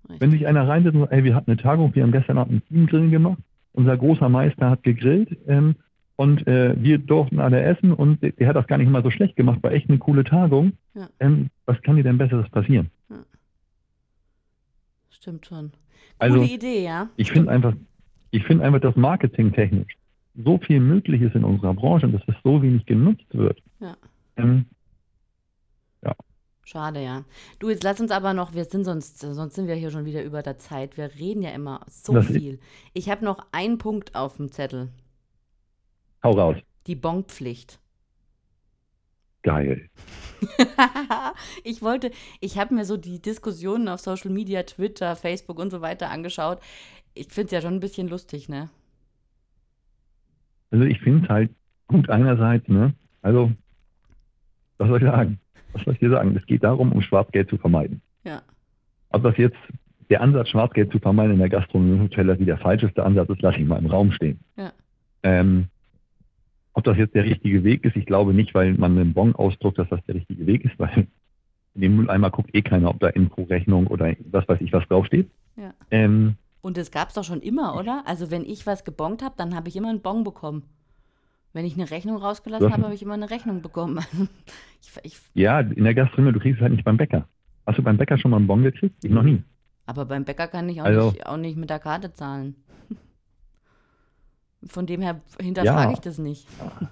Richtig. 0.09 0.21
Wenn 0.21 0.31
sich 0.31 0.47
einer 0.47 0.67
reinsetzt 0.67 0.95
und 0.95 1.01
sagt, 1.01 1.13
ey, 1.13 1.23
wir 1.23 1.35
hatten 1.35 1.51
eine 1.51 1.61
Tagung, 1.61 1.93
wir 1.93 2.03
haben 2.03 2.11
gestern 2.11 2.37
Abend 2.37 2.51
einen 2.51 2.65
Teamgrillen 2.67 3.11
gemacht, 3.11 3.39
unser 3.73 3.97
großer 3.97 4.29
Meister 4.29 4.69
hat 4.69 4.83
gegrillt 4.83 5.37
ähm, 5.47 5.75
und 6.15 6.47
äh, 6.47 6.75
wir 6.81 6.99
durften 6.99 7.39
alle 7.39 7.61
essen 7.61 7.91
und 7.91 8.21
der, 8.21 8.47
hat 8.47 8.55
das 8.55 8.67
gar 8.67 8.77
nicht 8.77 8.89
mal 8.89 9.03
so 9.03 9.09
schlecht 9.09 9.35
gemacht, 9.35 9.61
war 9.63 9.71
echt 9.71 9.89
eine 9.89 9.97
coole 9.97 10.23
Tagung. 10.23 10.73
Ja. 10.93 11.09
Ähm, 11.19 11.49
was 11.65 11.81
kann 11.81 11.95
dir 11.95 12.03
denn 12.03 12.17
Besseres 12.17 12.49
passieren? 12.49 12.91
Stimmt 15.09 15.45
schon. 15.45 15.71
Also, 16.19 16.39
Coole 16.39 16.51
Idee, 16.51 16.83
ja. 16.83 17.09
Ich 17.15 17.31
finde 17.31 17.49
einfach, 17.49 17.73
ich 18.31 18.43
finde 18.43 18.65
einfach, 18.65 18.81
dass 18.81 18.95
marketingtechnisch 18.95 19.95
so 20.35 20.57
viel 20.57 20.79
möglich 20.79 21.21
ist 21.21 21.35
in 21.35 21.43
unserer 21.43 21.73
Branche 21.73 22.07
und 22.07 22.13
dass 22.13 22.21
es 22.27 22.35
so 22.43 22.61
wenig 22.61 22.85
genutzt 22.85 23.25
wird. 23.31 23.61
Ja. 23.79 23.95
Ähm, 24.35 24.65
Schade, 26.65 27.01
ja. 27.03 27.25
Du, 27.59 27.69
jetzt 27.69 27.83
lass 27.83 27.99
uns 27.99 28.11
aber 28.11 28.33
noch, 28.33 28.53
wir 28.53 28.65
sind 28.65 28.85
sonst, 28.85 29.19
sonst 29.19 29.55
sind 29.55 29.67
wir 29.67 29.75
hier 29.75 29.91
schon 29.91 30.05
wieder 30.05 30.23
über 30.23 30.41
der 30.41 30.57
Zeit. 30.59 30.97
Wir 30.97 31.13
reden 31.15 31.41
ja 31.41 31.51
immer 31.51 31.81
so 31.89 32.13
Das 32.13 32.25
viel. 32.27 32.59
Ich 32.93 33.09
habe 33.09 33.25
noch 33.25 33.47
einen 33.51 33.77
Punkt 33.77 34.15
auf 34.15 34.37
dem 34.37 34.51
Zettel. 34.51 34.89
hau 36.23 36.31
raus. 36.31 36.57
Die 36.87 36.95
Bonpflicht. 36.95 37.79
Geil. 39.43 39.89
ich 41.63 41.81
wollte, 41.81 42.11
ich 42.39 42.57
habe 42.57 42.73
mir 42.73 42.85
so 42.85 42.95
die 42.97 43.21
Diskussionen 43.21 43.89
auf 43.89 43.99
Social 43.99 44.31
Media, 44.31 44.63
Twitter, 44.63 45.15
Facebook 45.17 45.59
und 45.59 45.69
so 45.69 45.81
weiter 45.81 46.09
angeschaut. 46.09 46.59
Ich 47.13 47.27
finde 47.27 47.45
es 47.47 47.51
ja 47.51 47.61
schon 47.61 47.75
ein 47.75 47.79
bisschen 47.81 48.07
lustig, 48.07 48.47
ne? 48.49 48.69
Also 50.71 50.85
ich 50.85 50.99
finde 51.01 51.23
es 51.25 51.29
halt 51.29 51.51
gut 51.87 52.09
einerseits, 52.09 52.67
ne? 52.67 52.93
Also, 53.21 53.51
was 54.77 54.87
soll 54.87 55.01
ich 55.01 55.07
sagen? 55.09 55.39
Was 55.73 55.83
soll 55.83 55.93
ich 55.93 55.99
dir 55.99 56.09
sagen? 56.09 56.35
Es 56.35 56.45
geht 56.45 56.63
darum, 56.63 56.91
um 56.91 57.01
Schwarzgeld 57.01 57.49
zu 57.49 57.57
vermeiden. 57.57 58.01
Ja. 58.23 58.41
Ob 59.09 59.23
das 59.23 59.37
jetzt 59.37 59.57
der 60.09 60.21
Ansatz, 60.21 60.49
Schwarzgeld 60.49 60.91
zu 60.91 60.99
vermeiden 60.99 61.33
in 61.33 61.39
der 61.39 61.49
Gastronomie 61.49 61.93
und 61.93 62.01
Hotellerie 62.03 62.45
der 62.45 62.57
falscheste 62.57 63.03
Ansatz 63.03 63.29
ist, 63.29 63.41
lasse 63.41 63.59
ich 63.59 63.65
mal 63.65 63.79
im 63.79 63.87
Raum 63.87 64.11
stehen. 64.11 64.39
Ja. 64.57 64.71
Ähm, 65.23 65.65
ob 66.73 66.83
das 66.83 66.97
jetzt 66.97 67.15
der 67.15 67.23
richtige 67.23 67.63
Weg 67.63 67.85
ist, 67.85 67.95
ich 67.95 68.05
glaube 68.05 68.33
nicht, 68.33 68.53
weil 68.53 68.73
man 68.73 68.97
einen 68.97 69.13
Bon 69.13 69.35
ausdruckt, 69.35 69.77
dass 69.77 69.89
das 69.89 70.03
der 70.05 70.15
richtige 70.15 70.45
Weg 70.45 70.65
ist, 70.65 70.73
weil 70.79 71.07
in 71.75 71.81
dem 71.81 71.95
Mülleimer 71.95 72.29
guckt 72.29 72.53
eh 72.53 72.61
keiner, 72.61 72.89
ob 72.89 72.99
da 72.99 73.07
Info-Rechnung 73.07 73.87
oder 73.87 74.13
was 74.31 74.47
weiß 74.47 74.61
ich 74.61 74.73
was 74.73 74.87
draufsteht. 74.87 75.29
Ja. 75.55 75.73
Ähm, 75.91 76.35
Und 76.61 76.77
das 76.77 76.91
gab 76.91 77.09
es 77.09 77.15
doch 77.15 77.23
schon 77.23 77.41
immer, 77.41 77.77
oder? 77.77 78.03
Also 78.05 78.29
wenn 78.29 78.43
ich 78.45 78.67
was 78.67 78.83
gebongt 78.83 79.23
habe, 79.23 79.35
dann 79.37 79.55
habe 79.55 79.69
ich 79.69 79.75
immer 79.75 79.89
einen 79.89 80.01
Bon 80.01 80.23
bekommen. 80.23 80.63
Wenn 81.53 81.65
ich 81.65 81.75
eine 81.75 81.89
Rechnung 81.91 82.17
rausgelassen 82.17 82.71
habe, 82.73 82.83
habe 82.83 82.93
ich 82.95 83.03
immer 83.03 83.13
eine 83.13 83.29
Rechnung 83.29 83.61
bekommen. 83.61 83.99
ich, 84.81 84.89
ich, 85.03 85.19
ja, 85.35 85.59
in 85.59 85.83
der 85.83 85.93
Gastronomie, 85.93 86.33
du 86.33 86.39
kriegst 86.39 86.57
es 86.57 86.61
halt 86.63 86.71
nicht 86.73 86.83
beim 86.83 86.97
Bäcker. 86.97 87.27
Hast 87.67 87.77
du 87.77 87.83
beim 87.83 87.97
Bäcker 87.97 88.17
schon 88.17 88.31
mal 88.31 88.37
einen 88.37 88.47
Bon 88.47 88.61
gekriegt? 88.63 88.95
Ich 89.03 89.11
noch 89.11 89.23
nie. 89.23 89.41
aber 89.85 90.05
beim 90.05 90.25
Bäcker 90.25 90.47
kann 90.47 90.67
ich 90.69 90.81
auch, 90.81 90.85
Also- 90.85 91.11
nicht, 91.11 91.25
auch 91.27 91.37
nicht 91.37 91.57
mit 91.57 91.69
der 91.69 91.79
Karte 91.79 92.11
zahlen. 92.13 92.55
Von 94.65 94.85
dem 94.85 95.01
her 95.01 95.21
hinterfrage 95.39 95.87
Ja. 95.87 95.93
ich 95.93 95.99
das 95.99 96.17
nicht. 96.17 96.47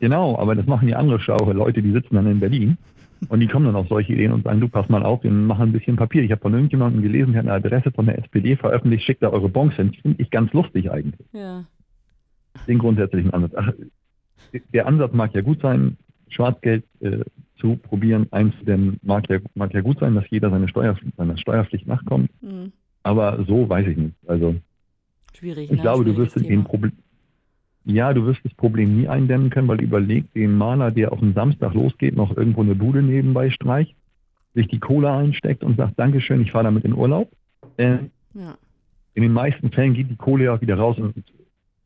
Genau, 0.00 0.36
aber 0.36 0.54
das 0.54 0.66
machen 0.66 0.86
die 0.88 0.94
andere 0.94 1.18
schlaue 1.20 1.52
Leute, 1.54 1.80
die 1.80 1.92
sitzen 1.92 2.16
dann 2.16 2.26
in 2.26 2.40
Berlin 2.40 2.76
und 3.28 3.40
die 3.40 3.46
kommen 3.46 3.64
dann 3.64 3.76
auf 3.76 3.88
solche 3.88 4.12
Ideen 4.12 4.32
und 4.32 4.44
sagen, 4.44 4.60
du 4.60 4.68
pass 4.68 4.86
mal 4.90 5.02
auf, 5.02 5.22
wir 5.22 5.30
machen 5.30 5.62
ein 5.68 5.72
bisschen 5.72 5.96
Papier. 5.96 6.22
Ich 6.24 6.30
habe 6.32 6.42
von 6.42 6.52
irgendjemandem 6.52 7.00
gelesen, 7.00 7.32
der 7.32 7.42
hat 7.42 7.46
eine 7.48 7.54
Adresse 7.64 7.90
von 7.92 8.04
der 8.04 8.18
SPD 8.18 8.56
veröffentlicht, 8.56 9.04
schickt 9.06 9.22
da 9.22 9.30
eure 9.30 9.48
Bons 9.48 9.72
hin. 9.74 9.94
Finde 10.02 10.20
ich 10.20 10.30
ganz 10.30 10.52
lustig 10.52 10.90
eigentlich. 10.90 11.26
Ja. 11.32 11.64
Den 12.66 12.78
grundsätzlichen 12.78 13.32
Ansatz. 13.32 13.52
Ach, 13.56 13.72
der 14.72 14.86
Ansatz 14.86 15.12
mag 15.12 15.34
ja 15.34 15.40
gut 15.42 15.60
sein, 15.60 15.96
Schwarzgeld 16.28 16.84
äh, 17.00 17.20
zu 17.56 17.76
probieren 17.76 18.26
einzudämmen, 18.30 18.98
mag 19.02 19.28
ja, 19.28 19.38
mag 19.54 19.72
ja 19.72 19.80
gut 19.80 19.98
sein, 20.00 20.14
dass 20.14 20.28
jeder 20.30 20.50
seine 20.50 20.68
Steuer, 20.68 20.96
seiner 21.16 21.36
Steuerpflicht 21.36 21.86
nachkommt. 21.86 22.30
Hm. 22.40 22.72
Aber 23.02 23.44
so 23.46 23.68
weiß 23.68 23.86
ich 23.86 23.96
nicht. 23.96 24.14
Also 24.26 24.56
Schwierig. 25.34 25.70
ich 25.70 25.76
ne? 25.76 25.82
glaube, 25.82 26.04
du 26.04 26.16
wirst 26.16 26.36
den. 26.36 26.64
Problem, 26.64 26.92
ja, 27.84 28.12
du 28.14 28.24
wirst 28.24 28.44
das 28.44 28.54
Problem 28.54 28.96
nie 28.96 29.08
eindämmen 29.08 29.50
können, 29.50 29.68
weil 29.68 29.82
überleg 29.82 30.32
den 30.32 30.56
Maler, 30.56 30.90
der 30.90 31.12
auf 31.12 31.20
den 31.20 31.34
Samstag 31.34 31.74
losgeht, 31.74 32.16
noch 32.16 32.34
irgendwo 32.36 32.62
eine 32.62 32.74
Bude 32.74 33.02
nebenbei 33.02 33.50
streicht, 33.50 33.94
sich 34.54 34.68
die 34.68 34.78
Kohle 34.78 35.12
einsteckt 35.12 35.62
und 35.62 35.76
sagt, 35.76 35.98
Dankeschön, 35.98 36.40
ich 36.40 36.52
fahre 36.52 36.64
damit 36.64 36.84
in 36.84 36.94
Urlaub. 36.94 37.30
Äh, 37.76 37.98
Ja. 38.34 38.56
in 39.14 39.22
den 39.22 39.32
meisten 39.32 39.70
Fällen 39.70 39.94
geht 39.94 40.10
die 40.10 40.16
Kohle 40.16 40.44
ja 40.44 40.54
auch 40.54 40.60
wieder 40.60 40.76
raus 40.76 40.98
und 40.98 41.14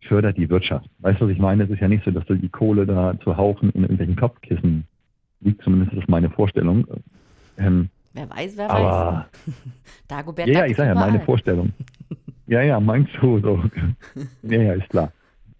fördert 0.07 0.37
die 0.37 0.49
Wirtschaft. 0.49 0.89
Weißt 1.01 1.21
du, 1.21 1.27
was 1.27 1.33
ich 1.33 1.39
meine? 1.39 1.65
Es 1.65 1.71
ist 1.71 1.81
ja 1.81 1.89
nicht 1.89 2.05
so, 2.05 2.11
dass 2.11 2.25
du 2.27 2.35
die 2.35 2.49
Kohle 2.49 2.87
da 2.87 3.19
zu 3.23 3.37
Haufen 3.37 3.71
in 3.71 3.83
irgendwelchen 3.83 4.17
Kopfkissen 4.17 4.85
liegt, 5.41 5.63
zumindest 5.63 5.93
ist 5.93 6.03
das 6.03 6.09
meine 6.09 6.31
Vorstellung. 6.31 6.87
Ähm, 7.59 7.89
Wer 8.15 8.31
weiß, 8.31 8.57
wer 8.57 8.71
aber 8.71 9.27
weiß. 9.47 9.55
Dagobert 10.09 10.49
ja, 10.49 10.61
ja, 10.61 10.67
ich 10.67 10.77
sage 10.77 10.89
ja, 10.89 10.95
meine. 10.95 11.21
Vorstellung. 11.21 11.73
Ja, 12.51 12.63
ja, 12.63 12.81
meinst 12.81 13.11
du 13.21 13.39
so. 13.41 13.63
ja, 14.43 14.63
ja, 14.63 14.73
ist 14.73 14.89
klar. 14.89 15.13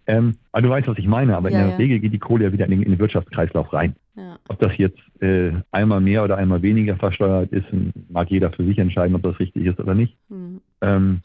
Ähm, 0.07 0.37
aber 0.53 0.63
du 0.63 0.69
weißt, 0.71 0.89
was 0.89 0.97
ich 0.97 1.07
meine, 1.07 1.37
aber 1.37 1.51
Ja, 1.51 1.59
in 1.59 1.65
der 1.65 1.73
ja. 1.73 1.77
Regel 1.77 2.01
geht 2.01 2.15
die 2.15 2.19
Kohle 2.19 2.45
ja 2.45 2.53
wieder 2.53 2.65
in 2.65 2.71
den, 2.71 2.83
in 2.83 2.93
den 2.93 2.99
Wirtschaftskreislauf 2.99 3.71
rein. 3.75 3.95
Ja. 4.17 4.39
Ob 4.49 4.59
das 4.59 4.73
jetzt 4.79 4.99
äh, 5.21 5.53
einmal 5.71 6.01
mehr 6.01 6.25
oder 6.25 6.39
einmal 6.39 6.63
weniger 6.63 6.97
versteuert 6.97 7.53
ist, 7.53 7.67
mag 8.09 8.31
jeder 8.31 8.51
für 8.53 8.65
sich 8.65 8.79
entscheiden, 8.79 9.15
ob 9.15 9.23
das 9.23 9.39
richtig 9.39 9.67
ist 9.67 9.79
oder 9.79 9.95
nicht. 9.95 10.17
Hm. 10.31 10.63
Ähm, 10.81 11.21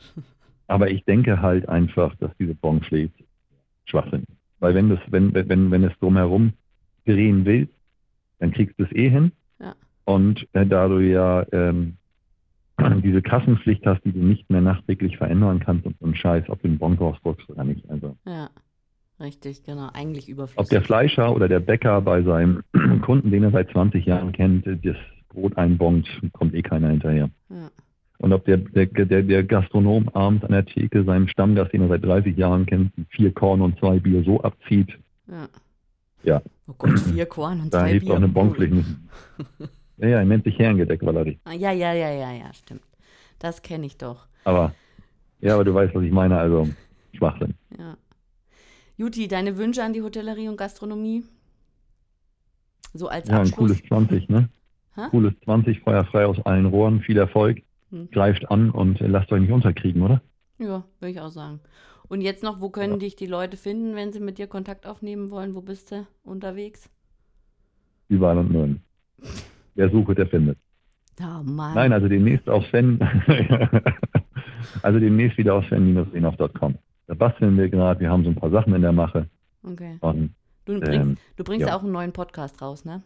aber 0.74 0.90
ich 0.90 1.06
denke 1.06 1.40
halt 1.40 1.70
einfach, 1.70 2.16
dass 2.16 2.32
diese 2.40 2.56
Bonpflicht 2.56 3.14
Schwachsinn 3.86 4.24
ist. 4.24 4.38
Weil 4.60 4.74
wenn 4.74 4.90
das, 4.90 5.00
wenn, 5.06 5.32
wenn, 5.36 5.70
wenn 5.70 5.84
es 5.84 5.96
drumherum 6.00 6.54
drehen 7.06 7.46
willst, 7.46 7.72
dann 8.40 8.52
kriegst 8.52 8.80
du 8.80 8.86
es 8.86 8.92
eh 8.92 9.08
hin. 9.08 9.34
Ja. 9.60 9.76
Und 10.06 10.48
äh, 10.54 10.66
da 10.66 10.88
du 10.88 10.98
ja 10.98 11.46
ähm, 11.52 11.98
diese 13.04 13.22
Kassenpflicht 13.22 13.86
hast, 13.86 14.04
die 14.04 14.14
du 14.14 14.18
nicht 14.18 14.50
mehr 14.50 14.62
nachträglich 14.62 15.16
verändern 15.18 15.60
kannst 15.60 15.86
und 15.86 15.96
so 16.00 16.08
ein 16.08 16.16
Scheiß, 16.16 16.50
ob 16.50 16.60
du 16.64 16.70
einen 16.70 16.80
Bon 16.80 16.98
draufdruckst 16.98 17.48
oder 17.52 17.64
nicht. 17.64 17.88
Also 17.92 18.18
ja. 18.26 18.50
Richtig, 19.20 19.64
genau. 19.64 19.90
Eigentlich 19.94 20.28
überflüssig. 20.28 20.60
ob 20.60 20.70
der 20.70 20.82
Fleischer 20.82 21.36
oder 21.36 21.48
der 21.48 21.60
Bäcker 21.60 22.02
bei 22.02 22.24
seinem 22.24 22.64
Kunden, 23.04 23.30
den 23.30 23.44
er 23.44 23.52
seit 23.52 23.70
20 23.70 24.08
Jahren 24.08 24.32
kennt, 24.32 24.66
das 24.66 24.98
Brot 25.30 25.56
einbongt, 25.56 26.10
kommt 26.32 26.56
eh 26.56 26.64
keiner 26.64 26.90
hinterher. 26.90 27.30
Ja. 27.50 27.70
Und 28.24 28.32
ob 28.32 28.46
der, 28.46 28.56
der, 28.56 28.86
der, 28.86 29.22
der 29.22 29.44
Gastronom 29.44 30.08
abends 30.14 30.46
an 30.46 30.54
der 30.54 30.66
Theke 30.66 31.04
seinem 31.04 31.28
Stammgast, 31.28 31.74
den 31.74 31.82
er 31.82 31.90
seit 31.90 32.06
30 32.06 32.38
Jahren 32.38 32.66
kennt, 32.66 32.94
vier 33.10 33.34
Korn 33.34 33.60
und 33.62 33.78
zwei 33.80 34.00
Bier 34.00 34.24
so 34.24 34.40
abzieht, 34.42 34.98
Ja. 35.28 35.50
Ja. 36.24 36.42
Oh 36.70 36.74
Gott, 36.78 36.98
vier 37.00 37.26
Korn 37.26 37.60
und 37.60 37.74
da 37.74 37.82
zwei 37.82 37.90
hilft 37.90 38.06
Bier. 38.06 38.14
auch 38.14 38.18
eine 38.18 38.28
Cool. 38.28 38.32
Bonpflicht 38.34 38.74
nicht. 38.74 38.90
Ja, 39.98 40.08
ja, 40.08 40.18
er 40.20 40.26
nennt 40.26 40.44
sich 40.46 40.58
Herrengedeck, 40.58 41.06
Valerie. 41.06 41.38
Ah, 41.44 41.52
Ja, 41.52 41.72
ja, 41.72 41.94
ja, 41.94 42.10
ja, 42.12 42.32
ja, 42.32 42.52
stimmt. 42.54 42.82
Das 43.40 43.62
kenne 43.62 43.86
ich 43.86 43.98
doch. 43.98 44.26
Aber, 44.46 44.74
ja, 45.42 45.54
aber 45.54 45.66
du 45.66 45.74
weißt, 45.74 45.94
was 45.94 46.04
ich 46.04 46.12
meine, 46.12 46.38
also 46.38 46.68
Schwachsinn. 47.16 47.54
Ja. 47.78 47.96
Juti, 48.98 49.28
deine 49.28 49.58
Wünsche 49.58 49.84
an 49.84 49.92
die 49.94 50.02
Hotellerie 50.02 50.48
und 50.48 50.56
Gastronomie? 50.58 51.24
So 52.94 53.08
als 53.10 53.28
Ja, 53.30 53.42
ein 53.42 53.52
cooles 53.52 53.84
20, 53.88 54.30
ne? 54.30 54.50
Hä? 54.96 55.02
Cooles 55.12 55.34
20, 55.44 55.82
feuerfrei 55.82 56.26
aus 56.26 56.40
allen 56.46 56.66
Rohren, 56.66 57.02
viel 57.02 57.18
Erfolg, 57.18 57.62
Hm. 57.94 58.10
greift 58.12 58.50
an 58.50 58.72
und 58.72 59.00
lasst 59.02 59.32
euch 59.32 59.42
nicht 59.42 59.52
unterkriegen, 59.52 60.02
oder? 60.02 60.22
Ja, 60.58 60.84
würde 61.00 61.12
ich 61.12 61.22
auch 61.22 61.30
sagen. 61.30 61.60
Und 62.10 62.22
jetzt 62.22 62.44
noch, 62.44 62.60
wo 62.60 62.70
können 62.70 62.94
Ja. 62.94 63.00
dich 63.00 63.16
die 63.16 63.28
Leute 63.28 63.56
finden, 63.56 63.96
wenn 63.96 64.12
sie 64.12 64.20
mit 64.20 64.38
dir 64.40 64.48
Kontakt 64.48 64.86
aufnehmen 64.88 65.30
wollen? 65.32 65.54
Wo 65.56 65.62
bist 65.62 65.92
du 65.92 66.06
unterwegs? 66.24 66.90
Überall 68.10 68.38
und 68.40 68.52
nirgends. 68.52 68.82
Wer 69.76 69.90
sucht, 69.90 70.18
der 70.18 70.28
findet. 70.28 70.58
Oh 71.22 71.44
Mann. 71.44 71.76
Nein, 71.76 71.94
also 71.94 72.08
demnächst 72.08 72.50
auf 72.50 72.66
Fan, 72.68 73.00
also 74.82 75.00
demnächst 75.00 75.38
wieder 75.38 75.54
auf 75.56 75.66
fan-senov.com. 75.68 76.76
Da 77.08 77.14
basteln 77.14 77.58
wir 77.58 77.70
gerade, 77.70 78.00
wir 78.00 78.10
haben 78.10 78.24
so 78.24 78.30
ein 78.30 78.36
paar 78.36 78.50
Sachen 78.50 78.74
in 78.74 78.82
der 78.82 78.92
Mache. 78.92 79.28
Okay. 79.64 79.98
Und 80.02 80.34
Du 80.66 80.80
bringst, 80.80 80.94
ähm, 80.94 81.18
du 81.36 81.44
bringst 81.44 81.68
ja. 81.68 81.76
auch 81.76 81.84
einen 81.84 81.92
neuen 81.92 82.14
Podcast 82.14 82.62
raus, 82.62 82.86
ne? 82.86 83.04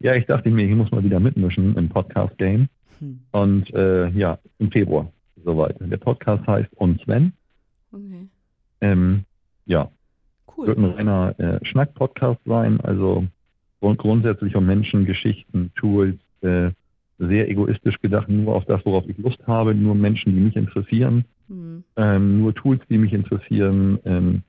ja, 0.00 0.14
ich 0.14 0.26
dachte 0.26 0.50
mir, 0.50 0.64
ich 0.68 0.74
muss 0.74 0.90
mal 0.92 1.02
wieder 1.02 1.18
mitmischen 1.18 1.76
im 1.76 1.88
Podcast-Game. 1.88 2.68
Hm. 3.00 3.20
Und 3.32 3.72
äh, 3.74 4.08
ja, 4.10 4.38
im 4.58 4.70
Februar 4.70 5.10
soweit. 5.44 5.76
Der 5.80 5.96
Podcast 5.96 6.46
heißt 6.46 6.72
Und 6.74 7.00
Sven. 7.02 7.32
Okay. 7.92 8.28
Ähm, 8.80 9.24
ja, 9.66 9.90
wird 10.56 10.78
Cool. 10.78 10.84
ein 10.84 10.90
reiner 10.92 11.38
äh, 11.38 11.64
Schnack-Podcast 11.64 12.40
sein, 12.44 12.80
also 12.80 13.26
grund 13.80 13.98
grundsätzlich 13.98 14.56
um 14.56 14.66
Menschen, 14.66 15.04
Geschichten, 15.04 15.72
Tools, 15.76 16.16
äh, 16.42 16.70
sehr 17.18 17.48
egoistisch 17.48 18.00
gedacht, 18.00 18.28
nur 18.28 18.54
auf 18.54 18.64
das, 18.64 18.84
worauf 18.84 19.08
ich 19.08 19.18
Lust 19.18 19.46
habe, 19.46 19.74
nur 19.74 19.94
Menschen, 19.94 20.34
die 20.34 20.40
mich 20.40 20.56
interessieren, 20.56 21.24
Hm. 21.48 21.84
ähm, 21.96 22.40
nur 22.40 22.54
Tools, 22.54 22.80
die 22.88 22.98
mich 22.98 23.12
interessieren. 23.12 23.98
Ähm, 24.04 24.42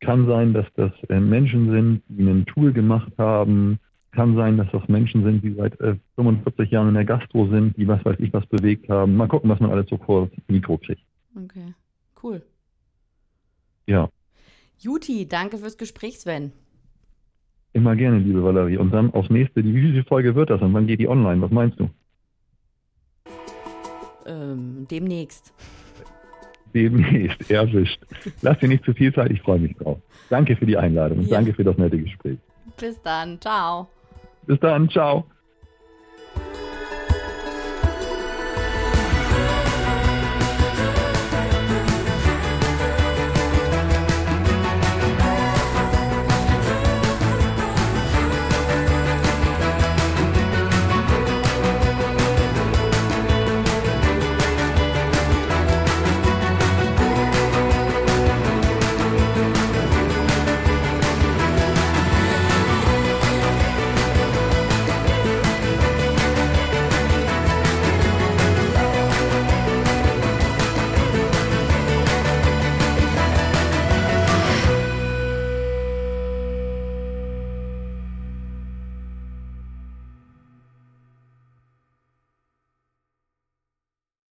kann 0.00 0.26
sein, 0.26 0.52
dass 0.52 0.66
das 0.74 0.92
äh, 1.08 1.20
Menschen 1.20 1.70
sind, 1.70 2.02
die 2.08 2.28
ein 2.28 2.44
Tool 2.44 2.72
gemacht 2.72 3.12
haben. 3.18 3.78
Kann 4.12 4.36
sein, 4.36 4.58
dass 4.58 4.70
das 4.72 4.86
Menschen 4.88 5.24
sind, 5.24 5.42
die 5.42 5.54
seit 5.54 5.80
äh, 5.80 5.96
45 6.16 6.70
Jahren 6.70 6.88
in 6.88 6.94
der 6.94 7.04
Gastro 7.06 7.48
sind, 7.48 7.76
die 7.76 7.88
was 7.88 8.04
weiß 8.04 8.16
ich 8.20 8.32
was 8.32 8.44
bewegt 8.46 8.88
haben. 8.88 9.16
Mal 9.16 9.26
gucken, 9.26 9.48
was 9.50 9.58
man 9.58 9.70
alles 9.70 9.88
so 9.88 9.96
vor 9.96 10.28
das 10.28 10.38
Mikro 10.48 10.76
kriegt. 10.78 11.02
Okay. 11.34 11.74
Cool. 12.22 12.42
Ja, 13.86 14.08
Juti, 14.78 15.26
danke 15.28 15.58
fürs 15.58 15.76
Gespräch, 15.78 16.18
Sven. 16.20 16.52
immer 17.72 17.96
gerne, 17.96 18.18
liebe 18.18 18.42
Valerie. 18.44 18.76
Und 18.76 18.90
dann 18.92 19.12
aufs 19.14 19.30
nächste, 19.30 19.62
die, 19.62 19.74
wie 19.74 19.80
viele 19.80 20.04
Folge 20.04 20.34
wird 20.34 20.50
das 20.50 20.60
und 20.60 20.72
wann 20.74 20.86
geht 20.86 21.00
die 21.00 21.08
online? 21.08 21.40
Was 21.40 21.50
meinst 21.50 21.80
du? 21.80 21.88
Ähm, 24.26 24.86
demnächst. 24.90 25.52
Demnächst, 26.74 27.50
erwischt. 27.50 28.00
Lass 28.42 28.58
dir 28.58 28.68
nicht 28.68 28.84
zu 28.84 28.92
viel 28.92 29.12
Zeit, 29.14 29.30
ich 29.30 29.40
freue 29.40 29.58
mich 29.58 29.76
drauf. 29.76 29.98
Danke 30.30 30.54
für 30.56 30.66
die 30.66 30.76
Einladung 30.76 31.18
und 31.20 31.28
Ja. 31.28 31.36
danke 31.38 31.54
für 31.54 31.64
das 31.64 31.76
nette 31.78 31.98
Gespräch. 31.98 32.38
Bis 32.78 33.00
dann. 33.02 33.40
Ciao. 33.40 33.88
Bis 34.46 34.60
dann, 34.60 34.88
ciao. 34.90 35.30